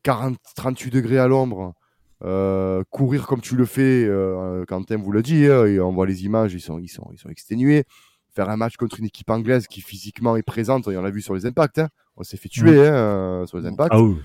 40, 0.02 0.36
38 0.56 0.90
degrés 0.90 1.18
à 1.18 1.28
l'ombre, 1.28 1.74
euh, 2.24 2.82
courir 2.90 3.26
comme 3.26 3.40
tu 3.40 3.56
le 3.56 3.66
fais, 3.66 4.04
euh, 4.04 4.64
Quentin 4.66 4.96
vous 4.96 5.12
le 5.12 5.22
dit, 5.22 5.46
hein, 5.46 5.66
et 5.66 5.78
on 5.80 5.92
voit 5.92 6.06
les 6.06 6.24
images, 6.24 6.54
ils 6.54 6.60
sont, 6.60 6.78
ils 6.78 6.88
sont, 6.88 7.08
ils 7.12 7.18
sont 7.18 7.28
exténués. 7.28 7.84
Faire 8.34 8.48
un 8.50 8.56
match 8.56 8.76
contre 8.76 8.98
une 8.98 9.06
équipe 9.06 9.30
anglaise 9.30 9.68
qui 9.68 9.80
physiquement 9.80 10.36
est 10.36 10.42
présente, 10.42 10.88
et 10.88 10.96
on 10.96 11.02
l'a 11.02 11.10
vu 11.10 11.22
sur 11.22 11.34
les 11.34 11.46
impacts, 11.46 11.78
hein. 11.78 11.88
on 12.16 12.24
s'est 12.24 12.36
fait 12.36 12.48
tuer 12.48 12.88
hein, 12.88 13.44
sur 13.46 13.58
les 13.58 13.66
impacts. 13.66 13.92
Ah 13.92 14.02
oui. 14.02 14.16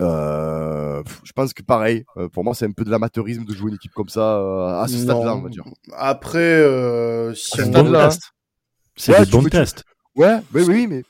Euh, 0.00 1.02
je 1.24 1.32
pense 1.32 1.52
que 1.52 1.62
pareil, 1.62 2.04
euh, 2.16 2.28
pour 2.28 2.44
moi 2.44 2.54
c'est 2.54 2.64
un 2.66 2.72
peu 2.72 2.84
de 2.84 2.90
l'amateurisme 2.90 3.44
de 3.44 3.54
jouer 3.54 3.68
une 3.70 3.76
équipe 3.76 3.92
comme 3.92 4.08
ça 4.08 4.38
euh, 4.38 4.80
à 4.82 4.86
ce 4.88 4.96
stade-là, 4.98 5.34
on 5.34 5.42
va 5.42 5.48
dire. 5.48 5.64
Après, 5.96 6.38
euh, 6.38 7.34
si 7.34 7.60
À 7.60 7.64
ce 7.64 7.68
on- 7.70 7.72
Bon 7.84 7.92
test. 7.92 8.22
C'est 8.96 9.12
Ouais, 9.12 9.24
des 9.24 9.30
bons 9.30 9.44
tu-. 9.44 9.82
Ouais, 10.16 10.38
oui, 10.54 10.62
oui, 10.66 10.86
mais 10.86 11.04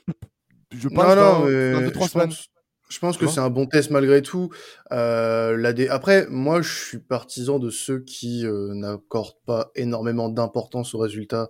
je 0.73 0.89
pense 0.89 1.05
non, 1.05 1.15
non, 1.17 1.17
dans, 1.41 1.45
mais 1.47 1.73
dans 1.73 1.81
deux, 1.81 1.93
trois 1.93 2.07
je 2.07 2.13
semaines. 2.13 2.29
pense, 2.29 2.47
je 2.89 2.99
pense 2.99 3.19
Tu 3.19 3.25
que 3.25 3.31
c'est 3.31 3.41
un 3.41 3.51
bon 3.51 3.67
test 3.67 3.91
malgré 3.91 4.23
tout. 4.23 4.51
Euh, 4.93 5.57
la 5.57 5.73
dé- 5.73 5.89
Après, 5.89 6.27
moi, 6.29 6.61
je 6.63 6.73
suis 6.73 6.99
partisan 6.99 7.59
de 7.59 7.71
ceux 7.71 8.01
qui 8.01 8.45
euh, 8.47 8.75
n'accordent 8.75 9.39
pas 9.47 9.71
énormément 9.75 10.29
d'importance 10.29 10.95
aux 10.95 10.99
résultats 10.99 11.49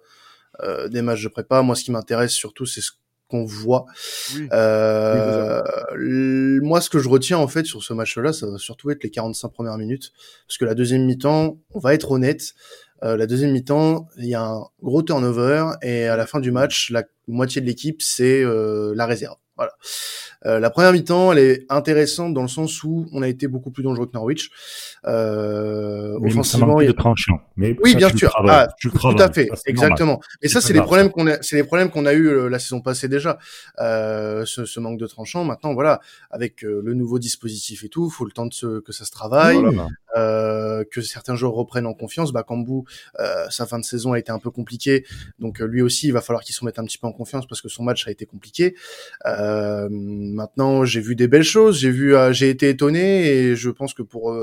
euh, 0.62 0.88
des 0.88 1.02
matchs 1.02 1.22
de 1.24 1.28
prépa. 1.28 1.62
Moi, 1.62 1.74
ce 1.74 1.84
qui 1.84 1.90
m'intéresse 1.92 2.32
surtout, 2.32 2.66
c'est 2.66 2.80
ce 2.80 2.92
qu'on 3.30 3.44
voit. 3.44 3.86
Oui. 4.34 4.48
Euh, 4.52 5.62
moi, 6.62 6.80
ce 6.80 6.90
que 6.90 6.98
je 6.98 7.08
retiens 7.08 7.38
en 7.38 7.48
fait 7.48 7.64
sur 7.64 7.82
ce 7.82 7.92
match-là, 7.92 8.32
ça 8.32 8.46
va 8.46 8.58
surtout 8.58 8.90
être 8.90 9.02
les 9.02 9.10
45 9.10 9.48
premières 9.48 9.78
minutes, 9.78 10.12
parce 10.46 10.58
que 10.58 10.64
la 10.64 10.74
deuxième 10.74 11.04
mi-temps, 11.04 11.58
on 11.72 11.78
va 11.78 11.94
être 11.94 12.10
honnête, 12.10 12.54
euh, 13.02 13.16
la 13.16 13.26
deuxième 13.26 13.52
mi-temps, 13.52 14.08
il 14.18 14.26
y 14.26 14.34
a 14.34 14.42
un 14.42 14.64
gros 14.82 15.02
turnover 15.02 15.70
et 15.82 16.04
à 16.04 16.16
la 16.16 16.26
fin 16.26 16.40
du 16.40 16.50
match, 16.50 16.90
la 16.90 17.04
moitié 17.28 17.60
de 17.60 17.66
l'équipe 17.66 18.02
c'est 18.02 18.42
euh, 18.42 18.92
la 18.94 19.06
réserve. 19.06 19.36
Voilà. 19.60 19.72
Euh, 20.46 20.58
la 20.58 20.70
première 20.70 20.92
mi-temps, 20.94 21.32
elle 21.32 21.38
est 21.38 21.66
intéressante 21.68 22.32
dans 22.32 22.40
le 22.40 22.48
sens 22.48 22.82
où 22.82 23.06
on 23.12 23.20
a 23.20 23.28
été 23.28 23.46
beaucoup 23.46 23.70
plus 23.70 23.82
dangereux 23.82 24.06
que 24.06 24.12
Norwich. 24.14 24.48
Euh, 25.06 26.16
Mais 26.20 26.30
offensivement, 26.30 26.66
manque 26.68 26.80
il 26.82 26.86
y 26.86 26.88
a- 26.88 26.92
de 26.92 26.96
tranchant. 26.96 27.40
Mais 27.56 27.76
oui, 27.82 27.94
bien 27.94 28.08
le 28.08 28.16
sûr. 28.16 28.34
Ah, 28.48 28.68
tout 28.80 28.90
à 29.18 29.30
fait, 29.30 29.48
Ça, 29.48 29.56
c'est 29.56 29.72
normal. 29.72 29.90
exactement. 29.92 30.20
Et 30.40 30.48
ça, 30.48 30.62
C'est 30.62 30.72
les 30.72 30.80
problèmes 30.80 31.10
qu'on 31.10 31.26
a, 31.26 31.42
c'est 31.42 31.56
les 31.56 31.64
problèmes 31.64 31.90
qu'on 31.90 32.06
a 32.06 32.14
eu 32.14 32.26
euh, 32.28 32.48
la 32.48 32.58
saison 32.58 32.80
passée 32.80 33.08
déjà. 33.08 33.38
Euh, 33.80 34.44
ce, 34.46 34.64
ce 34.64 34.80
manque 34.80 34.98
de 34.98 35.06
tranchant. 35.06 35.44
Maintenant, 35.44 35.74
voilà, 35.74 36.00
avec 36.30 36.62
le 36.62 36.94
nouveau 36.94 37.18
dispositif 37.18 37.84
et 37.84 37.88
tout, 37.90 38.08
faut 38.08 38.24
le 38.24 38.32
temps 38.32 38.46
de 38.46 38.54
se, 38.54 38.80
que 38.80 38.92
ça 38.92 39.04
se 39.04 39.10
travaille, 39.10 39.56
Voilà. 39.58 39.88
Euh, 40.16 40.84
que 40.90 41.00
certains 41.00 41.34
joueurs 41.34 41.52
reprennent 41.52 41.86
en 41.86 41.94
confiance. 41.94 42.32
Kambou, 42.46 42.84
euh, 43.18 43.48
sa 43.50 43.66
fin 43.66 43.78
de 43.78 43.84
saison 43.84 44.12
a 44.12 44.18
été 44.18 44.32
un 44.32 44.38
peu 44.38 44.50
compliquée, 44.50 45.04
donc 45.38 45.60
euh, 45.60 45.66
lui 45.66 45.82
aussi, 45.82 46.06
il 46.06 46.12
va 46.12 46.20
falloir 46.20 46.42
qu'il 46.42 46.54
se 46.54 46.60
remette 46.60 46.78
un 46.78 46.84
petit 46.84 46.98
peu 46.98 47.06
en 47.06 47.12
confiance 47.12 47.46
parce 47.46 47.60
que 47.60 47.68
son 47.68 47.82
match 47.82 48.06
a 48.08 48.10
été 48.10 48.26
compliqué. 48.26 48.74
Euh, 49.26 49.88
maintenant, 49.90 50.84
j'ai 50.84 51.00
vu 51.00 51.16
des 51.16 51.28
belles 51.28 51.42
choses, 51.42 51.78
j'ai 51.78 51.90
vu, 51.90 52.14
j'ai 52.32 52.50
été 52.50 52.68
étonné 52.68 53.28
et 53.28 53.56
je 53.56 53.70
pense 53.70 53.94
que 53.94 54.02
pour, 54.02 54.36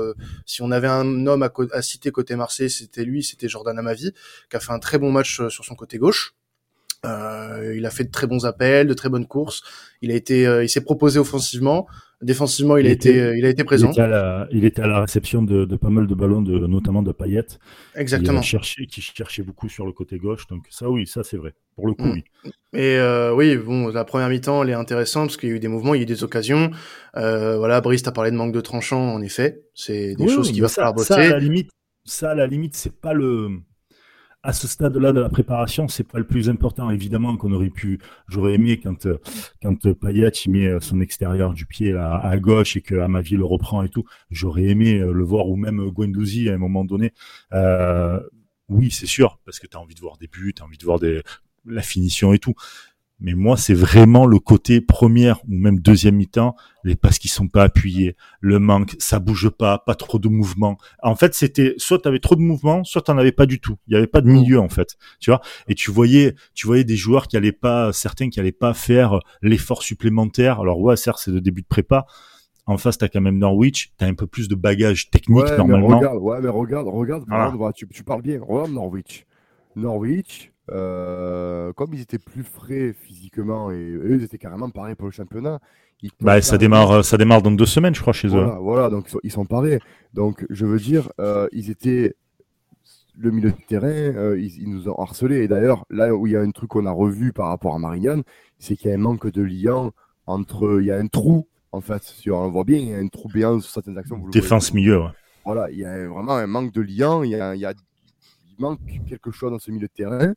si 0.46 0.62
on 0.62 0.70
avait 0.70 0.88
un 0.88 1.26
homme 1.26 1.42
à, 1.42 1.52
à 1.72 1.82
citer 1.82 2.10
côté 2.10 2.36
Marseille, 2.36 2.70
c'était 2.70 3.04
lui, 3.04 3.22
c'était 3.22 3.48
Jordan 3.48 3.78
Amavi, 3.78 4.12
qui 4.50 4.56
a 4.56 4.60
fait 4.60 4.72
un 4.72 4.78
très 4.78 4.98
bon 4.98 5.10
match 5.10 5.40
sur 5.48 5.64
son 5.64 5.74
côté 5.74 5.98
gauche. 5.98 6.34
Euh, 7.04 7.74
il 7.76 7.86
a 7.86 7.90
fait 7.90 8.04
de 8.04 8.10
très 8.10 8.26
bons 8.26 8.44
appels, 8.44 8.86
de 8.86 8.94
très 8.94 9.08
bonnes 9.08 9.26
courses. 9.26 9.62
Il 10.02 10.10
a 10.10 10.14
été, 10.14 10.46
euh, 10.46 10.64
il 10.64 10.68
s'est 10.68 10.80
proposé 10.80 11.18
offensivement. 11.18 11.86
Défensivement, 12.20 12.76
il, 12.76 12.86
Il 12.86 12.88
a 12.88 12.92
était- 12.92 13.10
été, 13.10 13.20
euh, 13.20 13.38
il 13.38 13.44
a 13.44 13.48
été 13.48 13.62
Il 13.62 13.64
présent. 13.64 13.92
était, 13.92 14.00
à 14.00 14.08
la, 14.08 14.48
il 14.50 14.64
était 14.64 14.82
à 14.82 14.88
la 14.88 15.02
réception 15.02 15.40
de, 15.42 15.64
de 15.64 15.76
pas 15.76 15.88
mal 15.88 16.08
de 16.08 16.14
ballons, 16.16 16.42
de, 16.42 16.66
notamment 16.66 17.02
de 17.02 17.12
Payet. 17.12 17.44
Exactement. 17.94 18.40
Qui 18.40 18.46
cherchait, 18.48 18.86
qui 18.86 19.00
cherchait 19.00 19.42
beaucoup 19.44 19.68
sur 19.68 19.86
le 19.86 19.92
côté 19.92 20.18
gauche. 20.18 20.48
Donc 20.48 20.64
ça, 20.68 20.90
oui, 20.90 21.06
ça 21.06 21.22
c'est 21.22 21.36
vrai. 21.36 21.54
Pour 21.76 21.86
le 21.86 21.94
coup, 21.94 22.06
Mm. 22.06 22.12
oui. 22.14 22.24
Et 22.74 22.96
euh, 22.96 23.32
oui, 23.34 23.56
bon, 23.56 23.88
la 23.88 24.04
première 24.04 24.28
mi-temps, 24.28 24.64
elle 24.64 24.70
est 24.70 24.74
intéressante 24.74 25.28
parce 25.28 25.36
qu'il 25.36 25.48
y 25.48 25.52
a 25.52 25.54
eu 25.54 25.60
des 25.60 25.68
mouvements, 25.68 25.94
il 25.94 25.98
y 25.98 26.00
a 26.00 26.02
eu 26.02 26.06
des 26.06 26.24
occasions. 26.24 26.72
Euh, 27.16 27.56
voilà, 27.56 27.80
Brice, 27.80 28.02
t'as 28.02 28.10
parlé 28.10 28.32
de 28.32 28.36
manque 28.36 28.52
de 28.52 28.60
tranchant, 28.60 29.14
en 29.14 29.22
effet. 29.22 29.62
C'est 29.74 30.16
des 30.16 30.24
Oui, 30.24 30.28
choses 30.30 30.52
mais 30.52 30.60
va 30.60 30.68
ça, 30.68 30.74
falloir 30.86 30.98
Ça, 31.04 31.14
à 31.14 31.18
bosser. 31.18 31.30
la 31.30 31.38
limite, 31.38 31.70
ça, 32.04 32.30
à 32.30 32.34
la 32.34 32.48
limite, 32.48 32.74
c'est 32.74 32.92
pas 33.00 33.12
le. 33.12 33.60
À 34.48 34.54
ce 34.54 34.66
stade-là 34.66 35.12
de 35.12 35.20
la 35.20 35.28
préparation, 35.28 35.88
c'est 35.88 36.08
pas 36.08 36.16
le 36.16 36.24
plus 36.24 36.48
important. 36.48 36.88
Évidemment 36.88 37.36
qu'on 37.36 37.52
aurait 37.52 37.68
pu, 37.68 38.00
j'aurais 38.28 38.54
aimé 38.54 38.80
quand 38.80 39.04
euh, 39.04 39.18
quand 39.60 39.84
euh, 39.84 39.92
Payet 39.92 40.32
met 40.48 40.66
euh, 40.68 40.80
son 40.80 41.02
extérieur 41.02 41.52
du 41.52 41.66
pied 41.66 41.94
à 41.94 42.34
gauche 42.38 42.74
et 42.74 42.80
que 42.80 42.94
Amavi 42.94 43.36
le 43.36 43.44
reprend 43.44 43.82
et 43.82 43.90
tout. 43.90 44.04
J'aurais 44.30 44.64
aimé 44.64 45.00
le 45.00 45.22
voir 45.22 45.50
ou 45.50 45.56
même 45.56 45.90
Guendouzi 45.90 46.48
à 46.48 46.54
un 46.54 46.56
moment 46.56 46.86
donné. 46.86 47.12
Oui, 48.70 48.90
c'est 48.90 49.04
sûr, 49.04 49.38
parce 49.44 49.58
que 49.58 49.66
tu 49.66 49.76
as 49.76 49.80
envie 49.80 49.94
de 49.94 50.00
voir 50.00 50.16
des 50.16 50.28
buts, 50.28 50.54
tu 50.56 50.62
as 50.62 50.64
envie 50.64 50.78
de 50.78 50.84
voir 50.86 50.98
la 51.66 51.82
finition 51.82 52.32
et 52.32 52.38
tout. 52.38 52.54
Mais 53.20 53.34
moi, 53.34 53.56
c'est 53.56 53.74
vraiment 53.74 54.26
le 54.26 54.38
côté 54.38 54.80
première 54.80 55.42
ou 55.44 55.54
même 55.54 55.80
deuxième 55.80 56.16
mi-temps, 56.16 56.54
les 56.84 56.94
passes 56.94 57.18
qui 57.18 57.26
sont 57.26 57.48
pas 57.48 57.64
appuyées, 57.64 58.14
le 58.40 58.60
manque, 58.60 58.94
ça 59.00 59.18
bouge 59.18 59.48
pas, 59.48 59.78
pas 59.78 59.96
trop 59.96 60.20
de 60.20 60.28
mouvement. 60.28 60.78
En 61.02 61.16
fait, 61.16 61.34
c'était 61.34 61.74
soit 61.78 61.98
tu 61.98 62.06
avais 62.06 62.20
trop 62.20 62.36
de 62.36 62.40
mouvement, 62.40 62.84
soit 62.84 63.02
tu 63.02 63.10
avais 63.10 63.32
pas 63.32 63.46
du 63.46 63.58
tout. 63.60 63.76
Il 63.88 63.94
y 63.94 63.96
avait 63.96 64.06
pas 64.06 64.20
de 64.20 64.28
milieu 64.28 64.60
en 64.60 64.68
fait, 64.68 64.96
tu 65.18 65.30
vois. 65.30 65.40
Et 65.66 65.74
tu 65.74 65.90
voyais, 65.90 66.36
tu 66.54 66.68
voyais 66.68 66.84
des 66.84 66.96
joueurs 66.96 67.26
qui 67.26 67.36
allaient 67.36 67.50
pas, 67.50 67.92
certains 67.92 68.28
qui 68.30 68.38
allaient 68.38 68.52
pas 68.52 68.72
faire 68.72 69.18
l'effort 69.42 69.82
supplémentaire. 69.82 70.60
Alors 70.60 70.78
ouais, 70.80 70.96
certes, 70.96 71.20
c'est 71.24 71.32
le 71.32 71.40
début 71.40 71.62
de 71.62 71.66
prépa. 71.66 72.06
En 72.66 72.76
face, 72.76 72.98
t'as 72.98 73.08
quand 73.08 73.22
même 73.22 73.38
Norwich, 73.38 73.94
t'as 73.96 74.06
un 74.06 74.14
peu 74.14 74.26
plus 74.26 74.46
de 74.46 74.54
bagage 74.54 75.10
technique 75.10 75.42
Ouais, 75.42 75.50
mais 75.52 75.56
normalement. 75.56 75.98
regarde, 75.98 76.18
ouais, 76.18 76.38
mais 76.42 76.50
regarde, 76.50 76.86
regarde, 76.86 77.24
tu, 77.74 77.88
tu 77.88 78.04
parles 78.04 78.22
bien. 78.22 78.38
Regarde 78.46 78.70
Norwich. 78.72 79.26
Norwich, 79.74 80.52
euh, 80.70 81.72
comme 81.74 81.94
ils 81.94 82.00
étaient 82.00 82.18
plus 82.18 82.42
frais 82.44 82.92
physiquement 82.92 83.70
et 83.70 83.90
eux, 83.92 84.16
ils 84.16 84.24
étaient 84.24 84.38
carrément 84.38 84.70
parés 84.70 84.94
pour 84.94 85.06
le 85.06 85.12
championnat. 85.12 85.60
Bah, 86.20 86.40
ça 86.40 86.58
démarre, 86.58 87.04
ça 87.04 87.16
démarre 87.16 87.42
dans 87.42 87.50
deux 87.50 87.66
semaines, 87.66 87.94
je 87.94 88.00
crois, 88.00 88.12
chez 88.12 88.28
eux. 88.28 88.44
Voilà, 88.60 88.88
donc 88.88 89.06
ils 89.08 89.10
sont, 89.10 89.20
ils 89.24 89.32
sont 89.32 89.44
parés. 89.46 89.80
Donc, 90.14 90.46
je 90.48 90.64
veux 90.64 90.78
dire, 90.78 91.10
euh, 91.20 91.48
ils 91.52 91.70
étaient 91.70 92.14
le 93.18 93.32
milieu 93.32 93.50
de 93.50 93.56
terrain, 93.66 93.88
euh, 93.88 94.38
ils, 94.38 94.62
ils 94.62 94.70
nous 94.70 94.88
ont 94.88 94.94
harcelés. 94.94 95.42
Et 95.42 95.48
d'ailleurs, 95.48 95.84
là 95.90 96.14
où 96.14 96.28
il 96.28 96.34
y 96.34 96.36
a 96.36 96.40
un 96.40 96.50
truc 96.52 96.70
qu'on 96.70 96.86
a 96.86 96.92
revu 96.92 97.32
par 97.32 97.48
rapport 97.48 97.74
à 97.74 97.78
Marignane, 97.80 98.22
c'est 98.60 98.76
qu'il 98.76 98.90
y 98.90 98.92
a 98.92 98.94
un 98.94 99.00
manque 99.00 99.28
de 99.30 99.42
lien 99.42 99.90
entre. 100.26 100.78
Il 100.80 100.86
y 100.86 100.92
a 100.92 100.96
un 100.98 101.08
trou, 101.08 101.48
en 101.72 101.80
fait. 101.80 102.02
Si 102.04 102.30
on 102.30 102.44
le 102.44 102.50
voit 102.52 102.62
bien, 102.64 102.78
il 102.78 102.88
y 102.90 102.94
a 102.94 102.98
un 102.98 103.08
trou 103.08 103.28
béant 103.28 103.58
sur 103.58 103.72
certaines 103.72 103.98
actions. 103.98 104.18
vous 104.18 104.30
Défense 104.30 104.72
milieu. 104.72 104.98
ouais. 105.00 105.10
Voilà, 105.44 105.68
il 105.72 105.78
y 105.78 105.84
a 105.84 106.06
vraiment 106.06 106.36
un 106.36 106.46
manque 106.46 106.72
de 106.72 106.80
lien. 106.82 107.24
Il 107.24 107.30
y 107.30 107.34
a, 107.34 107.56
il 107.56 107.60
y 107.60 107.66
a- 107.66 107.72
il 107.72 108.62
manque 108.62 108.78
quelque 109.08 109.32
chose 109.32 109.50
dans 109.50 109.58
ce 109.58 109.70
milieu 109.72 109.88
de 109.88 109.92
terrain. 109.92 110.32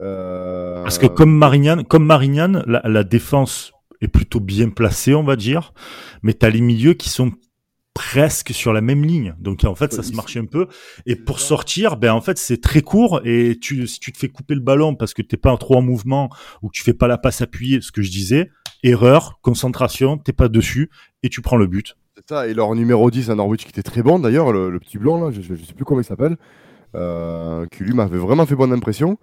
Euh, 0.00 0.82
Parce 0.82 0.98
que 0.98 1.06
comme 1.06 1.36
Marignane, 1.36 1.84
comme 1.84 2.06
Marignane, 2.06 2.64
la, 2.66 2.80
la 2.84 3.04
défense 3.04 3.72
est 4.00 4.08
plutôt 4.08 4.40
bien 4.40 4.70
placée, 4.70 5.14
on 5.14 5.22
va 5.22 5.36
dire, 5.36 5.74
mais 6.22 6.32
t'as 6.32 6.48
les 6.48 6.60
milieux 6.60 6.94
qui 6.94 7.08
sont 7.08 7.32
presque 7.94 8.54
sur 8.54 8.72
la 8.72 8.80
même 8.80 9.04
ligne. 9.04 9.34
Donc 9.38 9.64
en 9.64 9.74
fait, 9.74 9.92
ça 9.92 10.02
se 10.02 10.12
marche 10.12 10.36
un 10.36 10.46
peu. 10.46 10.68
Et 11.06 11.16
pour 11.16 11.40
sortir, 11.40 11.96
ben 11.96 12.12
en 12.12 12.20
fait, 12.20 12.38
c'est 12.38 12.60
très 12.60 12.82
court. 12.82 13.20
Et 13.24 13.58
tu, 13.60 13.86
si 13.86 14.00
tu 14.00 14.12
te 14.12 14.18
fais 14.18 14.28
couper 14.28 14.54
le 14.54 14.60
ballon 14.60 14.94
parce 14.94 15.12
que 15.12 15.22
t'es 15.22 15.36
pas 15.36 15.54
trop 15.56 15.76
en 15.76 15.82
mouvement 15.82 16.30
ou 16.62 16.68
que 16.68 16.72
tu 16.72 16.82
fais 16.82 16.94
pas 16.94 17.08
la 17.08 17.18
passe 17.18 17.42
appuyée, 17.42 17.80
ce 17.80 17.92
que 17.92 18.02
je 18.02 18.10
disais, 18.10 18.50
erreur, 18.82 19.38
concentration, 19.42 20.18
t'es 20.18 20.32
pas 20.32 20.48
dessus 20.48 20.90
et 21.22 21.28
tu 21.28 21.42
prends 21.42 21.56
le 21.56 21.66
but. 21.66 21.96
C'est 22.16 22.28
ça. 22.28 22.46
Et 22.46 22.54
leur 22.54 22.74
numéro 22.74 23.10
10 23.10 23.30
à 23.30 23.34
Norwich 23.34 23.64
qui 23.64 23.70
était 23.70 23.82
très 23.82 24.02
bon 24.02 24.18
d'ailleurs, 24.18 24.52
le, 24.52 24.78
petit 24.78 24.98
blanc 24.98 25.20
là, 25.22 25.30
je, 25.30 25.42
je, 25.42 25.54
sais 25.62 25.74
plus 25.74 25.84
comment 25.84 26.00
il 26.00 26.04
s'appelle, 26.04 26.36
euh, 26.94 27.66
qui 27.66 27.82
lui 27.82 27.92
m'avait 27.92 28.18
vraiment 28.18 28.46
fait 28.46 28.54
bonne 28.54 28.72
impression. 28.72 29.18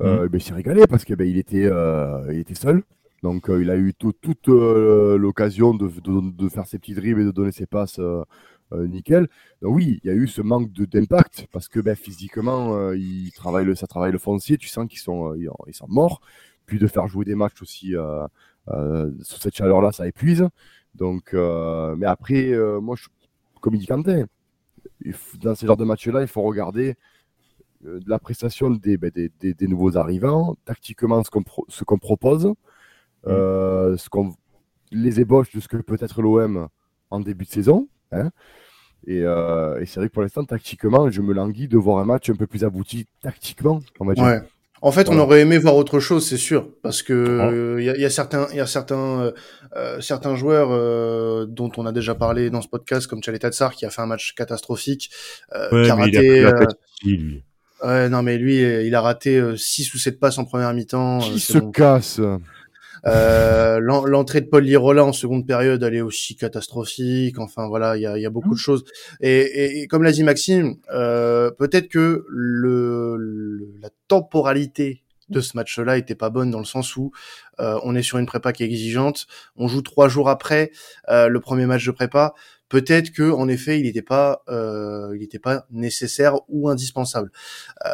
Euh, 0.00 0.24
mm. 0.24 0.28
ben, 0.28 0.38
il 0.38 0.42
s'est 0.42 0.54
régalé 0.54 0.86
parce 0.86 1.04
que 1.04 1.14
ben, 1.14 1.26
il 1.26 1.38
était, 1.38 1.66
euh, 1.66 2.32
il 2.32 2.38
était 2.38 2.54
seul. 2.54 2.82
Donc 3.22 3.50
euh, 3.50 3.60
il 3.62 3.70
a 3.70 3.76
eu 3.76 3.94
toute 3.94 4.48
euh, 4.48 5.16
l'occasion 5.18 5.74
de, 5.74 5.90
de, 6.30 6.48
faire 6.48 6.66
ses 6.66 6.78
petits 6.78 6.94
dribbles 6.94 7.22
et 7.22 7.24
de 7.24 7.30
donner 7.30 7.52
ses 7.52 7.66
passes 7.66 7.98
euh, 7.98 8.24
nickel. 8.72 9.28
Donc 9.60 9.74
oui, 9.74 10.00
il 10.04 10.08
y 10.08 10.10
a 10.10 10.14
eu 10.14 10.28
ce 10.28 10.40
manque 10.40 10.72
d'impact 10.72 11.46
parce 11.52 11.68
que 11.68 11.80
ben, 11.80 11.96
physiquement, 11.96 12.92
il 12.92 13.32
travaille 13.32 13.64
le, 13.64 13.74
ça 13.74 13.86
travaille 13.86 14.12
le 14.12 14.18
foncier, 14.18 14.56
tu 14.56 14.68
sens 14.68 14.86
qu'ils 14.88 15.00
sont, 15.00 15.34
ils 15.34 15.74
sont 15.74 15.88
morts. 15.88 16.20
Puis 16.66 16.78
de 16.78 16.86
faire 16.86 17.08
jouer 17.08 17.24
des 17.24 17.34
matchs 17.34 17.62
aussi 17.62 17.94
sous 18.68 19.40
cette 19.40 19.56
chaleur-là, 19.56 19.90
ça 19.90 20.06
épuise. 20.06 20.46
Donc, 20.94 21.32
mais 21.32 22.06
après, 22.06 22.54
moi, 22.80 22.94
je, 22.96 23.08
comme 23.60 23.74
il 23.74 23.78
dit 23.78 23.86
Quentin, 23.86 24.26
dans 25.40 25.54
ce 25.54 25.64
genre 25.64 25.78
de 25.78 25.84
matchs-là, 25.84 26.20
il 26.20 26.28
faut 26.28 26.42
regarder 26.42 26.94
la 27.80 28.18
prestation 28.18 28.70
des, 28.70 28.96
ben, 28.96 29.10
des, 29.10 29.30
des, 29.54 29.66
nouveaux 29.66 29.96
arrivants, 29.96 30.56
tactiquement 30.64 31.22
ce 31.22 31.30
qu'on 31.30 31.44
ce 31.68 31.84
qu'on 31.84 31.98
propose, 31.98 32.52
Mm. 33.26 33.30
Euh, 33.30 33.96
ce 33.96 34.08
qu'on, 34.08 34.34
les 34.92 35.20
ébauches 35.20 35.52
de 35.52 35.60
ce 35.60 35.68
que 35.68 35.76
peut 35.78 35.98
être 36.00 36.22
l'OM 36.22 36.68
en 37.10 37.20
début 37.20 37.44
de 37.44 37.50
saison. 37.50 37.88
Hein. 38.12 38.30
Euh, 39.08 39.80
et, 39.80 39.86
c'est 39.86 40.00
vrai 40.00 40.08
que 40.08 40.14
pour 40.14 40.22
l'instant, 40.22 40.44
tactiquement, 40.44 41.10
je 41.10 41.22
me 41.22 41.32
languis 41.32 41.68
de 41.68 41.78
voir 41.78 41.98
un 41.98 42.04
match 42.04 42.28
un 42.30 42.34
peu 42.34 42.46
plus 42.46 42.64
abouti 42.64 43.06
tactiquement, 43.22 43.80
on 44.00 44.06
va 44.06 44.14
dire. 44.14 44.42
En 44.80 44.92
fait, 44.92 45.08
on 45.08 45.18
aurait 45.18 45.40
aimé 45.40 45.58
voir 45.58 45.74
autre 45.74 45.98
chose, 45.98 46.24
c'est 46.24 46.36
sûr, 46.36 46.68
parce 46.84 47.02
que 47.02 47.78
il 47.80 47.84
y, 47.84 48.04
a, 48.04 48.10
certains, 48.10 48.46
il 48.52 48.58
y 48.58 48.60
a 48.60 48.66
certains, 48.66 49.32
euh, 49.74 50.00
certains 50.00 50.36
joueurs 50.36 50.68
dont 51.48 51.72
on 51.76 51.84
a 51.84 51.90
déjà 51.90 52.14
parlé 52.14 52.48
dans 52.48 52.62
ce 52.62 52.68
podcast, 52.68 53.08
comme 53.08 53.20
Chalet 53.20 53.40
Tatsar, 53.40 53.74
qui 53.74 53.86
a 53.86 53.90
fait 53.90 54.02
un 54.02 54.06
match 54.06 54.34
catastrophique, 54.36 55.10
qui 55.50 55.90
a 55.90 55.94
raté. 55.96 56.46
Ouais, 57.82 58.08
non, 58.08 58.22
mais 58.22 58.38
lui, 58.38 58.60
il 58.60 58.94
a 58.94 59.00
raté 59.00 59.40
6 59.56 59.94
ou 59.94 59.98
7 59.98 60.18
passes 60.18 60.38
en 60.38 60.44
première 60.44 60.72
mi-temps. 60.74 61.18
Qui 61.18 61.40
se 61.40 61.58
casse 61.58 62.20
euh, 63.06 63.80
L'entrée 63.80 64.40
de 64.40 64.46
Paul 64.46 64.64
Lirola 64.64 65.04
en 65.04 65.12
seconde 65.12 65.46
période, 65.46 65.82
elle 65.82 65.94
est 65.94 66.00
aussi 66.00 66.36
catastrophique. 66.36 67.38
Enfin 67.38 67.68
voilà, 67.68 67.96
il 67.96 68.02
y 68.02 68.06
a, 68.06 68.18
y 68.18 68.26
a, 68.26 68.30
beaucoup 68.30 68.50
de 68.50 68.54
mmh. 68.54 68.58
choses. 68.58 68.84
Et, 69.20 69.80
et, 69.82 69.86
comme 69.86 70.02
l'a 70.02 70.12
dit 70.12 70.22
Maxime, 70.22 70.76
euh, 70.92 71.50
peut-être 71.50 71.88
que 71.88 72.24
le, 72.28 73.16
la 73.80 73.90
temporalité 74.08 75.02
de 75.28 75.40
ce 75.40 75.56
match-là 75.56 75.98
était 75.98 76.14
pas 76.14 76.30
bonne 76.30 76.50
dans 76.50 76.58
le 76.58 76.64
sens 76.64 76.96
où 76.96 77.12
euh, 77.60 77.78
on 77.82 77.94
est 77.94 78.02
sur 78.02 78.18
une 78.18 78.26
prépa 78.26 78.52
qui 78.52 78.62
est 78.62 78.66
exigeante. 78.66 79.26
On 79.56 79.68
joue 79.68 79.82
trois 79.82 80.08
jours 80.08 80.28
après 80.30 80.70
euh, 81.10 81.28
le 81.28 81.40
premier 81.40 81.66
match 81.66 81.84
de 81.84 81.90
prépa 81.90 82.34
peut-être 82.68 83.10
que 83.10 83.30
en 83.30 83.48
effet 83.48 83.78
il 83.80 83.84
n'était 83.84 84.02
pas 84.02 84.42
euh, 84.48 85.10
il 85.14 85.20
n'était 85.20 85.38
pas 85.38 85.66
nécessaire 85.70 86.34
ou 86.48 86.68
indispensable. 86.68 87.30
Euh, 87.84 87.90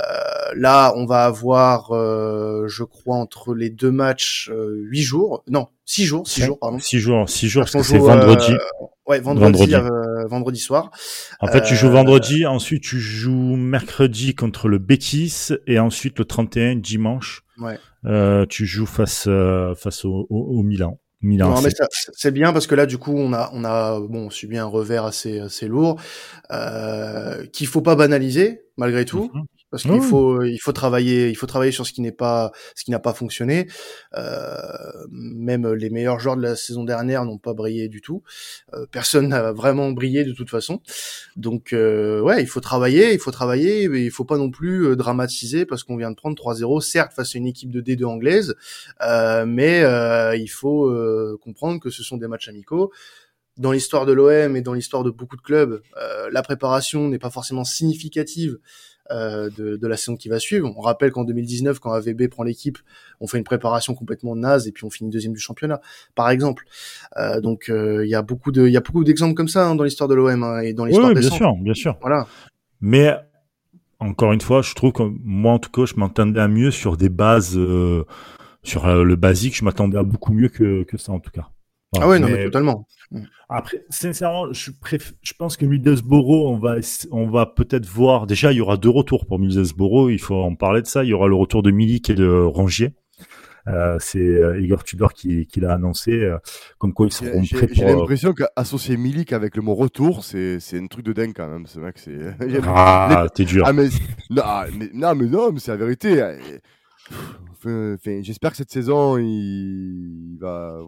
là, 0.57 0.93
on 0.97 1.07
va 1.07 1.25
avoir, 1.25 1.93
euh, 1.93 2.67
je 2.69 2.85
crois, 2.85 3.17
entre 3.17 3.55
les 3.55 3.71
deux 3.71 3.91
matchs, 3.91 4.51
euh, 4.53 4.77
huit 4.85 5.03
jours, 5.03 5.45
non, 5.49 5.69
six 5.85 6.05
jours, 6.05 6.27
six 6.27 6.43
jours, 6.43 6.59
pardon. 6.59 6.79
Six 6.79 6.99
jours, 6.99 7.29
six 7.29 7.49
jours, 7.49 7.63
parce 7.63 7.73
que 7.73 7.83
c'est 7.83 7.99
vendredi. 7.99 8.53
Euh, 8.53 8.87
ouais, 9.07 9.21
vendredi, 9.21 9.73
vendredi. 9.73 10.29
vendredi 10.29 10.59
soir. 10.59 10.91
En 11.41 11.47
fait, 11.49 11.63
tu 11.63 11.75
joues 11.75 11.91
vendredi, 11.91 12.47
ensuite 12.47 12.83
tu 12.83 12.99
joues 12.99 13.57
mercredi 13.57 14.35
contre 14.35 14.69
le 14.69 14.79
Betis 14.79 15.51
et 15.67 15.79
ensuite 15.79 16.19
le 16.19 16.25
31 16.25 16.77
dimanche. 16.77 17.43
Ouais. 17.59 17.79
tu 18.49 18.67
joues 18.67 18.87
face 18.87 19.29
face 19.77 20.05
au, 20.05 20.27
au, 20.29 20.59
au 20.59 20.63
Milan 20.63 20.99
c'est 22.13 22.31
bien 22.31 22.53
parce 22.53 22.67
que 22.67 22.75
là, 22.75 22.87
du 22.87 22.99
coup, 22.99 23.15
on 23.17 23.33
a, 23.33 23.51
on 23.53 23.65
a 23.65 23.99
bon 24.01 24.31
subi 24.31 24.59
un 24.59 24.67
revers 24.67 25.05
assez, 25.05 25.41
assez 25.41 25.67
lourd 25.69 26.01
euh, 26.53 27.47
qu'il 27.47 27.67
faut 27.67 27.81
pas 27.83 27.97
banaliser 27.97 28.63
malgré 28.77 29.05
tout. 29.05 29.31
Mhm 29.35 29.45
parce 29.75 29.83
qu'il 29.83 30.03
faut 30.03 30.45
il 30.45 30.59
faut 30.59 30.71
travailler 30.73 31.31
il 31.31 31.35
faut 31.35 31.47
travailler 31.49 31.73
sur 31.73 31.85
ce 31.85 31.93
qui 31.93 32.01
n'est 32.01 32.13
pas 32.13 32.53
ce 32.77 32.85
qui 32.85 32.93
n'a 32.93 33.01
pas 33.01 33.13
fonctionné. 33.13 33.67
Euh, 34.17 34.55
même 35.11 35.67
les 35.73 35.91
meilleurs 35.91 36.21
joueurs 36.21 36.37
de 36.37 36.43
la 36.43 36.55
saison 36.55 36.85
dernière 36.85 37.25
n'ont 37.25 37.39
pas 37.39 37.55
brillé 37.55 37.89
du 37.89 38.01
tout. 38.01 38.23
Euh, 38.73 38.87
personne 38.93 39.27
n'a 39.31 39.51
vraiment 39.51 39.91
brillé 39.91 40.23
de 40.23 40.33
toute 40.33 40.49
façon. 40.49 40.81
Donc 41.35 41.73
euh, 41.73 42.21
ouais 42.21 42.41
il 42.41 42.47
faut 42.47 42.61
travailler 42.61 43.15
il 43.15 43.19
faut 43.19 43.33
travailler 43.33 43.89
mais 43.89 44.05
il 44.05 44.13
faut 44.13 44.25
pas 44.25 44.39
non 44.39 44.49
plus 44.49 44.87
euh, 44.87 44.95
dramatiser 44.95 45.67
parce 45.67 45.83
qu'on 45.83 45.97
vient 45.97 46.13
de 46.13 46.17
prendre 46.17 46.41
3-0 46.41 46.81
certes 46.81 47.13
face 47.13 47.35
à 47.35 47.39
une 47.39 47.49
équipe 47.49 47.73
de 47.73 47.81
D2 47.81 48.05
anglaise 48.05 48.55
euh, 49.03 49.45
mais 49.45 49.83
euh, 49.83 50.37
il 50.37 50.47
faut 50.47 50.89
comprendre 51.43 51.81
que 51.81 51.91
ce 51.91 52.05
sont 52.05 52.17
des 52.17 52.29
matchs 52.29 52.47
amicaux. 52.47 52.93
Dans 53.57 53.73
l'histoire 53.73 54.07
de 54.07 54.13
l'OM 54.13 54.57
et 54.57 54.63
dans 54.63 54.73
l'histoire 54.73 55.03
de 55.03 55.11
beaucoup 55.11 55.37
de 55.37 55.41
clubs, 55.41 55.83
la 56.31 56.43
préparation 56.43 57.09
n'est 57.09 57.19
pas 57.19 57.31
forcément 57.31 57.65
significative 57.65 58.59
euh, 59.11 59.51
de, 59.51 59.77
de, 59.77 59.87
la 59.87 59.99
saison 59.99 60.17
qui 60.17 60.31
va 60.31 60.38
suivre. 60.38 60.73
On 60.77 60.81
rappelle 60.81 61.11
qu'en 61.11 61.25
2019, 61.25 61.79
quand 61.79 61.93
AVB 61.93 62.29
prend 62.29 62.43
l'équipe, 62.43 62.79
on 63.21 63.27
fait 63.27 63.37
une 63.37 63.45
préparation 63.45 63.95
complètement 63.95 64.35
naze 64.35 64.67
et 64.67 64.73
puis 64.73 64.85
on 64.85 64.90
finit 64.90 65.11
deuxième 65.11 65.35
du 65.35 65.40
championnat, 65.40 65.83
par 66.14 66.31
exemple. 66.31 66.64
Euh, 67.19 67.43
donc 67.43 67.69
euh, 67.69 68.07
il 68.07 68.11
y 68.11 68.14
a 68.14 68.23
beaucoup 68.23 68.51
de, 68.51 68.67
il 68.67 68.73
y 68.73 68.79
a 68.79 68.81
beaucoup 68.81 69.05
d'exemples 69.05 69.35
comme 69.35 69.49
ça 69.49 69.67
hein, 69.67 69.75
dans 69.75 69.85
l'histoire 69.85 70.09
de 70.09 70.14
l'OM 70.14 70.43
hein, 70.43 70.61
et 70.61 70.73
dans 70.73 70.87
l'histoire 70.87 71.09
oui, 71.09 71.21
bien 71.21 71.31
sûr, 71.31 71.55
bien 71.57 71.75
sûr. 71.75 71.99
Voilà. 72.01 72.27
Mais 72.81 73.14
encore 74.01 74.33
une 74.33 74.40
fois, 74.40 74.62
je 74.62 74.75
trouve 74.75 74.93
que 74.93 75.03
moi 75.23 75.53
en 75.53 75.59
tout 75.59 75.71
cas, 75.71 75.85
je 75.85 76.01
m'entendais 76.01 76.40
à 76.40 76.49
mieux 76.49 76.71
sur 76.71 76.97
des 76.97 77.11
bases, 77.11 77.59
euh, 77.59 78.07
sur 78.62 78.87
le 78.87 79.17
basique, 79.17 79.55
je 79.55 79.67
m'attendais 79.67 79.99
à 79.99 80.03
beaucoup 80.03 80.33
mieux 80.33 80.49
que, 80.49 80.85
que 80.85 80.97
ça 80.97 81.12
en 81.12 81.21
tout 81.21 81.31
cas. 81.31 81.51
Ah 82.00 82.09
ouais, 82.09 82.18
non 82.18 82.28
mais 82.28 82.44
totalement. 82.44 82.87
Mm. 83.11 83.22
Après, 83.48 83.85
sincèrement, 83.90 84.52
je, 84.52 84.70
je 85.22 85.33
pense 85.38 85.57
que 85.57 85.66
Middlesbrough, 85.66 86.46
on 86.46 86.59
va, 86.59 86.76
on 87.11 87.28
va 87.28 87.46
peut-être 87.46 87.87
voir. 87.87 88.26
Déjà, 88.26 88.52
il 88.52 88.57
y 88.57 88.61
aura 88.61 88.76
deux 88.76 88.90
retours 88.90 89.26
pour 89.26 89.38
Middlesbrough. 89.38 90.11
Il 90.11 90.18
faut 90.18 90.42
en 90.42 90.54
parler 90.54 90.83
de 90.83 90.87
ça. 90.87 91.04
Il 91.04 91.11
y 91.11 91.12
aura 91.12 91.28
le 91.28 91.35
retour 91.35 91.62
de 91.62 91.70
Milik 91.70 92.11
et 92.11 92.14
de 92.14 92.26
Rongier. 92.26 92.94
Euh, 93.66 93.96
c'est 93.98 94.18
euh, 94.18 94.61
Igor 94.61 94.85
Tudor 94.85 95.14
qui, 95.14 95.46
qui 95.46 95.61
l'a 95.61 95.72
annoncé, 95.72 96.12
euh, 96.12 96.37
comme 96.78 96.92
quoi 96.92 97.07
ils 97.07 97.12
seront 97.12 97.42
prêts 97.50 97.68
J'ai 97.72 97.85
l'impression 97.87 98.35
qu'associer 98.35 98.98
Milik 98.98 99.33
avec 99.33 99.57
le 99.57 99.62
mot 99.62 99.74
retour, 99.74 100.22
c'est 100.22 100.59
un 100.74 100.87
truc 100.87 101.04
de 101.04 101.14
dingue 101.14 101.33
quand 101.35 101.48
même. 101.48 101.66
Ce 101.66 101.78
mec, 101.80 101.98
c'est. 101.98 102.18
Ah, 102.66 103.26
t'es 103.35 103.44
dur. 103.44 103.64
Ah, 103.66 103.72
mais... 103.72 103.88
Non, 104.30 104.42
mais... 104.76 104.90
non, 104.92 105.14
mais 105.14 105.26
non, 105.26 105.52
mais 105.52 105.61
c'est 105.61 105.70
la 105.70 105.76
vérité. 105.78 106.22
J'espère 108.22 108.50
que 108.50 108.57
cette 108.57 108.70
saison, 108.70 109.18
il 109.18 110.37
va 110.40 110.79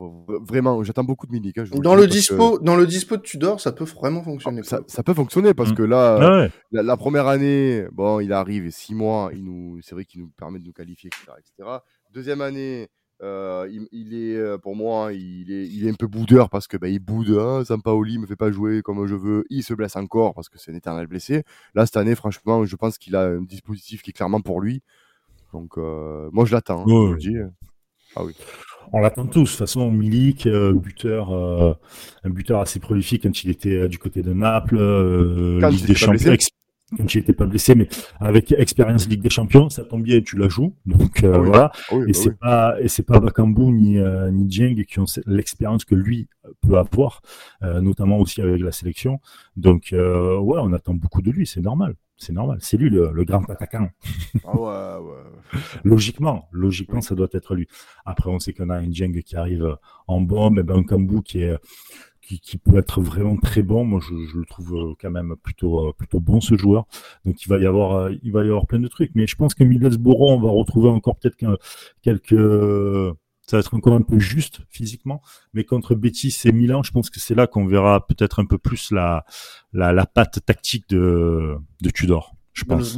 vraiment. 0.43 0.83
J'attends 0.83 1.05
beaucoup 1.05 1.27
de 1.27 1.33
Milik. 1.33 1.59
Hein, 1.59 1.65
dans 1.83 1.95
le 1.95 2.07
dispo, 2.07 2.59
dans 2.59 2.77
le 2.77 2.87
dispo 2.87 3.17
de 3.17 3.23
Tudor, 3.23 3.61
ça 3.61 3.73
peut 3.73 3.85
vraiment 3.85 4.23
fonctionner. 4.23 4.63
Ça, 4.63 4.81
ça 4.87 5.03
peut 5.03 5.15
fonctionner 5.15 5.55
parce 5.55 5.71
mm. 5.71 5.75
que 5.75 5.83
là, 5.83 6.49
la, 6.73 6.97
première 6.97 7.27
année, 7.27 7.87
bon, 7.93 8.21
il 8.21 8.33
arrive 8.33 8.71
six 8.71 8.95
mois, 8.95 9.31
il 9.33 9.45
nous, 9.45 9.81
c'est 9.83 9.95
vrai 9.95 10.05
qu'il 10.05 10.21
nous 10.21 10.31
permet 10.37 10.59
de 10.59 10.65
nous 10.65 10.73
qualifier, 10.73 11.11
etc., 11.39 11.79
Deuxième 12.13 12.41
année, 12.41 12.89
euh, 13.23 13.67
il, 13.93 14.15
est 14.15 14.37
euh, 14.37 14.59
pour 14.59 14.77
moi, 14.77 15.13
il 15.13 15.51
est, 15.51 15.67
il 15.67 15.87
est 15.87 15.91
un 15.91 15.95
peu 15.95 16.07
boudeur 16.07 16.51
parce 16.51 16.67
que 16.67 16.77
bah, 16.77 16.89
il 16.89 16.99
boude. 16.99 17.31
Hein, 17.31 17.65
Sampaoli 17.65 18.19
me 18.19 18.27
fait 18.27 18.37
pas 18.37 18.51
jouer 18.51 18.83
comme 18.83 19.07
je 19.07 19.15
veux. 19.15 19.45
Il 19.49 19.63
se 19.63 19.75
blesse 19.75 19.97
encore 19.97 20.35
parce 20.35 20.49
que 20.49 20.59
c'est 20.59 20.71
un 20.71 20.75
éternel 20.75 21.07
blessé. 21.07 21.43
Là 21.75 21.87
cette 21.87 21.97
année, 21.97 22.15
franchement, 22.15 22.65
je 22.65 22.77
pense 22.77 22.99
qu'il 22.99 23.17
a 23.17 23.23
un 23.23 23.43
dispositif 23.43 24.03
qui 24.03 24.11
est 24.11 24.13
clairement 24.13 24.41
pour 24.41 24.61
lui. 24.61 24.83
Donc, 25.53 25.79
euh, 25.79 26.29
moi, 26.33 26.45
je 26.45 26.55
l'attends. 26.55 26.83
Hein. 26.83 27.49
Ah 28.15 28.25
oui. 28.25 28.35
On 28.93 29.01
l'attend 29.01 29.27
tous. 29.27 29.43
De 29.43 29.49
toute 29.49 29.59
façon, 29.59 29.91
Milik, 29.91 30.47
euh, 30.47 30.73
buteur, 30.73 31.33
euh, 31.33 31.75
un 32.25 32.31
buteur 32.31 32.61
assez 32.61 32.79
prolifique 32.79 33.25
quand 33.25 33.43
il 33.43 33.51
était 33.51 33.89
du 33.89 33.99
côté 33.99 34.23
de 34.23 34.33
Naples, 34.33 34.79
Ligue 35.69 35.87
des 35.87 35.95
Champions. 35.95 36.37
Il 36.99 37.05
n'était 37.05 37.33
pas 37.33 37.47
blessé, 37.47 37.75
mais 37.75 37.89
avec 38.21 38.53
expérience 38.53 39.09
Ligue 39.09 39.23
des 39.23 39.31
Champions, 39.31 39.69
ça 39.71 39.85
tombe 39.85 40.03
bien, 40.03 40.21
tu 40.21 40.37
la 40.37 40.49
joues. 40.49 40.75
Donc 40.87 41.25
ah 41.25 41.39
voilà. 41.39 41.73
Ah 41.91 41.97
et 41.97 41.99
bah 41.99 42.13
c'est 42.13 42.39
pas 42.39 42.81
et 42.81 42.89
c'est 42.89 43.03
pas 43.03 43.19
Bakambu 43.21 43.73
ni 43.73 43.99
ni 44.33 44.45
Dieng 44.45 44.85
qui 44.85 45.01
ont 45.01 45.07
l'expérience 45.27 45.85
que 45.85 45.95
lui 45.95 46.29
peut 46.61 46.79
avoir, 46.79 47.23
notamment 47.63 48.19
aussi 48.19 48.41
avec 48.41 48.61
la 48.61 48.73
sélection. 48.73 49.21
Donc 49.57 49.89
ouais, 49.93 50.59
on 50.61 50.73
attend 50.73 50.95
beaucoup 50.95 51.23
de 51.23 51.31
lui, 51.31 51.47
c'est 51.47 51.61
normal 51.61 51.95
c'est 52.17 52.33
normal. 52.33 52.59
C'est 52.61 52.77
lui 52.77 52.91
le, 52.91 53.25
grand 53.25 53.49
attaquant. 53.51 53.91
Ah 54.45 54.59
ouais, 54.59 55.07
ouais. 55.07 55.61
logiquement, 55.85 56.49
logiquement, 56.51 57.01
ça 57.01 57.15
doit 57.15 57.29
être 57.33 57.55
lui. 57.55 57.69
Après, 58.05 58.31
on 58.31 58.39
sait 58.39 58.53
qu'on 58.53 58.71
a 58.71 58.77
un 58.77 58.91
Jeng 58.91 59.23
qui 59.23 59.37
arrive 59.37 59.77
en 60.07 60.21
bombe, 60.21 60.59
et 60.59 60.63
ben 60.63 60.77
un 60.77 60.83
Kambu 60.83 61.23
qui 61.23 61.43
est 61.43 61.57
qui, 62.27 62.59
peut 62.59 62.79
être 62.79 63.01
vraiment 63.01 63.37
très 63.37 63.63
bon. 63.63 63.85
Moi, 63.85 64.01
je, 64.01 64.15
le 64.15 64.45
trouve 64.45 64.75
euh, 64.75 64.95
quand 65.01 65.11
même 65.11 65.37
plutôt 65.43 65.89
euh, 65.89 65.93
plutôt 65.93 66.21
bon 66.21 66.41
ce 66.41 66.57
joueur. 66.57 66.87
Donc, 67.25 67.43
il 67.43 67.49
va 67.49 67.59
y 67.59 67.67
avoir 67.67 67.97
euh, 67.97 68.13
il 68.23 68.33
va 68.33 68.45
y 68.45 68.49
avoir 68.49 68.67
plein 68.67 68.81
de 68.81 68.89
trucs. 68.89 69.13
Mais 69.15 69.27
je 69.27 69.37
pense 69.37 69.55
que 69.55 69.65
Middlesbrough, 69.65 70.21
on 70.21 70.41
va 70.41 70.51
retrouver 70.51 70.89
encore 70.89 71.17
peut-être 71.17 71.37
quelques 72.03 73.17
Ça 73.47 73.57
va 73.57 73.61
être 73.61 73.75
encore 73.75 73.95
un 73.95 74.03
peu 74.03 74.19
juste 74.19 74.61
physiquement, 74.69 75.23
mais 75.55 75.65
contre 75.65 75.95
Betis 75.95 76.37
et 76.45 76.53
Milan, 76.53 76.83
je 76.83 76.91
pense 76.93 77.11
que 77.11 77.21
c'est 77.21 77.35
là 77.35 77.47
qu'on 77.47 77.67
verra 77.67 78.07
peut-être 78.07 78.41
un 78.41 78.47
peu 78.47 78.59
plus 78.59 78.91
la, 78.91 79.25
la, 79.73 79.93
la 79.93 80.07
patte 80.07 80.45
tactique 80.45 80.89
de, 80.89 81.57
de 81.81 81.91
Tudor. 81.91 82.37
Je 82.57 82.65
pense. 82.65 82.97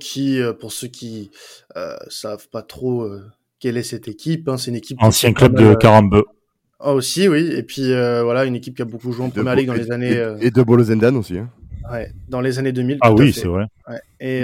qui, 0.00 0.40
pour 0.58 0.72
ceux 0.72 0.88
qui 0.88 1.30
euh, 1.76 1.96
savent 2.08 2.48
pas 2.48 2.62
trop 2.62 3.02
euh, 3.02 3.30
quelle 3.60 3.76
est 3.76 3.82
cette 3.82 4.08
équipe, 4.08 4.48
hein, 4.48 4.56
c'est 4.56 4.70
une 4.70 4.76
équipe 4.76 4.96
ancien 5.02 5.34
club 5.34 5.54
de 5.54 5.74
Carambeu. 5.74 6.24
Ah 6.78 6.94
aussi, 6.94 7.28
oui. 7.28 7.50
Et 7.52 7.62
puis 7.62 7.92
voilà, 7.92 8.44
une 8.44 8.54
équipe 8.54 8.76
qui 8.76 8.82
a 8.82 8.86
beaucoup 8.86 9.12
joué 9.12 9.24
en 9.24 9.30
Première 9.30 9.56
Ligue 9.56 9.66
dans 9.66 9.74
les 9.74 9.90
années. 9.90 10.36
Et, 10.40 10.50
de 10.50 10.62
Bolozendan 10.62 11.16
aussi. 11.16 11.38
Hein. 11.38 11.50
Ouais, 11.90 12.10
dans 12.28 12.40
les 12.40 12.58
années 12.58 12.72
2000. 12.72 12.98
Ah 13.00 13.12
oui, 13.12 13.32
c'est 13.32 13.46
vrai. 13.46 13.66
Ouais. 13.88 14.00
Et 14.20 14.42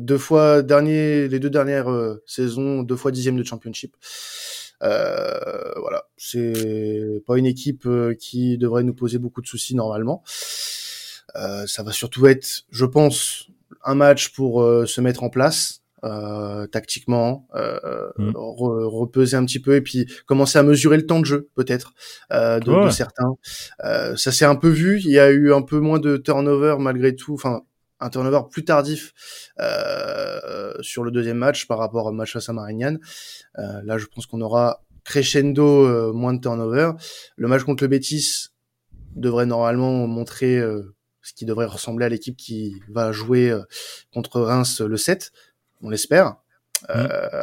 deux 0.00 0.18
fois 0.18 0.62
dernier, 0.62 1.28
les 1.28 1.38
deux 1.38 1.50
dernières 1.50 1.88
saisons, 2.26 2.82
deux 2.82 2.96
fois 2.96 3.10
dixième 3.10 3.36
de 3.36 3.44
championship. 3.44 3.94
Euh, 4.82 5.72
voilà, 5.76 6.06
c'est 6.16 7.22
pas 7.26 7.36
une 7.36 7.46
équipe 7.46 7.86
euh, 7.86 8.14
qui 8.14 8.56
devrait 8.56 8.82
nous 8.82 8.94
poser 8.94 9.18
beaucoup 9.18 9.42
de 9.42 9.46
soucis 9.46 9.74
normalement. 9.74 10.22
Euh, 11.36 11.66
ça 11.66 11.82
va 11.82 11.92
surtout 11.92 12.26
être, 12.26 12.64
je 12.70 12.86
pense, 12.86 13.48
un 13.84 13.94
match 13.94 14.30
pour 14.30 14.62
se 14.86 15.00
mettre 15.00 15.22
en 15.22 15.30
place, 15.30 15.79
euh, 16.04 16.66
tactiquement, 16.66 17.46
euh, 17.54 18.08
mm. 18.18 18.32
repeser 18.34 19.36
un 19.36 19.44
petit 19.44 19.60
peu 19.60 19.74
et 19.74 19.80
puis 19.80 20.06
commencer 20.26 20.58
à 20.58 20.62
mesurer 20.62 20.96
le 20.96 21.06
temps 21.06 21.20
de 21.20 21.26
jeu 21.26 21.48
peut-être 21.54 21.92
euh, 22.32 22.58
de, 22.60 22.86
de, 22.86 22.90
certains. 22.90 23.34
ça 24.16 24.32
s'est 24.32 24.44
un 24.44 24.56
peu 24.56 24.68
vu. 24.68 25.00
Il 25.00 25.10
y 25.10 25.18
a 25.18 25.30
eu 25.30 25.52
un 25.52 25.62
peu 25.62 25.78
moins 25.80 25.98
de 25.98 26.16
turnover 26.16 26.76
malgré 26.78 27.14
tout. 27.14 27.34
Enfin, 27.34 27.62
un 28.00 28.08
turnover 28.08 28.40
plus 28.50 28.64
tardif 28.64 29.12
euh, 29.60 30.72
sur 30.80 31.04
le 31.04 31.10
deuxième 31.10 31.36
match 31.36 31.66
par 31.66 31.78
rapport 31.78 32.06
au 32.06 32.12
match 32.12 32.34
à 32.34 32.40
Saint-Marignan. 32.40 32.96
Euh, 33.58 33.82
là, 33.84 33.98
je 33.98 34.06
pense 34.06 34.26
qu'on 34.26 34.40
aura 34.40 34.82
crescendo 35.04 35.86
euh, 35.86 36.12
moins 36.12 36.34
de 36.34 36.40
turnover. 36.40 36.92
Le 37.36 37.48
match 37.48 37.64
contre 37.64 37.84
le 37.84 37.88
Betis 37.88 38.48
devrait 39.14 39.46
normalement 39.46 40.06
montrer 40.06 40.58
euh, 40.58 40.94
ce 41.22 41.32
qui 41.34 41.44
devrait 41.44 41.66
ressembler 41.66 42.06
à 42.06 42.08
l'équipe 42.08 42.36
qui 42.36 42.74
va 42.88 43.12
jouer 43.12 43.50
euh, 43.50 43.62
contre 44.12 44.40
Reims 44.40 44.80
le 44.80 44.96
7, 44.96 45.32
on 45.82 45.90
l'espère. 45.90 46.36
Mmh. 46.88 46.92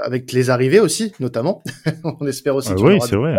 avec 0.04 0.32
les 0.32 0.50
arrivées 0.50 0.80
aussi, 0.80 1.14
notamment. 1.20 1.62
on 2.04 2.26
espère 2.26 2.56
aussi. 2.56 2.72
Ah 2.72 2.82
oui, 2.82 2.98
c'est 3.08 3.16
vrai. 3.16 3.38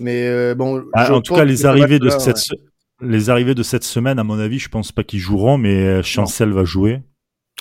Mais 0.00 0.54
bon, 0.56 0.82
ah, 0.94 1.14
en 1.14 1.20
tout 1.20 1.34
cas, 1.34 1.44
les 1.44 1.64
arrivées 1.64 2.00
de 2.00 2.10
cette, 2.10 2.42
les 3.02 3.30
arrivées 3.30 3.54
de 3.54 3.62
cette 3.62 3.84
semaine, 3.84 4.18
à 4.18 4.24
mon 4.24 4.38
avis, 4.38 4.58
je 4.58 4.68
pense 4.68 4.92
pas 4.92 5.02
qu'ils 5.02 5.20
joueront, 5.20 5.58
mais 5.58 5.86
euh, 5.86 6.02
Chancel 6.02 6.50
va 6.52 6.64
jouer. 6.64 7.02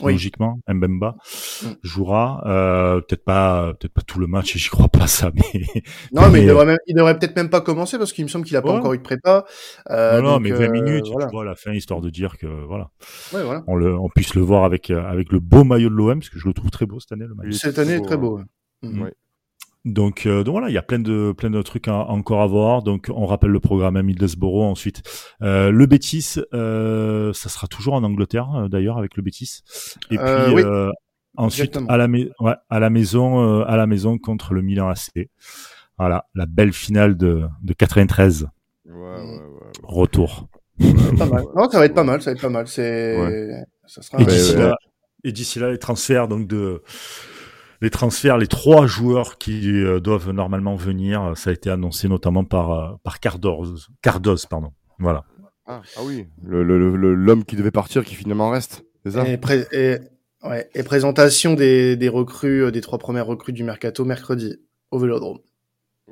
Logiquement, 0.09 0.59
Mbemba 0.67 1.15
mm. 1.63 1.67
jouera, 1.83 2.43
euh, 2.45 3.01
peut-être 3.01 3.23
pas, 3.23 3.73
peut-être 3.79 3.93
pas 3.93 4.01
tout 4.01 4.19
le 4.19 4.27
match, 4.27 4.57
j'y 4.57 4.69
crois 4.69 4.87
pas 4.87 5.07
ça, 5.07 5.31
mais. 5.35 5.83
Non, 6.11 6.29
mais, 6.29 6.41
il 6.41 6.47
devrait, 6.47 6.77
il 6.87 6.95
devrait 6.95 7.17
peut-être 7.17 7.35
même 7.35 7.49
pas 7.49 7.61
commencer 7.61 7.97
parce 7.97 8.13
qu'il 8.13 8.23
me 8.23 8.29
semble 8.29 8.45
qu'il 8.45 8.55
a 8.57 8.61
pas 8.61 8.71
encore 8.71 8.93
eu 8.93 8.97
de 8.97 9.03
prépa. 9.03 9.45
Euh, 9.89 10.21
non, 10.21 10.31
non, 10.31 10.39
mais 10.39 10.51
20 10.51 10.69
minutes, 10.69 11.05
tu 11.05 11.11
vois, 11.11 11.41
à 11.41 11.45
la 11.45 11.55
fin, 11.55 11.73
histoire 11.73 12.01
de 12.01 12.09
dire 12.09 12.37
que 12.37 12.47
voilà, 12.47 12.89
ouais, 13.33 13.43
voilà. 13.43 13.63
On, 13.67 13.75
le, 13.75 13.97
on 13.97 14.09
puisse 14.09 14.35
le 14.35 14.41
voir 14.41 14.63
avec 14.63 14.89
avec 14.89 15.31
le 15.31 15.39
beau 15.39 15.63
maillot 15.63 15.89
de 15.89 15.95
l'OM, 15.95 16.19
parce 16.19 16.29
que 16.29 16.39
je 16.39 16.47
le 16.47 16.53
trouve 16.53 16.71
très 16.71 16.85
beau 16.85 16.99
cette 16.99 17.11
année, 17.11 17.25
le 17.27 17.35
maillot. 17.35 17.51
Cette 17.51 17.79
année 17.79 17.93
est 17.93 18.01
très 18.01 18.17
beau. 18.17 18.41
Mm. 18.83 19.09
Donc, 19.83 20.27
euh, 20.27 20.43
donc 20.43 20.53
voilà, 20.53 20.69
il 20.69 20.73
y 20.73 20.77
a 20.77 20.83
plein 20.83 20.99
de 20.99 21.33
plein 21.35 21.49
de 21.49 21.61
trucs 21.61 21.87
encore 21.87 22.41
à 22.41 22.47
voir. 22.47 22.83
Donc 22.83 23.09
on 23.13 23.25
rappelle 23.25 23.49
le 23.49 23.59
programme 23.59 23.95
à 23.95 24.03
Middlesbrough. 24.03 24.63
Ensuite, 24.63 25.01
euh, 25.41 25.71
le 25.71 25.85
Betis, 25.87 26.35
euh, 26.53 27.33
ça 27.33 27.49
sera 27.49 27.67
toujours 27.67 27.95
en 27.95 28.03
Angleterre 28.03 28.53
euh, 28.55 28.67
d'ailleurs 28.67 28.97
avec 28.97 29.17
le 29.17 29.23
Betis. 29.23 29.63
Et 30.11 30.17
puis 30.17 30.53
oui, 30.53 30.63
ensuite 31.35 31.79
à 31.87 31.97
la, 31.97 32.07
ouais, 32.07 32.55
à 32.69 32.79
la 32.79 32.89
maison 32.91 33.63
à 33.63 33.75
la 33.75 33.87
maison 33.87 34.19
contre 34.19 34.53
le 34.53 34.61
Milan 34.61 34.87
AC. 34.89 35.29
Voilà, 35.97 36.25
la 36.35 36.45
belle 36.45 36.73
finale 36.73 37.17
de 37.17 37.43
de 37.63 37.73
93. 37.73 38.47
Ouais, 38.85 38.93
ouais, 38.93 39.01
ouais, 39.01 39.39
Retour. 39.83 40.47
Pas 41.17 41.25
mal. 41.25 41.43
Non, 41.55 41.69
ça 41.69 41.79
va 41.79 41.85
être 41.85 41.93
pas 41.93 42.03
mal, 42.03 42.21
ça 42.21 42.31
va 42.31 42.35
être 42.35 42.41
pas 42.41 42.49
mal. 42.49 42.67
C'est 42.67 43.17
ça 43.87 44.01
sera. 44.03 44.21
Et 44.21 44.25
d'ici 44.25 44.55
là, 44.55 44.77
et 45.23 45.31
d'ici 45.31 45.59
là, 45.59 45.71
les 45.71 45.77
transferts 45.77 46.27
donc 46.27 46.47
de 46.47 46.81
les 47.81 47.89
transferts, 47.89 48.37
les 48.37 48.47
trois 48.47 48.85
joueurs 48.85 49.37
qui 49.37 49.69
euh, 49.83 49.99
doivent 49.99 50.31
normalement 50.31 50.75
venir, 50.75 51.23
euh, 51.23 51.35
ça 51.35 51.49
a 51.49 51.53
été 51.53 51.69
annoncé 51.69 52.07
notamment 52.07 52.43
par 52.43 52.71
euh, 52.71 52.91
par 53.03 53.19
Cardoz, 53.19 53.89
Cardoz, 54.01 54.45
pardon. 54.45 54.71
Voilà. 54.99 55.25
Ah, 55.65 55.81
ah 55.97 56.01
oui, 56.03 56.27
l'homme 56.43 57.43
qui 57.43 57.55
devait 57.55 57.71
partir, 57.71 58.03
qui 58.03 58.15
finalement 58.15 58.49
reste, 58.49 58.85
c'est 59.03 59.11
ça? 59.11 59.25
Et, 59.27 59.39
et, 59.71 59.97
ouais, 60.43 60.69
et, 60.73 60.83
présentation 60.83 61.53
des, 61.53 61.95
des 61.95 62.09
recrues, 62.09 62.71
des 62.71 62.81
trois 62.81 62.99
premières 62.99 63.25
recrues 63.25 63.53
du 63.53 63.63
mercato 63.63 64.03
mercredi 64.03 64.57
au 64.91 64.99
Vélodrome. 64.99 65.39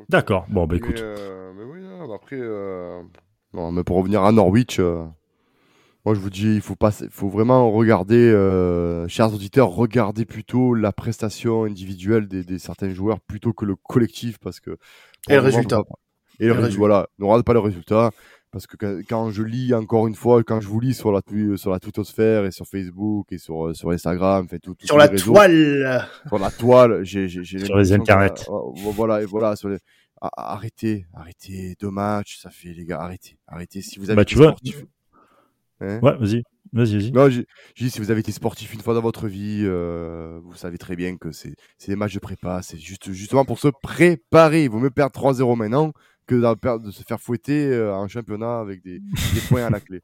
D'accord. 0.07 0.45
Bon, 0.49 0.65
bah 0.65 0.75
écoute. 0.75 1.03
mais 1.03 1.63
oui, 1.63 1.81
après, 2.15 2.39
non, 3.53 3.71
mais 3.71 3.83
pour 3.83 3.97
revenir 3.97 4.23
à 4.23 4.31
Norwich. 4.31 4.79
Moi, 6.05 6.15
je 6.15 6.19
vous 6.19 6.29
dis, 6.29 6.55
il 6.55 6.61
faut 6.61 6.75
pas, 6.75 6.91
faut 6.91 7.27
vraiment 7.27 7.69
regarder, 7.71 8.15
euh, 8.15 9.07
chers 9.09 9.33
auditeurs, 9.33 9.69
regardez 9.69 10.25
plutôt 10.25 10.73
la 10.73 10.93
prestation 10.93 11.65
individuelle 11.65 12.27
des, 12.27 12.43
des, 12.43 12.57
certains 12.57 12.93
joueurs 12.93 13.19
plutôt 13.19 13.51
que 13.51 13.65
le 13.65 13.75
collectif, 13.75 14.37
parce 14.39 14.61
que 14.61 14.77
et 15.27 15.33
le 15.33 15.41
résultat. 15.41 15.81
Et, 16.39 16.47
le 16.47 16.53
résultat. 16.53 16.77
Voilà, 16.77 17.07
ne 17.19 17.25
regardez 17.25 17.43
pas 17.43 17.53
le 17.53 17.59
résultat, 17.59 18.11
parce 18.51 18.65
que 18.65 19.01
quand, 19.07 19.29
je 19.29 19.43
lis 19.43 19.73
encore 19.73 20.07
une 20.07 20.15
fois, 20.15 20.41
quand 20.43 20.61
je 20.61 20.67
vous 20.69 20.79
lis 20.79 20.93
sur 20.93 21.11
la 21.11 21.21
sur 21.57 21.69
la 21.69 21.79
twittosphère 21.79 22.45
et 22.45 22.51
sur 22.51 22.65
Facebook 22.65 23.27
et 23.31 23.37
sur 23.37 23.75
sur 23.75 23.91
Instagram, 23.91 24.47
fait 24.47 24.59
tout, 24.59 24.75
sur 24.81 24.97
la 24.97 25.09
toile, 25.09 26.07
sur 26.27 26.39
la 26.39 26.49
toile, 26.49 27.03
j'ai 27.03 27.27
j'ai 27.27 27.43
sur 27.43 27.77
les 27.77 27.91
internets. 27.91 28.47
voilà 28.75 29.21
et 29.21 29.25
voilà 29.25 29.57
sur 29.57 29.67
les 29.67 29.77
arrêtez, 30.21 31.05
arrêtez 31.13 31.75
deux 31.79 31.91
matchs, 31.91 32.39
ça 32.39 32.49
fait 32.49 32.73
les 32.73 32.85
gars, 32.85 33.01
arrêtez, 33.01 33.37
arrêtez 33.47 33.81
si 33.81 33.99
vous 33.99 34.09
avez 34.09 34.15
bah, 34.15 34.25
tu 34.25 34.35
vois, 34.35 34.55
Hein 35.81 35.99
ouais, 36.01 36.17
vas-y. 36.17 36.43
Vas-y, 36.71 36.97
vas-y. 36.97 37.11
Non, 37.11 37.29
j'ai 37.29 37.45
dit, 37.77 37.89
si 37.89 37.99
vous 37.99 38.11
avez 38.11 38.19
été 38.19 38.31
sportif 38.31 38.73
une 38.73 38.81
fois 38.81 38.93
dans 38.93 39.01
votre 39.01 39.27
vie, 39.27 39.63
euh, 39.63 40.39
vous 40.43 40.53
savez 40.53 40.77
très 40.77 40.95
bien 40.95 41.17
que 41.17 41.31
c'est 41.31 41.55
des 41.87 41.95
matchs 41.95 42.13
de 42.13 42.19
prépa. 42.19 42.61
C'est 42.61 42.77
juste, 42.77 43.11
justement 43.11 43.45
pour 43.45 43.59
se 43.59 43.69
préparer. 43.81 44.65
Il 44.65 44.69
vaut 44.69 44.79
mieux 44.79 44.91
perdre 44.91 45.13
3-0 45.13 45.55
maintenant 45.55 45.93
que 46.27 46.35
de 46.77 46.91
se 46.91 47.03
faire 47.03 47.19
fouetter 47.19 47.67
euh, 47.67 47.95
en 47.95 48.07
championnat 48.07 48.59
avec 48.59 48.83
des, 48.83 48.99
des 48.99 49.41
points 49.47 49.65
à 49.65 49.69
la 49.71 49.79
clé. 49.79 50.01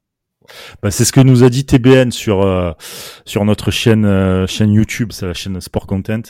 Bah, 0.81 0.91
c'est 0.91 1.05
ce 1.05 1.11
que 1.11 1.21
nous 1.21 1.43
a 1.43 1.49
dit 1.49 1.65
TBN 1.65 2.11
sur 2.11 2.41
euh, 2.41 2.71
sur 3.25 3.45
notre 3.45 3.71
chaîne 3.71 4.05
euh, 4.05 4.47
chaîne 4.47 4.71
YouTube, 4.71 5.11
c'est 5.11 5.25
la 5.25 5.33
chaîne 5.33 5.59
Sport 5.61 5.87
Content. 5.87 6.21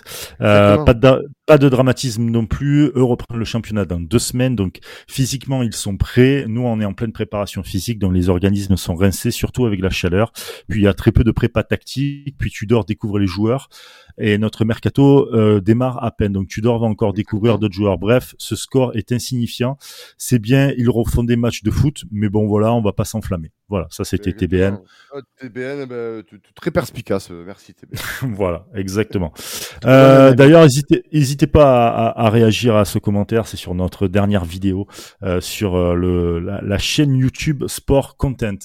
Euh, 0.41 0.77
pas 0.83 0.93
de 0.93 1.29
pas 1.45 1.57
de 1.57 1.69
dramatisme 1.69 2.23
non 2.23 2.45
plus. 2.45 2.91
Eux 2.95 3.03
reprennent 3.03 3.37
le 3.37 3.45
championnat 3.45 3.85
dans 3.85 3.99
deux 3.99 4.19
semaines, 4.19 4.55
donc 4.55 4.79
physiquement 5.07 5.63
ils 5.63 5.73
sont 5.73 5.97
prêts. 5.97 6.45
Nous 6.47 6.61
on 6.61 6.79
est 6.79 6.85
en 6.85 6.93
pleine 6.93 7.11
préparation 7.11 7.63
physique, 7.63 7.99
donc 7.99 8.13
les 8.13 8.29
organismes 8.29 8.77
sont 8.77 8.95
rincés, 8.95 9.31
surtout 9.31 9.65
avec 9.65 9.79
la 9.79 9.89
chaleur. 9.89 10.31
Puis 10.69 10.81
il 10.81 10.83
y 10.83 10.87
a 10.87 10.93
très 10.93 11.11
peu 11.11 11.23
de 11.23 11.31
prépa 11.31 11.63
tactique. 11.63 12.35
Puis 12.37 12.51
Tudor 12.51 12.85
découvre 12.85 13.19
les 13.19 13.27
joueurs 13.27 13.69
et 14.17 14.37
notre 14.37 14.65
mercato 14.65 15.29
euh, 15.33 15.59
démarre 15.59 16.03
à 16.03 16.11
peine. 16.11 16.33
Donc 16.33 16.47
Tudor 16.47 16.79
va 16.79 16.87
encore 16.87 17.13
découvrir 17.13 17.59
d'autres 17.59 17.73
joueurs. 17.73 17.97
Bref, 17.97 18.35
ce 18.37 18.55
score 18.55 18.95
est 18.95 19.11
insignifiant. 19.11 19.77
C'est 20.17 20.39
bien, 20.39 20.71
ils 20.77 20.89
refont 20.89 21.23
des 21.23 21.35
matchs 21.35 21.63
de 21.63 21.71
foot, 21.71 22.03
mais 22.11 22.29
bon 22.29 22.47
voilà, 22.47 22.73
on 22.73 22.81
va 22.81 22.93
pas 22.93 23.05
s'enflammer. 23.05 23.51
Voilà, 23.67 23.87
ça 23.89 24.03
c'était 24.03 24.31
TBN. 24.31 24.79
Ah, 25.11 25.19
TBN, 25.41 25.79
eh 25.81 25.85
ben, 25.87 26.23
très 26.53 26.69
perspicace. 26.69 27.31
Euh, 27.31 27.43
merci 27.45 27.73
TBN. 27.73 27.99
voilà, 28.35 28.65
exactement. 28.73 29.33
Euh, 29.85 30.33
D'ailleurs, 30.33 30.65
n'hésitez 31.13 31.47
pas 31.47 31.87
à, 31.89 32.25
à, 32.25 32.29
réagir 32.29 32.75
à 32.75 32.85
ce 32.85 32.97
commentaire. 32.97 33.45
C'est 33.45 33.57
sur 33.57 33.75
notre 33.75 34.07
dernière 34.07 34.45
vidéo 34.45 34.87
euh, 35.21 35.39
sur 35.41 35.95
le, 35.95 36.39
la, 36.39 36.61
la, 36.61 36.77
chaîne 36.77 37.15
YouTube 37.15 37.65
Sport 37.67 38.17
Content. 38.17 38.57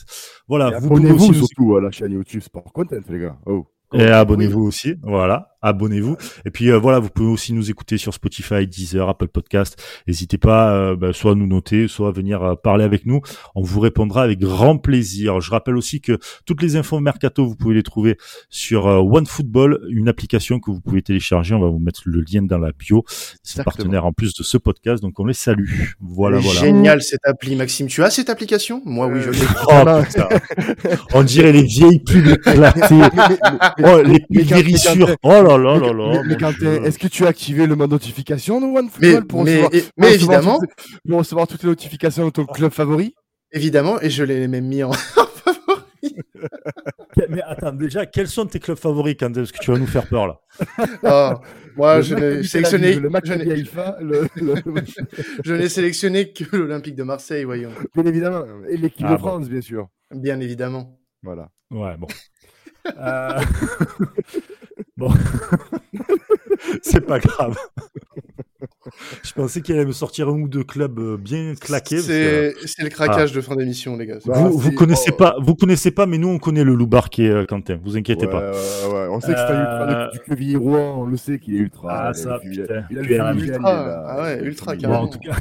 Voilà, 0.49 0.79
vous 0.79 0.87
abonnez-vous 0.87 1.35
surtout 1.35 1.77
à 1.77 1.81
la 1.81 1.91
chaîne 1.91 2.13
YouTube 2.13 2.41
Sport 2.41 2.73
Content, 2.73 3.01
les 3.09 3.19
gars. 3.19 3.37
Oh. 3.45 3.67
Et 3.93 4.07
abonnez-vous 4.07 4.63
aussi, 4.63 4.97
voilà 5.03 5.57
abonnez-vous. 5.63 6.17
Et 6.45 6.51
puis 6.51 6.71
euh, 6.71 6.79
voilà, 6.79 6.99
vous 6.99 7.11
pouvez 7.11 7.29
aussi 7.29 7.53
nous 7.53 7.71
écouter 7.71 7.99
sur 7.99 8.15
Spotify, 8.15 8.67
Deezer, 8.67 9.09
Apple 9.09 9.29
Podcast. 9.29 9.83
N'hésitez 10.07 10.39
pas, 10.39 10.73
euh, 10.73 10.97
bah, 10.97 11.13
soit 11.13 11.33
à 11.33 11.35
nous 11.35 11.47
noter, 11.47 11.89
soit 11.89 12.09
à 12.09 12.13
venir 12.13 12.43
euh, 12.43 12.55
parler 12.55 12.85
avec 12.85 13.07
nous. 13.07 13.21
On 13.55 13.63
vous 13.63 13.81
répondra 13.81 14.23
avec 14.23 14.39
grand 14.39 14.79
plaisir. 14.79 15.41
Je 15.41 15.51
rappelle 15.51 15.77
aussi 15.77 16.01
que 16.01 16.19
toutes 16.47 16.63
les 16.63 16.77
infos 16.77 17.01
mercato, 17.01 17.47
vous 17.47 17.57
pouvez 17.57 17.75
les 17.75 17.83
trouver 17.83 18.17
sur 18.49 18.87
OneFootball, 18.87 19.81
une 19.91 20.09
application 20.09 20.61
que 20.61 20.71
vous 20.71 20.81
pouvez 20.81 21.03
télécharger. 21.03 21.55
On 21.55 21.61
va 21.61 21.69
vous 21.69 21.79
mettre 21.79 22.03
le 22.07 22.21
lien 22.21 22.43
dans 22.43 22.59
la 22.59 22.73
bio. 22.73 23.05
C'est 23.43 23.63
partenaire 23.63 24.07
en 24.07 24.13
plus 24.13 24.35
de 24.35 24.43
ce 24.43 24.57
podcast, 24.59 25.03
donc 25.03 25.19
on 25.21 25.27
les 25.27 25.35
salue. 25.35 25.69
Voilà, 26.01 26.39
voilà. 26.39 26.61
Génial 26.61 27.03
cette 27.03 27.25
appli, 27.25 27.57
Maxime. 27.57 27.87
Tu 27.87 28.03
as 28.03 28.11
cette 28.11 28.31
application? 28.31 28.83
Moi, 28.85 29.07
oui, 29.07 29.21
je 29.23 29.31
l'ai. 29.31 29.41
Oh, 29.73 29.85
on 31.15 31.23
dirait 31.23 31.53
les 31.53 31.63
vieilles 31.63 32.01
pubs 32.01 32.27
éclatées. 32.27 33.01
oh, 33.85 34.03
les 34.03 34.21
pubs 34.21 35.07
Oh 35.23 35.43
là 35.43 35.50
là 35.59 35.79
là 35.79 35.93
là. 35.93 36.23
Mais, 36.25 36.77
est-ce 36.87 36.99
que 36.99 37.09
tu 37.09 37.25
as 37.25 37.29
activé 37.29 37.67
le 37.67 37.77
mode 37.77 37.91
notification 37.91 38.61
de 38.61 38.67
OneFootball 38.67 39.27
pour, 39.27 39.45
mais, 39.45 39.63
recevoir, 39.63 39.83
mais 39.97 40.15
évidemment, 40.15 40.59
toutes 40.59 40.71
pour 41.09 41.19
recevoir 41.19 41.47
toutes 41.47 41.63
les 41.63 41.69
notifications 41.69 42.25
de 42.27 42.31
ton 42.31 42.45
club 42.47 42.73
favori? 42.73 43.15
Évidemment, 43.53 44.01
et 44.01 44.11
je 44.11 44.23
l'ai 44.25 44.47
même 44.49 44.67
mis 44.67 44.83
en 44.83 44.93
favori. 44.93 46.17
Mais 47.29 47.43
attends, 47.43 47.73
déjà, 47.73 48.07
quels 48.07 48.29
sont 48.29 48.47
tes 48.47 48.59
clubs 48.61 48.79
favoris, 48.79 49.17
quand 49.19 49.33
Parce 49.35 49.53
que 49.53 49.59
tu 49.59 49.71
vas 49.71 49.79
nous 49.79 49.87
faire 49.87 50.07
peur, 50.07 50.27
là. 50.27 50.41
Ah, 51.05 51.41
moi, 51.77 52.01
je 52.01 52.15
n'ai 52.15 52.43
sélectionné. 52.45 52.95
Le 52.95 53.11
match 53.11 53.27
je 53.27 53.35
n'ai- 53.35 53.45
le, 54.01 54.27
le- 55.45 55.69
sélectionné 55.69 56.33
que 56.33 56.57
l'Olympique 56.57 56.95
de 56.95 57.03
Marseille, 57.03 57.45
voyons. 57.45 57.71
Bien 57.95 58.07
évidemment. 58.07 58.45
Et 58.69 58.77
l'équipe 58.77 59.05
Ah 59.09 59.13
de 59.17 59.21
bon. 59.21 59.29
France, 59.29 59.49
bien 59.49 59.61
sûr. 59.61 59.89
Bien 60.15 60.41
évidemment. 60.41 60.99
Voilà. 61.23 61.49
Ouais, 61.71 61.97
bon. 61.99 62.07
Euh, 62.97 63.39
bon. 64.97 65.11
C'est 66.83 67.01
pas 67.07 67.19
grave. 67.19 67.57
Je 69.23 69.33
pensais 69.33 69.61
qu'il 69.61 69.75
allait 69.77 69.85
me 69.87 69.93
sortir 69.93 70.29
un 70.29 70.33
ou 70.33 70.49
deux 70.49 70.65
clubs 70.65 70.99
euh, 70.99 71.17
bien 71.17 71.55
claqués. 71.55 71.97
que- 71.97 72.03
C'est 72.03 72.83
le 72.83 72.89
craquage 72.89 73.33
de 73.33 73.41
fin 73.41 73.55
d'émission, 73.57 73.97
les 73.97 74.07
gars. 74.07 74.19
Vous, 74.25 74.59
vous 74.59 74.71
c'est- 74.71 74.75
connaissez 74.75 75.11
oh. 75.13 75.17
pas, 75.17 75.37
vous 75.41 75.55
connaissez 75.55 75.91
pas, 75.91 76.07
mais 76.07 76.19
nous 76.19 76.29
on 76.29 76.39
connaît 76.39 76.65
le 76.65 76.75
loup 76.75 76.89
qui 77.11 77.25
est 77.27 77.47
Quentin. 77.49 77.79
Vous 77.83 77.97
inquiétez 77.97 78.27
Ouais, 78.27 78.33
pas. 78.33 78.51
ouais, 78.51 78.93
ouais. 78.93 79.09
On 79.11 79.21
sait 79.21 79.33
que 79.33 79.39
c'est 79.39 79.45
un 79.55 79.61
ultra 79.61 79.91
Euh, 79.91 80.11
du 80.11 80.19
Quevilly 80.21 80.57
Rouen, 80.57 80.99
on 80.99 81.07
le 81.07 81.17
sait 81.17 81.39
qu'il 81.39 81.55
est 81.55 81.59
ultra. 81.59 81.89
Ah, 81.91 82.03
Il 82.07 82.09
a- 82.11 82.15
ça, 82.15 82.41
il 82.43 82.51
putain. 82.51 82.85
Il 82.91 82.99
a 83.21 83.33
ultra. 83.33 84.05
Ah 84.07 84.23
ouais, 84.23 84.43
ultra. 84.43 84.75
Bon, 84.75 84.81
carrément. 84.81 85.03
en 85.03 85.09
tout 85.09 85.19
cas, 85.19 85.37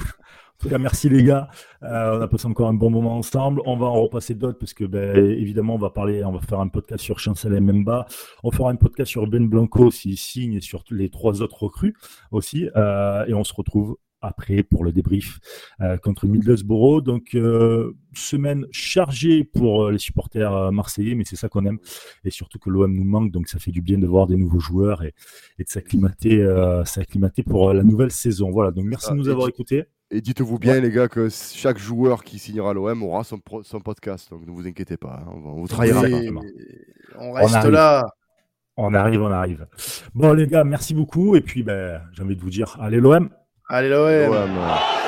en 0.60 0.64
tout 0.64 0.70
cas, 0.70 0.78
merci 0.78 1.08
les 1.08 1.24
gars. 1.24 1.48
Euh, 1.84 2.18
on 2.18 2.22
a 2.22 2.28
passé 2.28 2.46
encore 2.46 2.68
un 2.68 2.74
bon 2.74 2.90
moment 2.90 3.16
ensemble. 3.16 3.62
On 3.66 3.78
va 3.78 3.86
en 3.86 4.02
repasser 4.02 4.36
d'autres 4.36 4.60
parce 4.60 4.74
que, 4.74 4.84
ben, 4.84 5.16
évidemment, 5.16 5.76
on 5.76 5.78
va 5.78 5.90
parler, 5.90 6.22
on 6.26 6.34
va 6.34 6.42
faire 6.42 6.60
un 6.60 6.68
podcast 6.68 7.02
sur 7.02 7.18
Chancel 7.18 7.58
Mbemba. 7.62 8.08
On 8.44 8.52
fera 8.52 8.70
un 8.70 8.76
podcast 8.76 9.10
sur 9.10 9.26
Ben 9.26 9.48
Blanco 9.48 9.90
s'il 9.90 10.18
signe 10.18 10.56
et 10.56 10.60
sur 10.60 10.84
les 10.92 11.10
trois 11.10 11.42
autres 11.42 11.64
recrues 11.64 11.96
aussi. 12.32 12.70
Euh, 12.76 13.26
et 13.28 13.34
on 13.34 13.46
se 13.46 13.54
retrouve 13.54 13.96
après 14.22 14.64
pour 14.64 14.84
le 14.84 14.92
débrief 14.92 15.40
euh, 15.82 15.98
contre 15.98 16.28
Middlesbrough. 16.28 17.02
Donc, 17.04 17.36
euh, 17.36 17.94
semaine 18.14 18.66
chargée 18.72 19.44
pour 19.44 19.86
euh, 19.86 19.92
les 19.92 19.98
supporters 20.00 20.72
marseillais, 20.72 21.16
mais 21.16 21.24
c'est 21.26 21.36
ça 21.36 21.48
qu'on 21.50 21.66
aime. 21.66 21.80
Et 22.24 22.30
surtout 22.32 22.60
que 22.60 22.70
l'OM 22.70 22.94
nous 22.94 23.04
manque, 23.04 23.32
donc 23.32 23.48
ça 23.48 23.60
fait 23.60 23.72
du 23.72 23.82
bien 23.82 23.98
de 23.98 24.08
voir 24.08 24.28
des 24.28 24.36
nouveaux 24.36 24.60
joueurs 24.60 25.04
et, 25.04 25.14
et 25.58 25.64
de 25.64 25.70
s'acclimater, 25.70 26.42
euh, 26.42 26.84
s'acclimater 26.86 27.44
pour 27.44 27.74
la 27.74 27.84
nouvelle 27.84 28.12
saison. 28.12 28.50
Voilà, 28.52 28.72
donc 28.72 28.86
merci 28.86 29.06
ça. 29.08 29.12
de 29.14 29.18
nous 29.18 29.30
avoir 29.30 29.48
écoutés. 29.48 29.86
Et 30.12 30.22
dites-vous 30.22 30.58
bien, 30.58 30.80
les 30.80 30.90
gars, 30.90 31.08
que 31.08 31.30
chaque 31.30 31.78
joueur 31.78 32.24
qui 32.24 32.40
signera 32.40 32.74
l'OM 32.74 33.04
aura 33.04 33.24
son, 33.24 33.38
pro- 33.38 33.62
son 33.62 33.80
podcast. 33.80 34.32
Donc 34.32 34.46
ne 34.48 34.52
vous 34.52 34.66
inquiétez 34.68 34.98
pas. 34.98 35.24
hein, 35.24 35.32
On, 35.32 35.62
vous 35.62 35.68
pas. 35.68 35.86
forcément. 35.86 36.42
on 37.20 37.32
reste 37.34 37.66
là. 37.66 38.06
On 38.76 38.94
arrive, 38.94 39.22
on 39.22 39.28
arrive. 39.32 39.68
Bon, 40.16 40.34
les 40.34 40.48
gars, 40.48 40.64
merci 40.64 40.94
beaucoup. 40.96 41.36
Et 41.36 41.42
puis, 41.42 41.64
ben, 41.64 42.02
j'ai 42.14 42.24
envie 42.24 42.36
de 42.36 42.42
vous 42.42 42.50
dire, 42.50 42.78
allez 42.80 43.00
l'OM. 43.00 43.30
Allez, 43.72 43.88
l'OM. 43.88 44.99